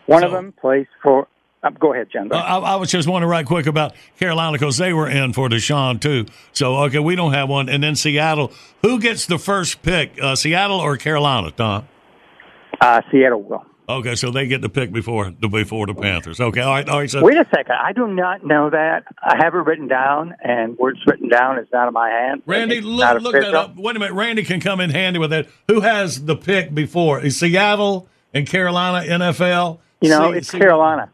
One 0.05 0.23
of 0.23 0.31
them 0.31 0.53
plays 0.53 0.87
for. 1.03 1.27
Uh, 1.63 1.69
go 1.69 1.93
ahead, 1.93 2.07
John. 2.11 2.31
Uh, 2.31 2.37
I, 2.37 2.57
I 2.57 2.75
was 2.77 2.89
just 2.89 3.07
wondering 3.07 3.29
right 3.29 3.45
quick 3.45 3.67
about 3.67 3.93
Carolina 4.19 4.53
because 4.53 4.77
they 4.77 4.93
were 4.93 5.07
in 5.07 5.31
for 5.31 5.47
Deshaun 5.47 6.01
too. 6.01 6.25
So 6.53 6.77
okay, 6.85 6.97
we 6.99 7.15
don't 7.15 7.33
have 7.33 7.49
one. 7.49 7.69
And 7.69 7.83
then 7.83 7.95
Seattle, 7.95 8.51
who 8.81 8.99
gets 8.99 9.27
the 9.27 9.37
first 9.37 9.83
pick? 9.83 10.17
Uh, 10.19 10.35
Seattle 10.35 10.79
or 10.79 10.97
Carolina, 10.97 11.51
Tom? 11.51 11.87
Uh, 12.79 13.01
Seattle 13.11 13.43
will. 13.43 13.65
Okay, 13.99 14.15
so 14.15 14.31
they 14.31 14.47
get 14.47 14.61
the 14.61 14.69
pick 14.69 14.91
before 14.91 15.31
the 15.39 15.47
before 15.47 15.85
the 15.87 15.93
Panthers. 15.93 16.39
Okay, 16.39 16.61
all 16.61 16.71
right, 16.73 16.87
all 16.87 16.99
right. 16.99 17.09
So 17.09 17.23
Wait 17.23 17.37
a 17.37 17.45
second. 17.53 17.75
I 17.81 17.91
do 17.93 18.07
not 18.07 18.45
know 18.45 18.69
that. 18.69 19.03
I 19.21 19.37
have 19.43 19.53
it 19.53 19.57
written 19.57 19.87
down, 19.87 20.35
and 20.43 20.75
where 20.77 20.91
it's 20.91 21.05
written 21.07 21.29
down 21.29 21.57
is 21.59 21.67
not 21.73 21.87
in 21.87 21.93
my 21.93 22.09
hand. 22.09 22.41
Randy, 22.45 22.77
It's 22.77 22.85
look, 22.85 23.21
look 23.21 23.33
that 23.33 23.53
up. 23.53 23.75
Wait 23.75 23.95
a 23.95 23.99
minute, 23.99 24.13
Randy 24.13 24.43
can 24.43 24.59
come 24.61 24.79
in 24.79 24.89
handy 24.89 25.19
with 25.19 25.31
that. 25.31 25.47
Who 25.67 25.81
has 25.81 26.25
the 26.25 26.35
pick 26.35 26.73
before? 26.73 27.19
Is 27.19 27.39
Seattle 27.39 28.07
and 28.33 28.47
Carolina 28.47 29.05
NFL? 29.07 29.79
You 30.01 30.09
know, 30.09 30.31
See- 30.31 30.37
it's 30.37 30.49
see- 30.49 30.59
Carolina. 30.59 31.09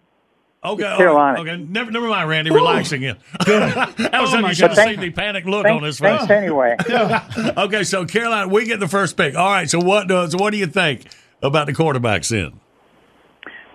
Okay, 0.63 0.83
It's 0.83 0.97
Carolina. 0.97 1.39
Okay, 1.39 1.55
never, 1.57 1.91
never 1.91 2.07
mind, 2.07 2.27
Randy. 2.27 2.51
Relaxing. 2.51 3.05
again. 3.05 3.17
that 3.45 4.11
was 4.19 4.33
Oh, 4.33 4.39
you 4.39 4.53
should 4.53 4.71
have 4.71 4.87
seen 4.89 4.99
the 4.99 5.11
panic 5.11 5.45
look 5.45 5.63
Thanks- 5.65 5.77
on 5.81 5.83
his 5.83 5.99
face. 5.99 6.17
thanks 6.25 6.31
anyway. 6.31 6.75
okay, 7.57 7.83
so 7.83 8.05
Carolina, 8.05 8.47
we 8.49 8.65
get 8.65 8.79
the 8.79 8.87
first 8.87 9.15
pick. 9.15 9.35
All 9.35 9.49
right, 9.49 9.69
so 9.69 9.79
what 9.79 10.07
does 10.07 10.35
what 10.35 10.51
do 10.51 10.57
you 10.57 10.67
think 10.67 11.05
about 11.41 11.67
the 11.67 11.73
quarterbacks 11.73 12.29
then? 12.29 12.59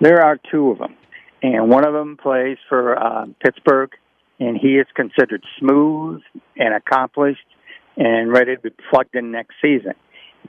There 0.03 0.21
are 0.21 0.37
two 0.51 0.71
of 0.73 0.79
them. 0.79 0.97
and 1.45 1.71
one 1.71 1.87
of 1.87 1.93
them 1.93 2.17
plays 2.17 2.59
for 2.69 2.99
uh, 2.99 3.27
Pittsburgh, 3.41 3.91
and 4.41 4.59
he 4.61 4.71
is 4.71 4.87
considered 4.97 5.45
smooth 5.61 6.23
and 6.57 6.75
accomplished 6.75 7.47
and 7.97 8.33
ready 8.33 8.57
to 8.57 8.61
be 8.61 8.71
plugged 8.91 9.15
in 9.15 9.31
next 9.31 9.55
season. 9.63 9.93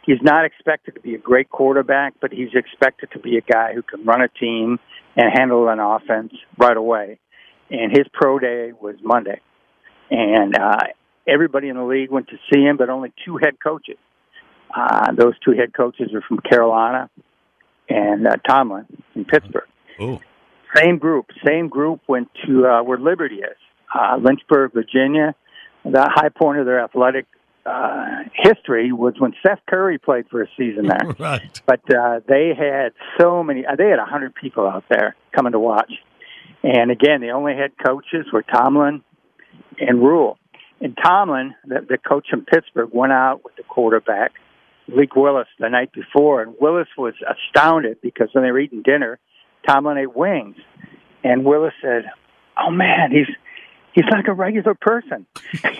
He's 0.07 0.21
not 0.23 0.43
expected 0.43 0.95
to 0.95 1.01
be 1.01 1.13
a 1.13 1.19
great 1.19 1.51
quarterback, 1.51 2.15
but 2.19 2.31
he's 2.31 2.55
expected 2.55 3.11
to 3.11 3.19
be 3.19 3.37
a 3.37 3.41
guy 3.41 3.75
who 3.75 3.83
can 3.83 4.03
run 4.03 4.21
a 4.21 4.27
team 4.27 4.79
and 5.15 5.31
handle 5.31 5.69
an 5.69 5.79
offense 5.79 6.33
right 6.57 6.75
away. 6.75 7.19
And 7.69 7.95
his 7.95 8.07
pro 8.11 8.39
day 8.39 8.71
was 8.71 8.95
Monday, 9.03 9.39
and 10.09 10.57
uh, 10.57 10.87
everybody 11.27 11.69
in 11.69 11.77
the 11.77 11.83
league 11.83 12.09
went 12.09 12.29
to 12.29 12.37
see 12.51 12.61
him, 12.61 12.77
but 12.77 12.89
only 12.89 13.13
two 13.23 13.37
head 13.37 13.57
coaches. 13.63 13.97
Uh, 14.75 15.11
those 15.11 15.37
two 15.45 15.51
head 15.51 15.75
coaches 15.75 16.09
are 16.15 16.23
from 16.27 16.39
Carolina 16.39 17.11
and 17.89 18.27
uh, 18.27 18.37
Tomlin 18.47 18.85
in 19.15 19.25
Pittsburgh. 19.25 19.67
Oh. 19.99 20.19
Same 20.75 20.97
group, 20.97 21.27
same 21.45 21.67
group 21.67 22.01
went 22.07 22.29
to 22.47 22.65
uh, 22.65 22.83
where 22.83 22.97
Liberty 22.97 23.37
is, 23.37 23.57
uh, 23.93 24.17
Lynchburg, 24.19 24.73
Virginia. 24.73 25.35
The 25.85 26.09
high 26.09 26.29
point 26.29 26.59
of 26.59 26.65
their 26.65 26.83
athletic 26.83 27.27
uh, 27.65 28.23
history 28.33 28.91
was 28.91 29.13
when 29.19 29.33
Seth 29.45 29.59
Curry 29.69 29.97
played 29.97 30.25
for 30.29 30.41
a 30.41 30.47
season 30.57 30.87
there. 30.87 31.15
right. 31.19 31.61
But 31.65 31.81
uh, 31.93 32.21
they 32.27 32.53
had 32.57 32.93
so 33.19 33.43
many. 33.43 33.65
Uh, 33.65 33.75
they 33.75 33.89
had 33.89 33.99
a 33.99 34.05
hundred 34.05 34.33
people 34.35 34.67
out 34.67 34.85
there 34.89 35.15
coming 35.35 35.51
to 35.51 35.59
watch. 35.59 35.91
And 36.63 36.91
again, 36.91 37.21
the 37.21 37.31
only 37.31 37.53
head 37.53 37.71
coaches 37.85 38.25
were 38.31 38.41
Tomlin 38.41 39.03
and 39.79 39.99
Rhule. 40.01 40.37
And 40.81 40.97
Tomlin, 41.01 41.55
the, 41.65 41.85
the 41.87 41.97
coach 41.97 42.27
in 42.33 42.45
Pittsburgh, 42.45 42.89
went 42.91 43.13
out 43.13 43.43
with 43.43 43.55
the 43.55 43.63
quarterback, 43.63 44.31
Leek 44.87 45.15
Willis, 45.15 45.47
the 45.59 45.69
night 45.69 45.91
before. 45.93 46.41
And 46.41 46.55
Willis 46.59 46.87
was 46.97 47.13
astounded 47.27 48.01
because 48.01 48.29
when 48.33 48.43
they 48.43 48.51
were 48.51 48.59
eating 48.59 48.81
dinner, 48.81 49.19
Tomlin 49.67 49.97
ate 49.97 50.15
wings. 50.15 50.57
And 51.23 51.45
Willis 51.45 51.73
said, 51.81 52.05
Oh 52.57 52.69
man, 52.69 53.11
he's 53.11 53.27
he's 53.93 54.05
like 54.11 54.27
a 54.27 54.33
regular 54.33 54.75
person. 54.75 55.25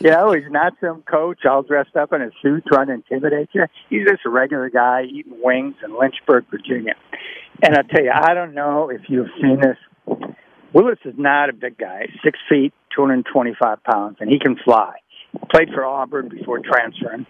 you 0.00 0.10
know, 0.10 0.32
he's 0.32 0.50
not 0.50 0.74
some 0.80 1.02
coach 1.02 1.44
all 1.44 1.62
dressed 1.62 1.96
up 1.96 2.12
in 2.12 2.22
a 2.22 2.30
suit 2.42 2.64
trying 2.66 2.86
to 2.88 2.94
intimidate 2.94 3.50
you. 3.52 3.64
He's 3.88 4.06
just 4.08 4.22
a 4.24 4.30
regular 4.30 4.70
guy 4.70 5.02
eating 5.04 5.38
wings 5.42 5.74
in 5.84 5.98
Lynchburg, 5.98 6.46
Virginia. 6.50 6.94
And 7.62 7.74
I 7.76 7.82
tell 7.82 8.02
you, 8.02 8.12
I 8.12 8.34
don't 8.34 8.54
know 8.54 8.90
if 8.90 9.02
you've 9.08 9.28
seen 9.40 9.60
this. 9.60 9.76
Willis 10.72 10.98
is 11.04 11.14
not 11.18 11.50
a 11.50 11.52
big 11.52 11.76
guy, 11.76 12.06
six 12.24 12.38
feet, 12.48 12.72
225 12.94 13.82
pounds, 13.82 14.16
and 14.20 14.30
he 14.30 14.38
can 14.38 14.56
fly. 14.64 14.94
Played 15.52 15.70
for 15.74 15.84
Auburn 15.84 16.28
before 16.28 16.60
transferring. 16.60 17.26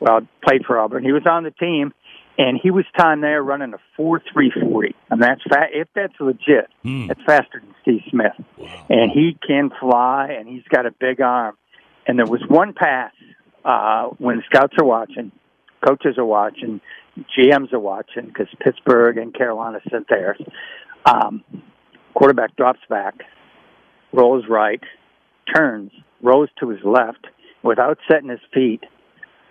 Well, 0.00 0.20
played 0.44 0.64
for 0.66 0.78
Auburn. 0.78 1.04
He 1.04 1.12
was 1.12 1.26
on 1.28 1.42
the 1.44 1.50
team, 1.50 1.92
and 2.38 2.58
he 2.62 2.70
was 2.70 2.84
time 2.96 3.20
there 3.20 3.42
running 3.42 3.74
a 3.74 3.78
four 3.96 4.22
three 4.32 4.50
forty, 4.50 4.94
and 5.10 5.20
that's 5.20 5.42
fa- 5.42 5.68
if 5.72 5.88
that's 5.94 6.14
legit, 6.20 6.68
that's 7.08 7.20
faster 7.26 7.60
than 7.60 7.74
Steve 7.82 8.00
Smith. 8.10 8.32
And 8.88 9.10
he 9.10 9.36
can 9.46 9.70
fly, 9.80 10.36
and 10.38 10.48
he's 10.48 10.62
got 10.68 10.86
a 10.86 10.92
big 10.92 11.20
arm. 11.20 11.56
And 12.06 12.18
there 12.18 12.26
was 12.26 12.42
one 12.48 12.72
pass 12.74 13.12
uh, 13.64 14.04
when 14.18 14.42
scouts 14.46 14.74
are 14.80 14.84
watching, 14.84 15.32
coaches 15.86 16.16
are 16.16 16.24
watching, 16.24 16.80
GMs 17.36 17.72
are 17.72 17.80
watching 17.80 18.26
because 18.26 18.46
Pittsburgh 18.60 19.18
and 19.18 19.34
Carolina 19.34 19.80
sent 19.90 20.08
theirs. 20.08 20.40
Um, 21.04 21.42
quarterback 22.14 22.56
drops 22.56 22.80
back, 22.88 23.14
rolls 24.12 24.44
right, 24.48 24.80
turns, 25.54 25.90
rolls 26.22 26.48
to 26.60 26.68
his 26.70 26.80
left 26.84 27.26
without 27.62 27.98
setting 28.10 28.28
his 28.28 28.40
feet, 28.54 28.84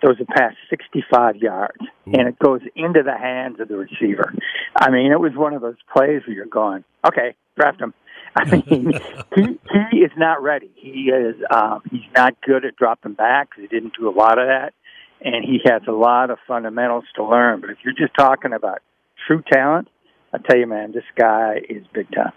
throws 0.00 0.16
a 0.20 0.24
pass 0.24 0.54
65 0.70 1.36
yards, 1.36 1.78
and 2.06 2.28
it 2.28 2.38
goes 2.38 2.60
into 2.76 3.02
the 3.02 3.16
hands 3.16 3.60
of 3.60 3.68
the 3.68 3.76
receiver. 3.76 4.32
I 4.76 4.90
mean, 4.90 5.12
it 5.12 5.20
was 5.20 5.32
one 5.34 5.54
of 5.54 5.62
those 5.62 5.76
plays 5.92 6.22
where 6.26 6.36
you're 6.36 6.46
going, 6.46 6.84
okay, 7.06 7.34
draft 7.56 7.80
him. 7.80 7.94
I 8.36 8.44
mean, 8.50 8.92
he 9.34 9.58
he 9.90 9.98
is 9.98 10.12
not 10.16 10.42
ready. 10.42 10.70
He 10.76 11.10
is 11.10 11.36
um, 11.50 11.82
he's 11.90 12.08
not 12.14 12.34
good 12.42 12.64
at 12.64 12.76
dropping 12.76 13.14
back. 13.14 13.50
He 13.56 13.66
didn't 13.66 13.94
do 13.98 14.08
a 14.08 14.14
lot 14.14 14.38
of 14.38 14.46
that, 14.48 14.74
and 15.20 15.44
he 15.44 15.60
has 15.64 15.82
a 15.88 15.92
lot 15.92 16.30
of 16.30 16.38
fundamentals 16.46 17.04
to 17.16 17.24
learn. 17.24 17.60
But 17.60 17.70
if 17.70 17.78
you're 17.84 17.94
just 17.94 18.14
talking 18.16 18.52
about 18.52 18.80
true 19.26 19.42
talent, 19.50 19.88
I 20.32 20.38
tell 20.38 20.56
you, 20.58 20.66
man, 20.66 20.92
this 20.92 21.04
guy 21.16 21.60
is 21.68 21.84
big 21.92 22.10
time. 22.12 22.32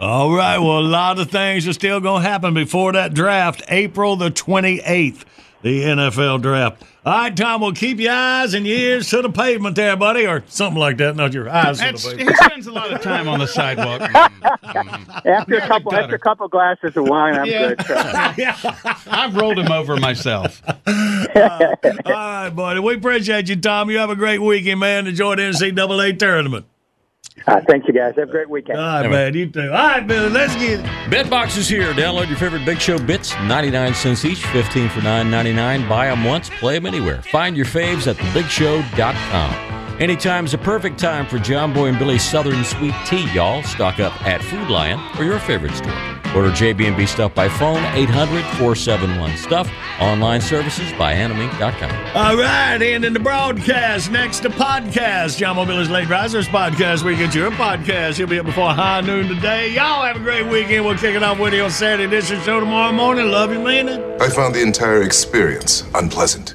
All 0.00 0.32
right. 0.34 0.58
Well, 0.58 0.80
a 0.80 0.80
lot 0.80 1.18
of 1.18 1.30
things 1.30 1.66
are 1.68 1.72
still 1.72 2.00
going 2.00 2.22
to 2.22 2.28
happen 2.28 2.54
before 2.54 2.92
that 2.92 3.14
draft, 3.14 3.62
April 3.68 4.16
the 4.16 4.30
28th, 4.30 5.24
the 5.62 5.82
NFL 5.82 6.42
draft. 6.42 6.82
All 7.04 7.12
right, 7.12 7.36
Tom, 7.36 7.60
we'll 7.60 7.72
keep 7.72 7.98
your 7.98 8.12
eyes 8.12 8.54
and 8.54 8.64
your 8.64 8.76
ears 8.78 9.10
to 9.10 9.22
the 9.22 9.28
pavement 9.30 9.74
there, 9.74 9.96
buddy, 9.96 10.24
or 10.24 10.44
something 10.46 10.78
like 10.78 10.98
that. 10.98 11.16
Not 11.16 11.32
your 11.32 11.48
eyes 11.50 11.78
to 11.78 11.84
the 11.86 11.90
That's, 11.92 12.04
he 12.12 12.34
spends 12.44 12.66
a 12.68 12.72
lot 12.72 12.92
of 12.92 13.00
time 13.00 13.28
on 13.28 13.40
the 13.40 13.46
sidewalk. 13.46 14.02
After 15.24 15.56
a 15.56 15.66
couple 15.66 15.94
after 15.94 16.14
a 16.14 16.18
couple 16.18 16.46
glasses 16.48 16.96
of 16.96 17.08
wine, 17.08 17.34
I'm 17.34 17.46
Yeah. 17.46 17.74
good. 17.74 17.86
So. 17.86 18.70
I've 19.10 19.34
rolled 19.36 19.58
him 19.58 19.70
over 19.70 19.96
myself. 19.96 20.62
All 20.86 20.86
right, 22.06 22.50
buddy. 22.50 22.80
We 22.80 22.94
appreciate 22.94 23.48
you, 23.48 23.56
Tom. 23.56 23.90
You 23.90 23.98
have 23.98 24.10
a 24.10 24.16
great 24.16 24.40
weekend, 24.40 24.80
man. 24.80 25.06
Enjoy 25.06 25.34
the 25.36 25.42
NCAA 25.42 26.18
tournament. 26.18 26.66
Uh, 27.46 27.60
thanks, 27.68 27.86
you 27.88 27.94
guys. 27.94 28.14
Have 28.16 28.28
a 28.28 28.30
great 28.30 28.48
weekend. 28.48 28.78
All 28.78 29.00
right, 29.02 29.10
man. 29.10 29.34
You 29.34 29.48
too. 29.50 29.60
All 29.62 29.68
right, 29.68 30.06
Billy. 30.06 30.28
Let's 30.28 30.54
get 30.54 30.80
it. 30.80 30.86
Bedbox 31.10 31.56
is 31.56 31.68
here. 31.68 31.92
Download 31.92 32.28
your 32.28 32.36
favorite 32.38 32.64
Big 32.64 32.80
Show 32.80 32.98
bits, 32.98 33.34
99 33.42 33.94
cents 33.94 34.24
each, 34.24 34.44
15 34.46 34.88
for 34.90 35.00
9.99. 35.00 35.88
Buy 35.88 36.06
them 36.06 36.24
once, 36.24 36.50
play 36.50 36.74
them 36.74 36.86
anywhere. 36.86 37.22
Find 37.22 37.56
your 37.56 37.66
faves 37.66 38.06
at 38.06 38.16
thebigshow.com. 38.16 39.81
Anytime's 40.00 40.52
a 40.54 40.58
perfect 40.58 40.98
time 40.98 41.26
for 41.26 41.38
John 41.38 41.72
Boy 41.72 41.86
and 41.88 41.98
Billy's 41.98 42.24
Southern 42.24 42.64
Sweet 42.64 42.94
Tea, 43.06 43.30
y'all. 43.32 43.62
Stock 43.62 44.00
up 44.00 44.20
at 44.26 44.42
Food 44.42 44.68
Lion 44.68 44.98
or 45.18 45.24
your 45.24 45.38
favorite 45.38 45.74
store. 45.74 45.92
Order 46.34 46.50
JB&B 46.50 47.04
Stuff 47.06 47.34
by 47.34 47.48
phone, 47.48 47.76
800-471-STUFF. 47.94 49.70
Online 50.00 50.40
services 50.40 50.90
by 50.94 51.12
animink.com. 51.14 52.16
All 52.16 52.36
right, 52.36 52.82
and 52.82 53.04
in 53.04 53.12
the 53.12 53.20
broadcast, 53.20 54.10
next 54.10 54.40
to 54.40 54.48
podcast, 54.48 55.36
John 55.36 55.56
Mobile's 55.56 55.90
Late 55.90 56.08
Risers 56.08 56.48
podcast. 56.48 57.04
We 57.04 57.14
get 57.14 57.34
your 57.34 57.50
podcast. 57.50 58.16
He'll 58.16 58.26
be 58.26 58.38
up 58.38 58.46
before 58.46 58.70
high 58.72 59.02
noon 59.02 59.28
today. 59.28 59.68
Y'all 59.74 60.02
have 60.02 60.16
a 60.16 60.20
great 60.20 60.46
weekend. 60.46 60.86
We'll 60.86 60.96
kick 60.96 61.14
it 61.14 61.22
off 61.22 61.38
with 61.38 61.52
you 61.52 61.62
on 61.64 61.70
Saturday 61.70 62.04
edition 62.04 62.40
show 62.40 62.58
tomorrow 62.60 62.92
morning. 62.92 63.30
Love 63.30 63.52
you, 63.52 63.60
man. 63.60 63.88
I 64.20 64.28
found 64.30 64.54
the 64.54 64.62
entire 64.62 65.02
experience 65.02 65.84
unpleasant. 65.94 66.54